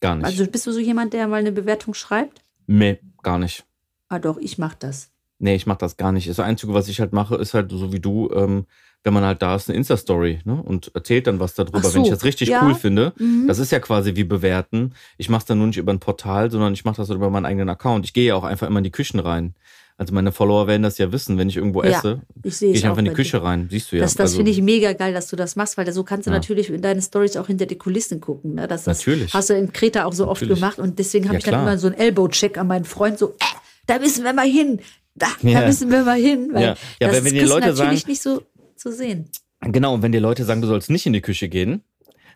gar 0.04 0.16
nicht. 0.16 0.26
Also 0.26 0.46
bist 0.46 0.66
du 0.66 0.72
so 0.72 0.80
jemand, 0.80 1.12
der 1.14 1.26
mal 1.28 1.36
eine 1.40 1.52
Bewertung 1.52 1.94
schreibt? 1.94 2.42
nee, 2.66 2.98
gar 3.22 3.38
nicht. 3.38 3.64
Ah 4.10 4.18
doch, 4.18 4.36
ich 4.38 4.58
mach 4.58 4.74
das. 4.74 5.10
Nee, 5.38 5.54
ich 5.54 5.66
mach 5.66 5.76
das 5.76 5.96
gar 5.96 6.12
nicht. 6.12 6.28
Das 6.28 6.38
Einzige, 6.40 6.74
was 6.74 6.88
ich 6.88 7.00
halt 7.00 7.12
mache, 7.12 7.36
ist 7.36 7.54
halt 7.54 7.70
so 7.70 7.92
wie 7.92 8.00
du, 8.00 8.30
ähm, 8.34 8.66
wenn 9.02 9.12
man 9.14 9.24
halt 9.24 9.40
da 9.42 9.54
ist, 9.56 9.68
eine 9.68 9.76
Insta-Story 9.78 10.40
ne? 10.44 10.62
und 10.62 10.90
erzählt 10.94 11.26
dann 11.26 11.40
was 11.40 11.54
darüber. 11.54 11.80
So, 11.80 11.94
Wenn 11.94 12.04
ich 12.04 12.10
das 12.10 12.24
richtig 12.24 12.48
ja. 12.50 12.62
cool 12.64 12.74
finde, 12.74 13.12
Mhm. 13.18 13.46
das 13.48 13.58
ist 13.58 13.72
ja 13.72 13.80
quasi 13.80 14.14
wie 14.14 14.24
bewerten. 14.24 14.92
Ich 15.18 15.28
mache 15.30 15.40
es 15.40 15.44
dann 15.46 15.58
nur 15.58 15.66
nicht 15.68 15.78
über 15.78 15.92
ein 15.92 15.98
Portal, 16.00 16.50
sondern 16.50 16.72
ich 16.74 16.84
mache 16.84 16.96
das 16.96 17.10
über 17.10 17.28
meinen 17.30 17.46
eigenen 17.46 17.68
Account. 17.70 18.04
Ich 18.04 18.12
gehe 18.12 18.26
ja 18.26 18.34
auch 18.36 18.44
einfach 18.44 18.66
immer 18.66 18.78
in 18.78 18.84
die 18.84 18.90
Küchen 18.92 19.20
rein. 19.20 19.54
Also 19.96 20.12
meine 20.12 20.32
Follower 20.32 20.66
werden 20.66 20.82
das 20.82 20.98
ja 20.98 21.12
wissen, 21.12 21.38
wenn 21.38 21.48
ich 21.48 21.56
irgendwo 21.56 21.84
Ja, 21.84 21.98
esse, 21.98 22.20
Ich 22.42 22.56
sehe 22.56 22.70
gehe 22.70 22.78
ich 22.78 22.84
einfach 22.84 22.98
in 22.98 23.04
die 23.04 23.12
Küche 23.12 23.38
dir. 23.38 23.44
rein. 23.44 23.68
Siehst 23.70 23.92
du 23.92 23.96
ja. 23.96 24.02
Das, 24.02 24.14
das 24.14 24.20
Also, 24.22 24.36
finde 24.38 24.50
ich 24.50 24.60
mega 24.60 24.92
geil, 24.92 25.12
dass 25.12 25.28
du 25.28 25.36
das 25.36 25.54
machst, 25.54 25.78
weil 25.78 25.90
so 25.92 26.02
kannst 26.02 26.26
du 26.26 26.30
Ja. 26.32 26.36
natürlich 26.36 26.68
in 26.68 26.82
deinen 26.82 27.00
Stories 27.00 27.36
auch 27.36 27.46
hinter 27.46 27.66
die 27.66 27.76
Kulissen 27.76 28.20
gucken. 28.20 28.54
Ne? 28.54 28.66
Das, 28.66 28.84
das 28.84 28.98
Natürlich. 28.98 29.32
hast 29.32 29.50
du 29.50 29.54
in 29.54 29.72
Kreta 29.72 30.04
auch 30.04 30.12
so 30.12 30.26
oft 30.26 30.42
Natürlich. 30.42 30.60
gemacht 30.60 30.78
und 30.80 30.98
deswegen 30.98 31.26
habe 31.26 31.34
Ja, 31.34 31.38
ich 31.38 31.44
dann 31.44 31.62
immer 31.62 31.78
so 31.78 31.86
einen 31.86 31.96
Elbow-Check 31.96 32.58
an 32.58 32.66
meinen 32.66 32.84
Freund, 32.84 33.18
so, 33.20 33.28
äh, 33.28 33.44
da 33.86 33.98
müssen 34.00 34.24
wir 34.24 34.32
mal 34.32 34.48
hin, 34.48 34.80
da, 35.14 35.28
Ja. 35.42 35.60
da 35.60 35.66
müssen 35.68 35.88
wir 35.92 36.02
mal 36.02 36.18
hin. 36.18 36.48
Weil 36.52 36.62
Ja. 36.62 36.68
Ja, 37.00 37.08
das 37.08 37.16
wenn- 37.18 37.24
wenn 37.26 37.34
die 37.34 37.40
Leute 37.42 37.68
natürlich 37.68 38.00
sagen- 38.00 38.10
nicht 38.10 38.22
so 38.22 38.42
zu 38.74 38.90
sehen. 38.92 39.28
Genau, 39.60 39.94
und 39.94 40.02
wenn 40.02 40.10
dir 40.12 40.20
Leute 40.20 40.44
sagen, 40.44 40.60
du 40.60 40.66
sollst 40.66 40.90
nicht 40.90 41.06
in 41.06 41.12
die 41.12 41.20
Küche 41.22 41.48
gehen, 41.48 41.82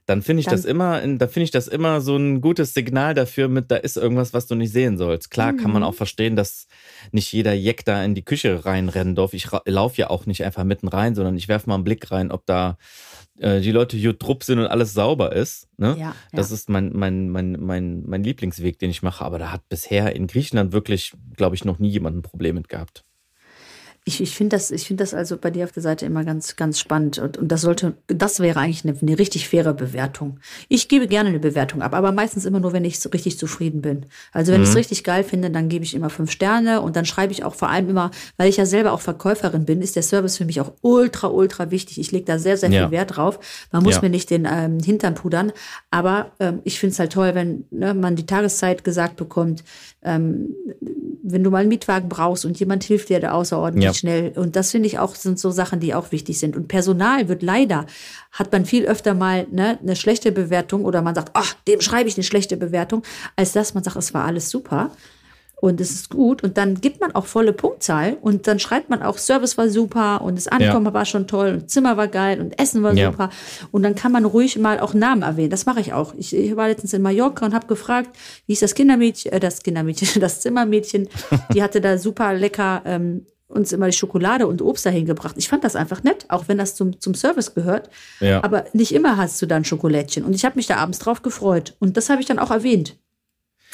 dann 0.09 0.23
finde 0.23 0.41
ich 0.41 0.47
Dann- 0.47 0.55
das 0.57 0.65
immer, 0.65 1.01
da 1.07 1.27
finde 1.29 1.45
ich 1.45 1.51
das 1.51 1.69
immer 1.69 2.01
so 2.01 2.17
ein 2.17 2.41
gutes 2.41 2.73
Signal 2.73 3.13
dafür 3.13 3.49
mit, 3.49 3.71
da 3.71 3.77
ist 3.77 3.99
irgendwas, 3.99 4.33
was 4.33 4.47
du 4.47 4.55
nicht 4.55 4.73
sehen 4.73 4.97
sollst. 4.97 5.31
Klar 5.31 5.53
kann 5.53 5.67
Mhm. 5.67 5.73
man 5.75 5.83
auch 5.85 5.95
verstehen, 5.95 6.35
dass 6.35 6.67
nicht 7.13 7.31
jeder 7.33 7.53
Jeck 7.53 7.85
da 7.85 8.03
in 8.03 8.15
die 8.15 8.25
Küche 8.25 8.65
reinrennen 8.65 9.15
darf. 9.15 9.35
Ich 9.35 9.47
laufe 9.67 9.99
ja 10.01 10.09
auch 10.09 10.25
nicht 10.25 10.43
einfach 10.45 10.65
mitten 10.65 10.89
rein, 10.89 11.15
sondern 11.15 11.37
ich 11.37 11.47
werfe 11.49 11.69
mal 11.69 11.75
einen 11.75 11.85
Blick 11.85 12.11
rein, 12.11 12.31
ob 12.33 12.47
da 12.47 12.79
äh, 13.39 13.61
die 13.61 13.71
Leute 13.71 13.97
jutrupp 13.97 14.43
sind 14.43 14.59
und 14.59 14.67
alles 14.67 14.95
sauber 14.95 15.33
ist. 15.33 15.69
Ne? 15.77 15.95
Ja, 15.97 16.17
Das 16.33 16.49
ja. 16.51 16.55
ist 16.55 16.69
mein, 16.69 16.91
mein, 16.93 17.29
mein, 17.29 17.53
mein, 17.61 18.03
mein 18.05 18.25
Lieblingsweg, 18.25 18.81
den 18.81 18.91
ich 18.91 19.03
mache. 19.03 19.25
Aber 19.25 19.39
da 19.39 19.53
hat 19.53 19.69
bisher 19.69 20.17
in 20.17 20.27
Griechenland 20.27 20.73
wirklich, 20.73 21.13
glaube 21.37 21.55
ich, 21.55 21.65
noch 21.65 21.79
nie 21.79 21.91
jemand 21.91 22.17
ein 22.17 22.23
Problem 22.23 22.57
mit 22.57 22.69
gehabt. 22.69 23.05
Ich, 24.05 24.23
ich 24.23 24.35
finde 24.35 24.57
das, 24.57 24.71
ich 24.71 24.87
finde 24.87 25.03
das 25.03 25.13
also 25.13 25.37
bei 25.37 25.51
dir 25.51 25.65
auf 25.65 25.73
der 25.73 25.83
Seite 25.83 26.07
immer 26.07 26.25
ganz, 26.25 26.57
ganz 26.57 26.79
spannend. 26.81 27.19
Und, 27.19 27.37
und 27.37 27.49
das 27.49 27.61
sollte, 27.61 27.95
das 28.07 28.41
wäre 28.41 28.59
eigentlich 28.61 28.85
eine, 28.85 28.97
eine 29.01 29.19
richtig 29.19 29.49
faire 29.49 29.75
Bewertung. 29.75 30.39
Ich 30.69 30.89
gebe 30.89 31.07
gerne 31.09 31.29
eine 31.29 31.39
Bewertung 31.41 31.83
ab, 31.83 31.93
aber 31.95 32.11
meistens 32.13 32.47
immer 32.47 32.59
nur, 32.61 32.73
wenn 32.73 32.87
ich 32.87 33.01
so 33.01 33.11
richtig 33.11 33.39
zufrieden 33.39 33.83
bin. 33.83 34.07
Also 34.33 34.53
wenn 34.53 34.63
ich 34.63 34.71
es 34.71 34.77
richtig 34.77 35.05
geil 35.05 35.25
finde, 35.25 35.51
dann 35.51 35.69
gebe 35.69 35.85
ich 35.85 35.95
immer 35.95 36.09
fünf 36.09 36.31
Sterne 36.31 36.81
und 36.81 36.97
dann 36.97 37.05
schreibe 37.05 37.33
ich 37.33 37.45
auch 37.45 37.55
vor 37.55 37.69
allem 37.69 37.91
immer, 37.91 38.11
weil 38.39 38.49
ich 38.49 38.57
ja 38.57 38.65
selber 38.65 38.93
auch 38.93 39.01
Verkäuferin 39.01 39.67
bin, 39.67 39.83
ist 39.83 39.95
der 39.95 40.03
Service 40.03 40.39
für 40.39 40.47
mich 40.47 40.61
auch 40.63 40.73
ultra, 40.81 41.29
ultra 41.29 41.71
wichtig. 41.71 42.01
Ich 42.01 42.11
lege 42.11 42.25
da 42.25 42.39
sehr, 42.39 42.57
sehr 42.57 42.71
Ja. 42.71 42.85
viel 42.85 42.93
Wert 42.93 43.17
drauf. 43.17 43.39
Man 43.73 43.83
muss 43.83 43.97
Ja. 43.97 44.03
mir 44.03 44.11
nicht 44.11 44.31
den 44.31 44.49
ähm, 44.51 44.79
Hintern 44.81 45.15
pudern, 45.17 45.53
aber 45.91 46.33
ähm, 46.41 46.61
ich 46.65 46.79
finde 46.81 46.93
es 46.95 46.99
halt 46.99 47.13
toll, 47.13 47.35
wenn 47.35 47.65
ne, 47.71 47.93
man 47.93 48.17
die 48.17 48.25
Tageszeit 48.27 48.85
gesagt 48.85 49.17
bekommt, 49.17 49.65
ähm, 50.03 50.55
wenn 51.23 51.45
du 51.45 51.51
mal 51.51 51.59
einen 51.59 51.69
Mietwagen 51.69 52.09
brauchst 52.09 52.47
und 52.47 52.59
jemand 52.59 52.85
hilft 52.85 53.11
dir 53.11 53.21
da 53.21 53.33
außerordentlich 53.33 53.85
Ja. 53.85 53.93
Schnell. 53.99 54.33
Und 54.37 54.57
das 54.57 54.71
finde 54.71 54.87
ich 54.87 54.99
auch, 54.99 55.15
sind 55.15 55.39
so 55.39 55.51
Sachen, 55.51 55.81
die 55.81 55.95
auch 55.95 56.11
wichtig 56.13 56.39
sind. 56.39 56.57
Und 56.57 56.69
Personal 56.69 57.29
wird 57.29 57.43
leider, 57.43 57.87
hat 58.33 58.51
man 58.53 58.65
viel 58.65 58.87
öfter 58.87 59.15
mal 59.15 59.47
ne, 59.51 59.79
eine 59.83 59.97
schlechte 59.97 60.33
Bewertung 60.33 60.85
oder 60.85 61.03
man 61.03 61.15
sagt, 61.15 61.31
ach, 61.35 61.55
dem 61.67 61.81
schreibe 61.81 62.09
ich 62.09 62.17
eine 62.17 62.25
schlechte 62.25 62.57
Bewertung, 62.57 63.03
als 63.37 63.53
dass 63.53 63.75
man 63.75 63.85
sagt, 63.85 63.97
es 63.97 64.15
war 64.15 64.25
alles 64.25 64.49
super. 64.51 64.91
Und 65.61 65.81
es 65.81 65.91
ist 65.91 66.11
gut. 66.11 66.45
Und 66.45 66.57
dann 66.57 66.81
gibt 66.81 67.01
man 67.01 67.17
auch 67.17 67.27
volle 67.27 67.53
Punktzahl. 67.53 68.17
Und 68.21 68.47
dann 68.47 68.61
schreibt 68.61 68.91
man 68.91 69.03
auch, 69.03 69.19
Service 69.19 69.59
war 69.59 69.69
super 69.69 70.21
und 70.23 70.37
das 70.37 70.47
Ankommen 70.47 70.95
war 70.95 71.05
schon 71.05 71.27
toll 71.27 71.49
und 71.55 71.69
Zimmer 71.69 71.97
war 71.97 72.07
geil 72.07 72.41
und 72.41 72.57
Essen 72.61 72.85
war 72.85 72.95
Ja. 72.95 73.11
super. 73.11 73.31
Und 73.73 73.83
dann 73.83 73.97
kann 73.97 74.13
man 74.13 74.25
ruhig 74.25 74.57
mal 74.57 74.79
auch 74.79 74.95
Namen 74.95 75.23
erwähnen. 75.23 75.51
Das 75.51 75.67
mache 75.67 75.81
ich 75.81 75.93
auch. 75.93 76.15
Ich, 76.17 76.33
ich 76.33 76.55
war 76.55 76.69
letztens 76.69 76.93
in 76.93 77.03
Mallorca 77.03 77.45
und 77.45 77.55
habe 77.55 77.67
gefragt, 77.67 78.11
wie 78.47 78.53
ist 78.53 78.63
das 78.63 78.77
Kindermädchen, 78.77 79.33
äh, 79.33 79.41
das 79.41 79.61
Kindermädchen, 79.65 80.21
das 80.21 80.43
Zimmermädchen. 80.43 81.09
Die 81.53 81.61
hatte 81.61 81.81
da 81.81 81.99
super 81.99 82.35
lecker 82.35 82.83
ähm, 82.85 83.27
uns 83.49 83.73
immer 83.73 83.87
die 83.87 83.97
Schokolade 83.97 84.47
und 84.47 84.63
Obst 84.63 84.87
dahin 84.87 85.07
gebracht. 85.07 85.35
Ich 85.39 85.49
fand 85.49 85.65
das 85.65 85.75
einfach 85.75 86.03
nett, 86.05 86.27
auch 86.29 86.45
wenn 86.49 86.59
das 86.59 86.75
zum, 86.75 87.01
zum 87.01 87.15
Service 87.15 87.55
gehört. 87.55 87.91
Ja. 88.21 88.45
Aber 88.45 88.67
nicht 88.73 88.93
immer 88.93 89.17
hast 89.17 89.41
du 89.43 89.47
dann 89.47 89.65
Schokolädchen. 89.65 90.25
Und 90.25 90.35
ich 90.35 90.45
habe 90.45 90.57
mich 90.57 90.67
da 90.67 90.77
abends 90.77 90.99
drauf 90.99 91.23
gefreut. 91.23 91.75
Und 91.79 91.97
das 91.97 92.11
habe 92.11 92.21
ich 92.21 92.27
dann 92.27 92.39
auch 92.39 92.51
erwähnt. 92.51 92.97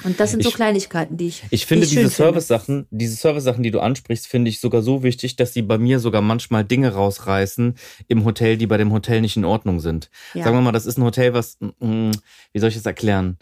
Und 0.03 0.19
das 0.19 0.33
sind 0.33 0.43
so 0.43 0.49
Ich- 0.49 0.55
Kleinigkeiten, 0.57 1.17
die 1.17 1.29
ich. 1.29 1.45
Ich 1.51 1.67
finde 1.67 1.83
die 1.87 1.89
ich 1.89 1.95
schön 1.95 2.05
diese 2.05 2.15
Service-Sachen, 2.17 2.87
diese 2.91 3.15
Service-Sachen, 3.17 3.63
die 3.63 3.71
du 3.71 3.79
ansprichst, 3.81 4.27
finde 4.27 4.49
ich 4.49 4.59
sogar 4.61 4.83
so 4.83 5.03
wichtig, 5.05 5.37
dass 5.37 5.53
sie 5.53 5.63
bei 5.63 5.79
mir 5.79 6.01
sogar 6.01 6.21
manchmal 6.21 6.65
Dinge 6.65 6.93
rausreißen 6.95 7.75
im 8.09 8.25
Hotel, 8.25 8.57
die 8.57 8.67
bei 8.67 8.77
dem 8.77 8.93
Hotel 8.93 9.21
nicht 9.21 9.37
in 9.37 9.45
Ordnung 9.45 9.79
sind. 9.81 10.11
Ja. 10.35 10.45
Sagen 10.45 10.57
wir 10.57 10.63
mal, 10.63 10.73
das 10.73 10.87
ist 10.87 10.99
ein 10.99 11.05
Hotel, 11.05 11.33
was, 11.33 11.59
mm, 11.61 12.11
wie 12.53 12.59
soll 12.59 12.71
ich 12.71 12.75
das 12.75 12.87
erklären? 12.87 13.39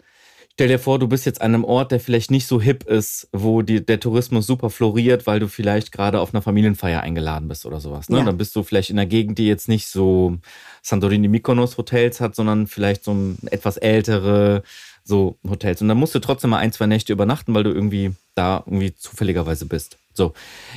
Stell 0.55 0.67
dir 0.67 0.77
vor, 0.77 0.99
du 0.99 1.07
bist 1.07 1.25
jetzt 1.25 1.41
an 1.41 1.55
einem 1.55 1.63
Ort, 1.63 1.91
der 1.91 1.99
vielleicht 1.99 2.29
nicht 2.29 2.45
so 2.45 2.61
hip 2.61 2.83
ist, 2.83 3.27
wo 3.31 3.63
die, 3.63 3.83
der 3.83 3.99
Tourismus 3.99 4.45
super 4.45 4.69
floriert, 4.69 5.25
weil 5.25 5.39
du 5.39 5.47
vielleicht 5.47 5.91
gerade 5.91 6.19
auf 6.19 6.31
einer 6.31 6.43
Familienfeier 6.43 7.01
eingeladen 7.01 7.47
bist 7.47 7.65
oder 7.65 7.79
sowas. 7.79 8.07
Ne? 8.07 8.19
Ja. 8.19 8.23
Dann 8.23 8.37
bist 8.37 8.55
du 8.55 8.61
vielleicht 8.61 8.91
in 8.91 8.99
einer 8.99 9.07
Gegend, 9.07 9.39
die 9.39 9.47
jetzt 9.47 9.67
nicht 9.67 9.87
so 9.87 10.37
Santorini 10.83 11.27
Mykonos 11.27 11.77
Hotels 11.79 12.21
hat, 12.21 12.35
sondern 12.35 12.67
vielleicht 12.67 13.03
so 13.03 13.13
ein 13.13 13.37
etwas 13.49 13.77
ältere 13.77 14.61
so 15.03 15.37
Hotels. 15.49 15.81
Und 15.81 15.87
dann 15.87 15.97
musst 15.97 16.13
du 16.13 16.19
trotzdem 16.19 16.51
mal 16.51 16.59
ein, 16.59 16.71
zwei 16.71 16.85
Nächte 16.85 17.13
übernachten, 17.13 17.53
weil 17.55 17.63
du 17.63 17.71
irgendwie 17.71 18.11
da 18.35 18.63
irgendwie 18.65 18.93
zufälligerweise 18.95 19.65
bist. 19.65 19.97
So, 20.15 20.33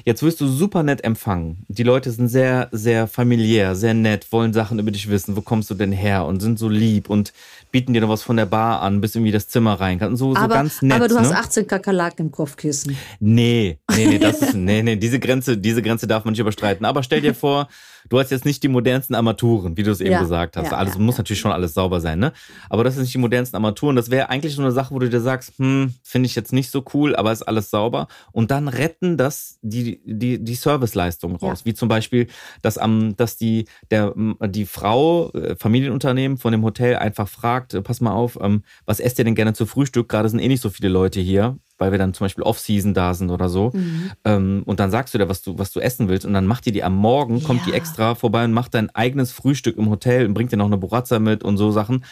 jetzt 0.06 0.22
wirst 0.22 0.40
du 0.40 0.48
super 0.48 0.82
nett 0.82 1.04
empfangen. 1.04 1.66
Die 1.68 1.82
Leute 1.82 2.10
sind 2.10 2.28
sehr, 2.28 2.68
sehr 2.72 3.06
familiär, 3.06 3.74
sehr 3.76 3.92
nett, 3.92 4.32
wollen 4.32 4.54
Sachen 4.54 4.78
über 4.78 4.90
dich 4.90 5.10
wissen. 5.10 5.36
Wo 5.36 5.42
kommst 5.42 5.68
du 5.68 5.74
denn 5.74 5.92
her? 5.92 6.24
Und 6.24 6.40
sind 6.40 6.58
so 6.58 6.70
lieb 6.70 7.10
und 7.10 7.34
bieten 7.70 7.92
dir 7.92 8.00
noch 8.00 8.08
was 8.08 8.22
von 8.22 8.38
der 8.38 8.46
Bar 8.46 8.80
an, 8.80 9.02
bis 9.02 9.14
irgendwie 9.14 9.32
das 9.32 9.48
Zimmer 9.48 9.74
rein 9.74 9.98
kann. 9.98 10.16
So, 10.16 10.32
so 10.32 10.40
aber, 10.40 10.54
ganz 10.54 10.80
nett. 10.80 10.94
aber 10.94 11.08
du 11.08 11.18
hast 11.18 11.32
ne? 11.32 11.38
18 11.38 11.66
Kakerlaken 11.66 12.26
im 12.26 12.32
Kopfkissen. 12.32 12.96
Nee, 13.20 13.78
nee, 13.94 14.06
nee, 14.06 14.18
das 14.18 14.40
ist, 14.40 14.54
nee, 14.54 14.82
nee, 14.82 14.96
diese 14.96 15.20
Grenze, 15.20 15.58
diese 15.58 15.82
Grenze 15.82 16.06
darf 16.06 16.24
man 16.24 16.32
nicht 16.32 16.40
überstreiten. 16.40 16.86
Aber 16.86 17.02
stell 17.02 17.20
dir 17.20 17.34
vor, 17.34 17.68
du 18.08 18.18
hast 18.18 18.30
jetzt 18.30 18.46
nicht 18.46 18.62
die 18.62 18.68
modernsten 18.68 19.14
Armaturen, 19.14 19.76
wie 19.76 19.82
du 19.82 19.90
es 19.90 20.00
eben 20.00 20.12
Ja, 20.12 20.20
gesagt 20.20 20.56
hast. 20.56 20.70
ja, 20.70 20.78
alles 20.78 20.94
ja, 20.94 21.00
muss 21.00 21.18
natürlich 21.18 21.40
schon 21.40 21.52
alles 21.52 21.74
sauber 21.74 22.00
sein, 22.00 22.18
ne? 22.18 22.32
Aber 22.70 22.84
das 22.84 22.94
ist 22.94 23.02
nicht 23.02 23.14
die 23.14 23.18
modernsten 23.18 23.56
Armaturen. 23.56 23.96
Das 23.96 24.10
wäre 24.10 24.30
eigentlich 24.30 24.54
so 24.54 24.62
eine 24.62 24.72
Sache, 24.72 24.94
wo 24.94 24.98
du 24.98 25.10
dir 25.10 25.20
sagst, 25.20 25.52
hm, 25.58 25.92
finde 26.02 26.26
ich 26.26 26.34
jetzt 26.34 26.54
nicht 26.54 26.70
so 26.70 26.82
cool, 26.94 27.14
aber 27.14 27.32
ist 27.32 27.45
alles 27.48 27.70
sauber. 27.70 28.08
Und 28.32 28.50
dann 28.50 28.68
retten 28.68 29.16
das 29.16 29.58
die, 29.62 30.00
die, 30.04 30.42
die 30.42 30.54
Serviceleistung 30.54 31.36
raus. 31.36 31.64
Wie 31.64 31.74
zum 31.74 31.88
Beispiel, 31.88 32.26
dass 32.62 32.78
am, 32.78 33.16
dass 33.16 33.36
die, 33.36 33.66
der, 33.90 34.14
die 34.48 34.66
Frau, 34.66 35.30
äh, 35.32 35.56
Familienunternehmen 35.56 36.38
von 36.38 36.52
dem 36.52 36.62
Hotel 36.62 36.96
einfach 36.96 37.28
fragt, 37.28 37.74
äh, 37.74 37.82
pass 37.82 38.00
mal 38.00 38.12
auf, 38.12 38.38
ähm, 38.40 38.62
was 38.84 39.00
esst 39.00 39.18
ihr 39.18 39.24
denn 39.24 39.34
gerne 39.34 39.52
zu 39.54 39.66
Frühstück? 39.66 40.08
Gerade 40.08 40.28
sind 40.28 40.40
eh 40.40 40.48
nicht 40.48 40.60
so 40.62 40.70
viele 40.70 40.88
Leute 40.88 41.20
hier, 41.20 41.58
weil 41.78 41.90
wir 41.92 41.98
dann 41.98 42.14
zum 42.14 42.24
Beispiel 42.24 42.44
Off-Season 42.44 42.94
da 42.94 43.12
sind 43.14 43.30
oder 43.30 43.48
so. 43.48 43.70
Mhm. 43.74 44.10
Ähm, 44.24 44.62
und 44.66 44.80
dann 44.80 44.90
sagst 44.90 45.12
du 45.14 45.18
dir, 45.18 45.28
was 45.28 45.42
du, 45.42 45.58
was 45.58 45.72
du 45.72 45.80
essen 45.80 46.08
willst. 46.08 46.24
Und 46.26 46.32
dann 46.32 46.46
macht 46.46 46.64
die 46.66 46.72
die 46.72 46.82
am 46.84 46.96
Morgen, 46.96 47.42
kommt 47.42 47.66
die 47.66 47.70
Ja. 47.70 47.76
extra 47.76 48.14
vorbei 48.14 48.44
und 48.44 48.52
macht 48.52 48.74
dein 48.74 48.88
eigenes 48.94 49.32
Frühstück 49.32 49.76
im 49.76 49.90
Hotel 49.90 50.26
und 50.26 50.34
bringt 50.34 50.52
dir 50.52 50.56
noch 50.56 50.66
eine 50.66 50.78
Burrazza 50.78 51.18
mit 51.18 51.42
und 51.44 51.56
so 51.58 51.70
Sachen. 51.70 52.04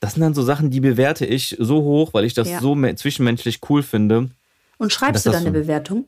Das 0.00 0.12
sind 0.14 0.22
dann 0.22 0.34
so 0.34 0.42
Sachen, 0.42 0.70
die 0.70 0.80
bewerte 0.80 1.24
ich 1.24 1.56
so 1.58 1.82
hoch, 1.82 2.12
weil 2.12 2.24
ich 2.26 2.34
das 2.34 2.50
Ja. 2.50 2.60
so 2.60 2.74
me- 2.74 2.94
zwischenmenschlich 2.96 3.60
cool 3.70 3.82
finde. 3.82 4.30
Und 4.78 4.92
schreibst 4.92 5.26
du 5.26 5.30
dann 5.30 5.46
eine 5.46 5.80
du. 5.80 6.06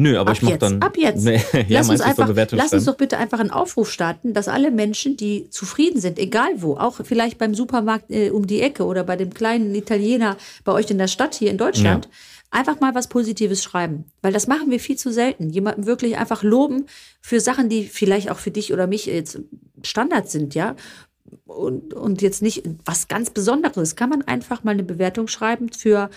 Nö, 0.00 0.16
aber 0.16 0.30
Ab 0.30 0.36
ich 0.36 0.42
mach 0.42 0.50
jetzt, 0.50 0.62
dann. 0.62 0.80
ab 0.80 0.96
jetzt. 0.96 1.24
Nee, 1.24 1.42
ja, 1.52 1.80
lass 1.80 1.88
uns 1.88 2.00
einfach, 2.00 2.28
Bewertung 2.28 2.56
lass 2.56 2.72
uns 2.72 2.84
doch 2.84 2.96
bitte 2.96 3.18
einfach 3.18 3.40
einen 3.40 3.50
Aufruf 3.50 3.90
starten, 3.90 4.32
dass 4.32 4.46
alle 4.46 4.70
Menschen, 4.70 5.16
die 5.16 5.50
zufrieden 5.50 6.00
sind, 6.00 6.20
egal 6.20 6.50
wo, 6.58 6.76
auch 6.76 7.00
vielleicht 7.02 7.36
beim 7.36 7.52
Supermarkt 7.52 8.08
äh, 8.10 8.30
um 8.30 8.46
die 8.46 8.60
Ecke 8.60 8.84
oder 8.84 9.02
bei 9.02 9.16
dem 9.16 9.34
kleinen 9.34 9.74
Italiener 9.74 10.36
bei 10.62 10.70
euch 10.70 10.88
in 10.88 10.98
der 10.98 11.08
Stadt 11.08 11.34
hier 11.34 11.50
in 11.50 11.58
Deutschland, 11.58 12.08
einfach 12.50 12.78
mal 12.78 12.94
was 12.94 13.08
Positives 13.08 13.62
schreiben. 13.62 14.04
Weil 14.22 14.32
das 14.32 14.46
machen 14.46 14.70
wir 14.70 14.78
viel 14.78 14.96
zu 14.96 15.12
selten. 15.12 15.50
Jemanden 15.50 15.86
wirklich 15.86 16.16
einfach 16.16 16.44
loben 16.44 16.86
für 17.20 17.40
Sachen, 17.40 17.68
die 17.68 17.84
vielleicht 17.84 18.30
auch 18.30 18.38
für 18.38 18.52
dich 18.52 18.72
oder 18.72 18.86
mich 18.86 19.06
jetzt 19.06 19.40
Standard 19.82 20.30
sind, 20.30 20.54
ja. 20.54 20.76
Und, 21.44 21.92
und 21.92 22.22
jetzt 22.22 22.40
nicht 22.40 22.62
was 22.84 23.08
ganz 23.08 23.30
Besonderes. 23.30 23.96
Kann 23.96 24.10
man 24.10 24.22
einfach 24.22 24.64
mal 24.64 24.70
eine 24.70 24.84
Bewertung 24.84 25.28
schreiben 25.28 25.72
für, 25.72 26.08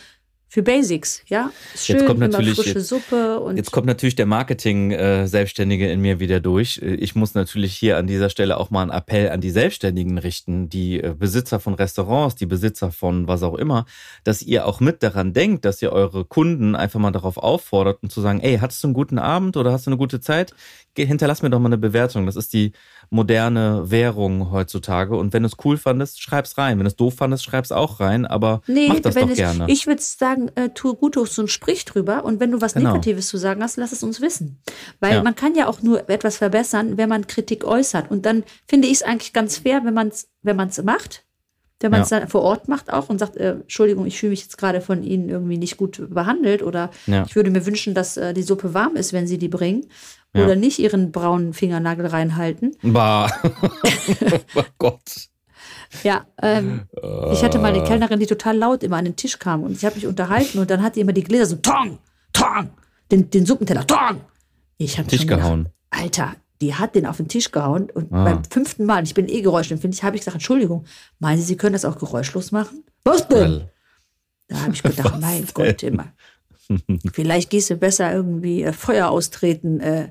für 0.54 0.64
Basics, 0.64 1.22
ja. 1.28 1.50
Ist 1.74 1.88
Jetzt 1.88 2.00
Schön, 2.00 2.08
kommt 2.08 2.18
immer 2.20 2.28
natürlich- 2.28 2.56
frische 2.58 2.80
jetzt- 2.80 2.90
Suppe 2.90 3.40
und 3.40 3.56
Jetzt 3.56 3.72
kommt 3.72 3.88
natürlich 3.88 4.16
der 4.16 4.26
Marketing-Selbstständige 4.26 5.90
in 5.90 6.02
mir 6.02 6.20
wieder 6.20 6.42
durch. 6.42 6.78
Äh, 6.84 6.96
Ich 6.96 7.16
muss 7.16 7.34
natürlich 7.36 7.74
hier 7.74 7.96
an 7.98 8.06
dieser 8.06 8.30
Stelle 8.30 8.58
auch 8.58 8.70
mal 8.70 8.82
einen 8.82 8.92
Appell 8.92 9.30
an 9.30 9.40
die 9.40 9.50
Selbstständigen 9.50 10.18
richten, 10.18 10.68
die 10.68 11.00
äh, 11.02 11.16
Besitzer 11.18 11.62
von 11.62 11.74
Restaurants, 11.74 12.36
die 12.36 12.46
Besitzer 12.48 12.92
von 12.92 13.30
was 13.30 13.44
auch 13.44 13.56
immer, 13.56 13.86
dass 14.26 14.42
ihr 14.42 14.66
auch 14.68 14.82
mit 14.82 15.02
daran 15.04 15.32
denkt, 15.32 15.64
dass 15.64 15.82
ihr 15.82 15.94
eure 15.94 16.26
Kunden 16.26 16.76
einfach 16.76 17.00
mal 17.00 17.12
darauf 17.12 17.38
auffordert 17.38 18.04
und 18.04 18.12
zu 18.12 18.20
sagen, 18.20 18.42
ey, 18.42 18.58
hattest 18.58 18.84
du 18.84 18.88
einen 18.88 18.94
guten 18.94 19.20
Abend 19.20 19.56
oder 19.56 19.72
hast 19.72 19.86
du 19.88 19.90
eine 19.90 19.98
gute 19.98 20.20
Zeit? 20.20 20.54
Hinterlass 20.98 21.42
mir 21.42 21.50
doch 21.50 21.60
mal 21.60 21.68
eine 21.70 21.78
Bewertung. 21.78 22.26
Das 22.26 22.36
ist 22.36 22.52
die 22.52 22.74
moderne 23.12 23.91
Währung 23.91 24.52
heutzutage. 24.52 25.15
Und 25.17 25.34
wenn 25.34 25.43
du 25.43 25.47
es 25.47 25.58
cool 25.65 25.78
fandest, 25.78 26.21
schreib's 26.21 26.58
rein. 26.58 26.78
Wenn 26.78 26.86
du 26.86 26.88
es 26.89 26.95
doof 26.95 27.15
fandest, 27.15 27.43
schreib's 27.43 27.71
auch 27.71 28.00
rein. 28.00 28.26
Aber 28.26 28.62
Nee, 28.67 28.88
mach 28.88 29.00
das 29.02 29.15
doch 29.15 29.30
es, 29.30 29.36
gerne. 29.36 29.65
ich 29.67 29.86
würde 29.86 30.02
sagen, 30.02 30.50
äh, 30.56 30.69
tu 30.69 30.95
Gutes 30.95 31.38
und 31.38 31.50
sprich 31.50 31.84
drüber. 31.86 32.24
Und 32.24 32.39
wenn 32.39 32.52
du 32.52 32.62
was 32.62 32.74
Genau. 32.74 32.91
Negatives 32.93 33.28
zu 33.28 33.38
sagen 33.38 33.62
hast, 33.62 33.76
lass 33.76 33.91
es 33.91 34.02
uns 34.02 34.21
wissen. 34.21 34.60
Weil 35.02 35.15
Ja. 35.15 35.24
man 35.24 35.36
kann 35.36 35.56
ja 35.56 35.67
auch 35.67 35.82
nur 35.82 36.10
etwas 36.10 36.38
verbessern, 36.38 36.97
wenn 36.97 37.10
man 37.10 37.28
Kritik 37.28 37.65
äußert. 37.65 38.10
Und 38.10 38.26
dann 38.26 38.43
finde 38.67 38.88
ich 38.88 38.93
es 38.95 39.04
eigentlich 39.04 39.34
ganz 39.34 39.58
fair, 39.58 39.82
wenn 39.84 39.93
man 39.93 40.08
es 40.08 40.30
wenn 40.41 40.56
man's 40.56 40.82
macht, 40.82 41.26
wenn 41.82 41.91
man 41.91 42.02
es 42.02 42.10
dann 42.10 42.28
vor 42.30 42.41
Ort 42.43 42.67
macht 42.67 42.91
auch 42.93 43.10
und 43.10 43.19
sagt, 43.19 43.36
äh, 43.38 43.52
Entschuldigung, 43.54 44.06
ich 44.06 44.17
fühle 44.19 44.30
mich 44.32 44.41
jetzt 44.43 44.58
gerade 44.58 44.82
von 44.82 45.04
Ihnen 45.04 45.30
irgendwie 45.30 45.58
nicht 45.58 45.78
gut 45.78 46.02
behandelt 46.10 46.63
oder 46.63 46.91
Ja. 47.08 47.26
ich 47.28 47.36
würde 47.36 47.50
mir 47.52 47.65
wünschen, 47.65 47.93
dass 47.93 48.17
äh, 48.17 48.34
die 48.34 48.43
Suppe 48.43 48.74
warm 48.74 48.95
ist, 48.95 49.12
wenn 49.13 49.28
Sie 49.28 49.38
die 49.38 49.47
bringen. 49.50 49.86
Ja. 50.34 50.46
Oder 50.46 50.56
nicht 50.56 50.80
Ihren 50.80 51.12
braunen 51.12 51.54
Fingernagel 51.54 52.06
reinhalten. 52.08 52.76
Bah. 52.84 53.30
oh 54.56 54.63
Gott. 54.78 55.30
Ja, 56.04 56.26
ähm, 56.41 56.88
ich 57.34 57.44
hatte 57.44 57.60
mal 57.60 57.74
eine 57.74 57.84
Kellnerin, 57.84 58.20
die 58.20 58.26
total 58.26 58.58
laut 58.58 58.82
immer 58.84 58.98
an 58.98 59.06
den 59.06 59.15
Tisch 59.17 59.38
kam 59.39 59.63
und 59.63 59.74
ich 59.74 59.84
habe 59.84 59.96
mich 59.96 60.08
unterhalten 60.08 60.60
und 60.60 60.70
dann 60.70 60.82
hat 60.82 60.96
die 60.96 61.02
immer 61.02 61.12
die 61.12 61.24
Gläser 61.24 61.46
so 61.48 61.56
Tong, 61.58 61.98
Tong, 62.32 62.70
den, 63.12 63.30
den 63.30 63.46
Suppenteller 63.46 63.86
Tong. 63.86 64.22
Ich 64.78 64.98
habe 64.98 65.08
Tisch 65.10 65.20
schon 65.22 65.28
gedacht, 65.28 65.44
gehauen. 65.44 65.70
Alter, 65.89 66.36
die 66.62 66.74
hat 66.76 66.96
den 66.96 67.06
auf 67.06 67.17
den 67.17 67.28
Tisch 67.28 67.52
gehauen 67.52 67.89
und 67.89 68.12
Ah. 68.13 68.24
beim 68.24 68.44
fünften 68.46 68.86
Mal, 68.86 69.04
ich 69.04 69.13
bin 69.13 69.28
eh 69.28 69.41
geräuschempfindlich, 69.41 70.02
habe 70.04 70.15
ich 70.15 70.22
gesagt, 70.22 70.36
Entschuldigung, 70.36 70.86
meinen 71.20 71.39
Sie, 71.39 71.44
Sie 71.44 71.58
können 71.58 71.74
das 71.74 71.84
auch 71.84 71.98
geräuschlos 71.98 72.54
machen? 72.54 72.86
Was 73.04 73.28
denn? 73.28 73.65
Da 74.48 74.62
habe 74.62 74.74
ich 74.74 74.82
gedacht, 74.84 75.15
mein 75.22 75.46
Gott, 75.54 75.84
immer. 75.84 76.08
Vielleicht 77.14 77.50
gehst 77.50 77.70
du 77.70 77.76
besser 77.76 78.14
irgendwie 78.14 78.64
äh, 78.64 78.74
Feuer 78.74 79.10
austreten 79.10 79.80
äh, 79.80 80.10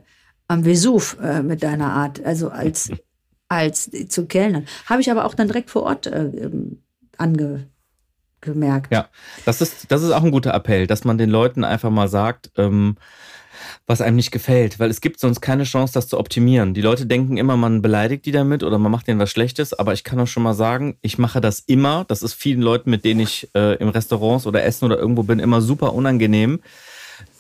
am 0.49 0.65
Vesuv 0.65 1.17
äh, 1.23 1.43
mit 1.43 1.63
deiner 1.63 1.93
Art, 1.93 2.25
also 2.25 2.49
als, 2.49 2.91
als 3.49 3.91
zu 4.09 4.27
Kellnern. 4.27 4.67
Habe 4.87 5.01
ich 5.01 5.11
aber 5.11 5.25
auch 5.25 5.35
dann 5.35 5.49
direkt 5.49 5.71
vor 5.71 5.85
Ort 5.85 6.07
äh, 6.07 6.25
ähm, 6.25 6.83
angemerkt. 7.17 8.93
Ja, 8.93 9.09
das 9.45 9.61
ist, 9.61 9.91
das 9.91 10.03
ist 10.03 10.11
auch 10.11 10.25
ein 10.25 10.31
guter 10.33 10.55
Appell, 10.55 10.87
dass 10.87 11.05
man 11.05 11.19
den 11.19 11.31
Leuten 11.31 11.65
einfach 11.65 11.91
mal 11.91 12.09
sagt, 12.09 12.51
ähm, 12.57 12.97
was 13.87 14.01
einem 14.01 14.17
nicht 14.17 14.31
gefällt, 14.31 14.79
weil 14.79 14.91
es 14.91 15.01
gibt 15.01 15.21
sonst 15.21 15.41
keine 15.41 15.65
Chance, 15.65 15.95
das 15.95 16.09
zu 16.09 16.19
optimieren. 16.19 16.75
Die 16.75 16.81
Leute 16.83 17.07
denken 17.07 17.37
immer, 17.37 17.57
man 17.57 17.83
beleidigt 17.83 18.27
die 18.27 18.33
damit 18.33 18.63
oder 18.63 18.79
man 18.79 18.93
macht 18.93 19.07
denen 19.09 19.21
was 19.21 19.31
Schlechtes, 19.31 19.73
aber 19.75 19.93
ich 19.93 20.05
kann 20.05 20.19
auch 20.21 20.27
schon 20.27 20.43
mal 20.43 20.55
sagen, 20.55 20.97
ich 21.03 21.19
mache 21.19 21.41
das 21.41 21.61
immer. 21.61 22.05
Das 22.09 22.23
ist 22.23 22.35
vielen 22.35 22.61
Leuten, 22.63 22.91
mit 22.91 23.05
denen 23.05 23.21
ich 23.21 23.49
äh, 23.55 23.77
im 23.77 23.89
Restaurants 23.89 24.47
oder 24.47 24.65
Essen 24.65 24.85
oder 24.85 24.99
irgendwo 24.99 25.23
bin, 25.23 25.39
immer 25.39 25.61
super 25.61 25.95
unangenehm. 25.95 26.61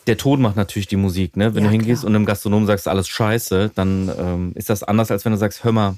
Der 0.07 0.16
Ton 0.16 0.40
macht 0.40 0.57
natürlich 0.57 0.88
die 0.88 0.97
Musik, 0.97 1.37
ne? 1.37 1.55
Wenn 1.55 1.62
Ja, 1.64 1.69
du 1.69 1.73
hingehst 1.73 2.01
klar. 2.03 2.09
und 2.11 2.16
einem 2.16 2.25
Gastronom 2.27 2.66
sagst, 2.66 2.88
alles 2.88 3.07
scheiße, 3.09 3.71
dann 3.75 4.11
ähm, 4.19 4.53
ist 4.55 4.71
das 4.71 4.83
anders, 4.83 5.11
als 5.11 5.25
wenn 5.25 5.33
du 5.33 5.38
sagst, 5.38 5.62
hör 5.62 5.73
mal, 5.73 5.97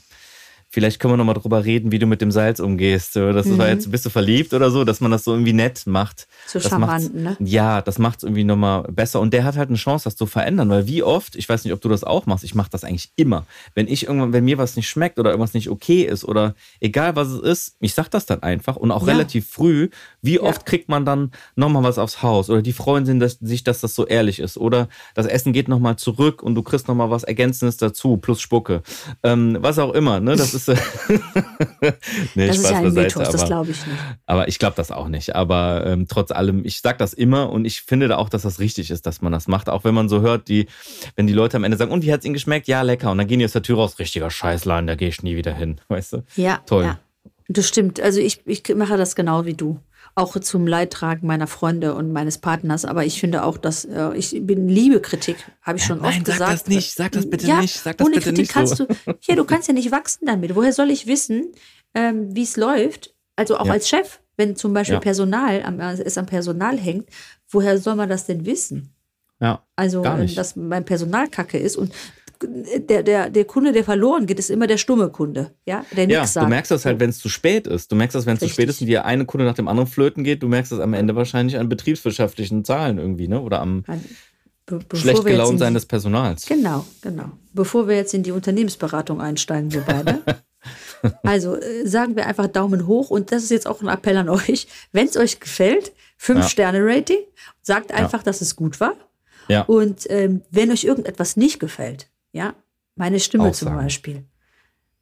vielleicht 0.73 0.99
können 0.99 1.13
wir 1.13 1.19
noch 1.19 1.25
mal 1.27 1.35
drüber 1.35 1.65
reden, 1.65 1.93
wie 1.93 1.99
du 1.99 2.07
mit 2.07 2.21
dem 2.23 2.31
Salz 2.33 2.59
umgehst. 2.59 3.15
Das 3.15 3.59
war 3.59 3.69
jetzt, 3.69 3.91
bist 3.91 4.07
du 4.07 4.11
verliebt 4.11 4.55
oder 4.55 4.71
so, 4.71 4.85
dass 4.85 5.01
man 5.01 5.11
das 5.11 5.25
so 5.25 5.33
irgendwie 5.33 5.53
nett 5.53 5.83
macht. 5.87 6.27
So 6.47 6.59
das 6.59 6.69
charmant, 6.69 7.15
ne? 7.15 7.37
Ja, 7.41 7.83
das 7.83 7.99
macht 7.99 8.19
es 8.19 8.23
irgendwie 8.25 8.45
nochmal 8.45 8.85
besser. 8.91 9.21
Und 9.21 9.35
der 9.35 9.45
hat 9.45 9.57
halt 9.57 9.69
eine 9.69 9.77
Chance, 9.77 10.05
das 10.05 10.17
zu 10.17 10.25
verändern, 10.27 10.71
weil 10.71 10.87
wie 10.87 11.03
oft, 11.03 11.37
ich 11.37 11.47
weiß 11.49 11.65
nicht, 11.65 11.75
ob 11.75 11.81
du 11.83 11.89
das 11.91 12.05
auch 12.05 12.25
machst, 12.27 12.43
ich 12.43 12.55
mache 12.55 12.71
das 12.71 12.85
eigentlich 12.85 13.13
immer. 13.17 13.47
Wenn 13.75 13.87
ich 13.87 14.07
irgendwann, 14.07 14.33
wenn 14.33 14.45
mir 14.45 14.57
was 14.59 14.75
nicht 14.77 14.89
schmeckt 14.89 15.19
oder 15.19 15.31
irgendwas 15.31 15.53
nicht 15.55 15.69
okay 15.69 16.03
ist 16.03 16.25
oder 16.25 16.55
egal 16.81 17.15
was 17.17 17.29
es 17.29 17.41
ist, 17.41 17.77
ich 17.81 17.93
sag 17.93 18.09
das 18.09 18.25
dann 18.25 18.43
einfach 18.43 18.77
und 18.77 18.91
auch 18.91 19.07
Ja. 19.07 19.13
relativ 19.13 19.49
früh, 19.51 19.91
wie 20.23 20.39
oft 20.39 20.65
kriegt 20.67 20.89
man 20.89 21.05
dann 21.05 21.33
nochmal 21.57 21.83
was 21.83 21.99
aufs 21.99 22.23
Haus 22.23 22.49
oder 22.49 22.63
die 22.63 22.73
freuen 22.73 23.05
sich, 23.05 23.19
dass, 23.19 23.39
sich, 23.41 23.65
dass 23.65 23.81
das 23.81 23.95
so 23.95 24.07
ehrlich 24.07 24.39
ist 24.39 24.57
oder 24.57 24.89
das 25.15 25.27
Essen 25.27 25.53
geht 25.53 25.69
nochmal 25.69 25.97
zurück 25.97 26.43
und 26.43 26.55
du 26.55 26.63
kriegst 26.63 26.87
nochmal 26.87 27.11
was 27.11 27.25
Ergänzendes 27.25 27.77
dazu, 27.77 28.17
plus 28.17 28.41
Spucke. 28.41 28.83
Ähm, 29.25 29.59
was 29.61 29.79
auch 29.81 29.93
immer, 29.93 30.21
ne? 30.21 30.37
Das 30.37 30.55
ist. 30.55 30.69
nee, 32.35 32.47
Das 32.47 32.57
ist 32.57 32.63
Spaß 32.67 32.71
ja 32.71 32.77
ein 32.79 32.85
beiseite, 32.85 33.19
Mythos, 33.19 33.31
das 33.31 33.45
glaube 33.47 33.71
ich 33.73 33.87
nicht. 33.87 33.99
aber 34.27 34.49
ich 34.49 34.59
glaube 34.59 34.77
das 34.77 34.91
auch 34.91 35.09
nicht. 35.09 35.35
Aber 35.35 35.85
ähm, 35.87 36.07
trotz 36.09 36.31
allem, 36.31 36.65
ich 36.65 36.81
sag 36.81 36.99
das 36.99 37.13
immer 37.13 37.51
und 37.51 37.65
ich 37.65 37.83
finde 37.83 38.09
da 38.09 38.17
auch, 38.19 38.29
dass 38.29 38.43
das 38.43 38.61
richtig 38.61 38.91
ist, 38.91 39.07
dass 39.07 39.23
man 39.23 39.33
das 39.33 39.49
macht. 39.49 39.69
Auch 39.69 39.85
wenn 39.85 39.95
man 39.95 40.09
so 40.09 40.21
hört, 40.21 40.49
die, 40.49 40.67
wenn 41.17 41.27
die 41.27 41.33
Leute 41.33 41.57
am 41.57 41.65
Ende 41.65 41.77
sagen, 41.77 41.91
und 41.91 42.05
wie 42.05 42.13
hat's 42.13 42.25
Ihnen 42.25 42.35
geschmeckt? 42.35 42.69
Ja, 42.69 42.83
lecker. 42.83 43.11
Und 43.11 43.19
dann 43.19 43.27
gehen 43.27 43.41
die 43.41 43.45
aus 43.45 43.53
der 43.53 43.63
Tür 43.63 43.77
raus, 43.77 43.99
richtiger 43.99 44.31
Scheißladen, 44.31 44.87
da 44.87 44.95
gehe 44.95 45.09
ich 45.09 45.23
nie 45.23 45.37
wieder 45.37 45.53
hin. 45.55 45.81
Weißt 45.89 46.13
du? 46.13 46.25
Ja, 46.37 46.61
Toll. 46.67 46.85
Ja. 46.85 46.99
Das 47.49 47.69
stimmt. 47.69 48.01
Also 48.01 48.21
ich, 48.21 48.47
ich 48.47 48.63
mache 48.75 48.97
das 48.97 49.17
genau 49.17 49.45
wie 49.45 49.55
du. 49.55 49.79
Auch 50.15 50.39
zum 50.39 50.67
Leidtragen 50.67 51.27
meiner 51.27 51.47
Freunde 51.47 51.95
und 51.95 52.13
meines 52.13 52.37
Partners. 52.39 52.85
Aber 52.85 53.05
ich 53.07 53.19
finde 53.19 53.45
auch, 53.45 53.57
dass 53.57 53.85
äh, 53.87 54.15
ich 54.15 54.39
bin 54.47 54.69
liebe 54.69 55.01
Kritik, 55.01 55.37
habe 55.63 55.79
ich 55.79 55.85
schon 55.85 56.01
Nein, 56.03 56.19
oft 56.19 56.27
sag 56.27 56.35
gesagt. 56.35 56.53
das 56.53 56.67
nicht, 56.67 56.95
sag 56.95 57.13
das 57.13 57.31
bitte 57.31 57.47
ja, 57.47 57.61
nicht, 57.61 57.79
sag 57.81 57.97
das 57.97 58.07
ohne 58.07 58.17
bitte 58.17 58.27
Kritik 58.29 58.39
nicht 58.43 58.53
kannst 58.53 58.77
so. 58.77 58.85
du. 58.87 58.95
Ja, 59.23 59.35
du 59.37 59.45
kannst 59.45 59.69
ja 59.69 59.75
nicht 59.75 59.91
wachsen 59.91 60.27
damit. 60.27 60.55
Woher 60.55 60.73
soll 60.75 60.91
ich 60.91 61.07
wissen, 61.07 61.53
ähm, 61.95 62.35
wie 62.37 62.43
es 62.43 62.57
läuft? 62.57 63.15
Also 63.37 63.57
auch 63.57 63.67
Ja. 63.67 63.73
als 63.73 63.89
Chef. 63.89 64.21
Wenn 64.37 64.57
zum 64.57 64.73
Beispiel 64.75 64.95
Ja. 64.95 65.01
Personal 65.01 65.63
am, 65.63 65.79
es 65.81 66.19
am 66.19 66.27
Personal 66.27 66.79
hängt, 66.79 67.09
woher 67.51 67.79
soll 67.79 67.95
man 67.95 68.09
das 68.09 68.27
denn 68.27 68.45
wissen? 68.47 68.95
Ja. 69.41 69.63
Also, 69.77 70.03
Gar 70.03 70.17
wenn 70.19 70.25
nicht. 70.25 70.39
das 70.39 70.55
beim 70.57 70.85
Personal 70.85 71.29
kacke 71.29 71.59
ist 71.59 71.77
und 71.77 71.93
der, 72.89 73.03
der, 73.03 73.31
der 73.31 73.45
Kunde, 73.45 73.73
der 73.73 73.85
verloren 73.85 74.27
geht, 74.27 74.39
ist 74.39 74.51
immer 74.51 74.67
der 74.67 74.77
stumme 74.77 75.09
Kunde, 75.11 75.53
ja, 75.67 75.85
der 75.97 76.09
Ja, 76.09 76.21
nichts 76.21 76.35
sagt. 76.35 76.47
du 76.47 76.51
merkst 76.51 76.71
das 76.71 76.85
halt, 76.85 77.01
wenn 77.01 77.11
es 77.11 77.19
zu 77.19 77.29
spät 77.29 77.67
ist. 77.67 77.91
Du 77.91 77.97
merkst 77.97 78.15
das, 78.15 78.27
wenn 78.27 78.35
es 78.35 78.41
zu 78.41 78.49
spät 78.49 78.69
ist 78.69 78.81
und 78.81 78.87
dir 78.87 79.05
eine 79.05 79.25
Kunde 79.25 79.45
nach 79.45 79.55
dem 79.55 79.69
anderen 79.69 79.89
flöten 79.89 80.25
geht. 80.25 80.43
Du 80.43 80.49
merkst 80.49 80.73
das 80.73 80.81
am 80.81 80.95
Ende 80.95 81.15
wahrscheinlich 81.17 81.59
an 81.59 81.69
betriebswirtschaftlichen 81.69 82.65
Zahlen 82.65 82.99
irgendwie, 82.99 83.29
ne? 83.29 83.41
Oder 83.41 83.61
am 83.61 83.85
Be 84.67 84.81
schlecht 84.95 85.25
gelaunt 85.25 85.53
in 85.53 85.59
sein 85.59 85.75
des 85.75 85.87
Personals. 85.87 86.47
Genau, 86.47 86.87
genau. 87.01 87.31
Bevor 87.53 87.89
wir 87.89 87.97
jetzt 87.97 88.15
in 88.15 88.23
die 88.23 88.31
Unternehmensberatung 88.33 89.21
einsteigen, 89.21 89.73
wir 89.73 89.81
beide. 89.81 90.23
also 91.25 91.57
äh, 91.57 91.87
sagen 91.87 92.15
wir 92.15 92.27
einfach 92.27 92.47
Daumen 92.47 92.87
hoch 92.87 93.11
und 93.11 93.33
das 93.33 93.43
ist 93.43 93.51
jetzt 93.51 93.67
auch 93.67 93.83
ein 93.83 93.89
Appell 93.89 94.17
an 94.17 94.29
euch. 94.29 94.69
Wenn 94.93 95.09
es 95.09 95.17
euch 95.17 95.41
gefällt, 95.41 95.93
Ja. 96.29 96.37
5-Sterne-Rating, 96.37 97.19
sagt 97.63 97.93
einfach, 97.93 98.23
dass 98.23 98.41
es 98.41 98.55
gut 98.55 98.79
war. 98.79 98.95
Ja. 99.49 99.63
Und 99.63 100.07
ähm, 100.09 100.43
wenn 100.51 100.71
euch 100.71 100.85
irgendetwas 100.85 101.37
nicht 101.37 101.59
gefällt, 101.59 102.09
ja, 102.33 102.55
meine 102.97 103.21
Stimme 103.21 103.49
Auch 103.49 103.53
zum. 103.53 103.75
Beispiel, 103.75 104.25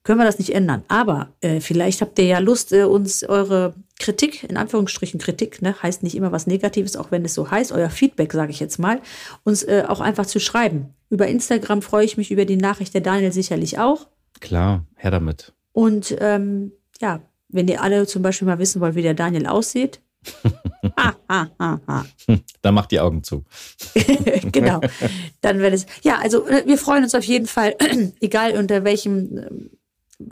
können 0.02 0.18
wir 0.18 0.24
das 0.24 0.38
nicht 0.38 0.54
ändern. 0.54 0.84
Aber 0.88 1.32
äh, 1.40 1.60
vielleicht 1.60 2.00
habt 2.00 2.18
ihr 2.18 2.26
ja 2.26 2.38
Lust, 2.38 2.72
äh, 2.72 2.84
uns 2.84 3.24
eure 3.24 3.74
Kritik, 3.98 4.44
in 4.44 4.56
Anführungsstrichen 4.56 5.20
Kritik, 5.20 5.62
ne, 5.62 5.74
heißt 5.82 6.02
nicht 6.02 6.14
immer 6.14 6.32
was 6.32 6.46
Negatives, 6.46 6.96
auch 6.96 7.10
wenn 7.10 7.24
es 7.24 7.34
so 7.34 7.50
heißt, 7.50 7.72
euer 7.72 7.90
Feedback, 7.90 8.32
sage 8.32 8.50
ich 8.50 8.60
jetzt 8.60 8.78
mal, 8.78 9.00
uns 9.44 9.62
äh, 9.62 9.84
auch 9.86 10.00
einfach 10.00 10.26
zu 10.26 10.40
schreiben. 10.40 10.94
Über 11.10 11.26
Instagram 11.26 11.82
freue 11.82 12.04
ich 12.04 12.16
mich 12.16 12.30
über 12.30 12.44
die 12.44 12.56
Nachricht, 12.56 12.94
der 12.94 13.00
Daniel 13.00 13.32
sicherlich 13.32 13.78
auch. 13.78 14.08
Klar, 14.40 14.86
her 14.96 15.10
damit. 15.10 15.52
Und 15.72 16.16
ähm, 16.20 16.72
ja, 17.00 17.20
wenn 17.48 17.68
ihr 17.68 17.82
alle 17.82 18.06
zum 18.06 18.22
Beispiel 18.22 18.46
mal 18.46 18.58
wissen 18.58 18.80
wollt, 18.80 18.94
wie 18.94 19.02
der 19.02 19.14
Daniel 19.14 19.46
aussieht. 19.46 20.00
ha, 20.96 21.16
ha, 21.28 21.50
ha, 21.58 21.80
ha. 21.86 22.06
Da 22.62 22.72
macht 22.72 22.90
die 22.90 23.00
Augen 23.00 23.22
zu. 23.22 23.44
genau. 24.52 24.80
Dann 25.40 25.58
wird 25.58 25.74
es. 25.74 25.86
Ja, 26.02 26.18
also 26.18 26.46
äh, 26.46 26.66
wir 26.66 26.78
freuen 26.78 27.04
uns 27.04 27.14
auf 27.14 27.24
jeden 27.24 27.46
Fall, 27.46 27.76
egal 28.20 28.52
unter 28.52 28.84
welchem 28.84 29.38
ähm, 29.38 29.70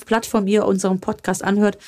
Plattform 0.04 0.46
ihr 0.46 0.66
unseren 0.66 1.00
Podcast 1.00 1.42
anhört. 1.42 1.78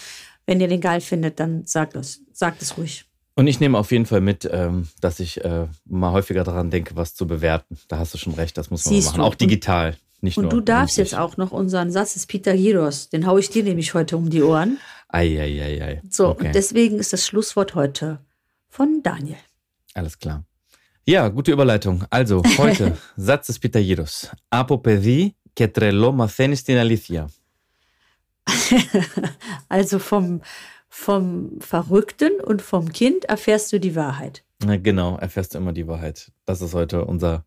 Wenn 0.46 0.60
ihr 0.60 0.68
den 0.68 0.80
geil 0.80 1.00
findet, 1.00 1.38
dann 1.38 1.64
sagt 1.66 1.94
es, 1.94 2.22
sagt 2.32 2.60
es 2.62 2.76
ruhig. 2.76 3.04
Und 3.36 3.46
ich 3.46 3.60
nehme 3.60 3.78
auf 3.78 3.92
jeden 3.92 4.06
Fall 4.06 4.20
mit, 4.20 4.48
ähm, 4.50 4.88
dass 5.00 5.20
ich 5.20 5.44
äh, 5.44 5.68
mal 5.84 6.12
häufiger 6.12 6.44
daran 6.44 6.70
denke, 6.70 6.96
was 6.96 7.14
zu 7.14 7.26
bewerten. 7.26 7.78
Da 7.88 7.98
hast 7.98 8.12
du 8.12 8.18
schon 8.18 8.34
recht, 8.34 8.58
das 8.58 8.70
muss 8.70 8.84
man 8.84 8.94
Siehst 8.94 9.08
machen. 9.08 9.18
du. 9.20 9.24
Auch 9.24 9.34
digital, 9.34 9.96
nicht 10.20 10.36
nur. 10.36 10.44
Und 10.44 10.52
du 10.52 10.60
darfst 10.60 10.98
jetzt 10.98 11.14
auch 11.14 11.36
noch 11.36 11.52
unseren 11.52 11.92
Satz 11.92 12.14
des 12.14 12.26
Pythagoras, 12.26 13.10
den 13.10 13.26
hau 13.26 13.38
ich 13.38 13.48
dir 13.48 13.62
nämlich 13.62 13.94
heute 13.94 14.16
um 14.16 14.28
die 14.28 14.42
Ohren. 14.42 14.78
Eieiei. 15.08 16.02
So, 16.10 16.28
okay. 16.28 16.46
und 16.46 16.54
deswegen 16.54 16.98
ist 16.98 17.12
das 17.12 17.24
Schlusswort 17.24 17.74
heute 17.74 18.18
von 18.69 19.01
Daniel. 19.03 19.37
Alles 19.93 20.17
klar. 20.19 20.43
Ja, 21.07 21.27
gute 21.29 21.51
Überleitung. 21.51 22.03
Also, 22.09 22.41
heute, 22.57 22.97
Satz 23.15 23.47
des 23.47 23.59
Pythagoras. 23.59 24.31
Από 24.49 24.79
παιδί 24.79 25.35
και 25.53 25.67
τρελό 25.67 26.11
μαθαίνεις 26.11 26.61
την 26.61 26.77
αλήθεια. 26.77 27.29
Also 29.67 29.99
vom, 29.99 30.41
vom 30.89 31.59
Verrückten 31.59 32.33
und 32.41 32.61
vom 32.61 32.91
Kind 32.91 33.25
erfährst 33.25 33.71
du 33.73 33.79
die 33.79 33.95
Wahrheit. 33.95 34.43
Na, 34.63 34.77
Genau, 34.77 35.17
erfährst 35.17 35.53
du 35.53 35.57
immer 35.57 35.73
die 35.73 35.87
Wahrheit. 35.87 36.31
Das 36.45 36.61
ist 36.61 36.73
heute 36.73 37.05
unser 37.05 37.45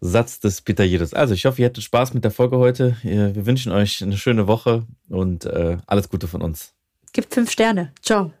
Satz 0.00 0.40
des 0.40 0.60
Pythagoras. 0.60 1.14
Also, 1.14 1.34
ich 1.34 1.44
hoffe, 1.46 1.62
ihr 1.62 1.66
hattet 1.66 1.84
Spaß 1.84 2.14
mit 2.14 2.24
der 2.24 2.30
Folge 2.30 2.58
heute. 2.58 2.96
Wir 3.02 3.46
wünschen 3.46 3.72
euch 3.72 4.02
eine 4.02 4.16
schöne 4.16 4.46
Woche 4.46 4.86
und 5.08 5.46
äh, 5.46 5.78
alles 5.86 6.08
Gute 6.08 6.28
von 6.28 6.42
uns. 6.42 6.74
Gibt 7.12 7.32
fünf 7.34 7.50
Sterne. 7.50 7.92
Ciao. 8.02 8.32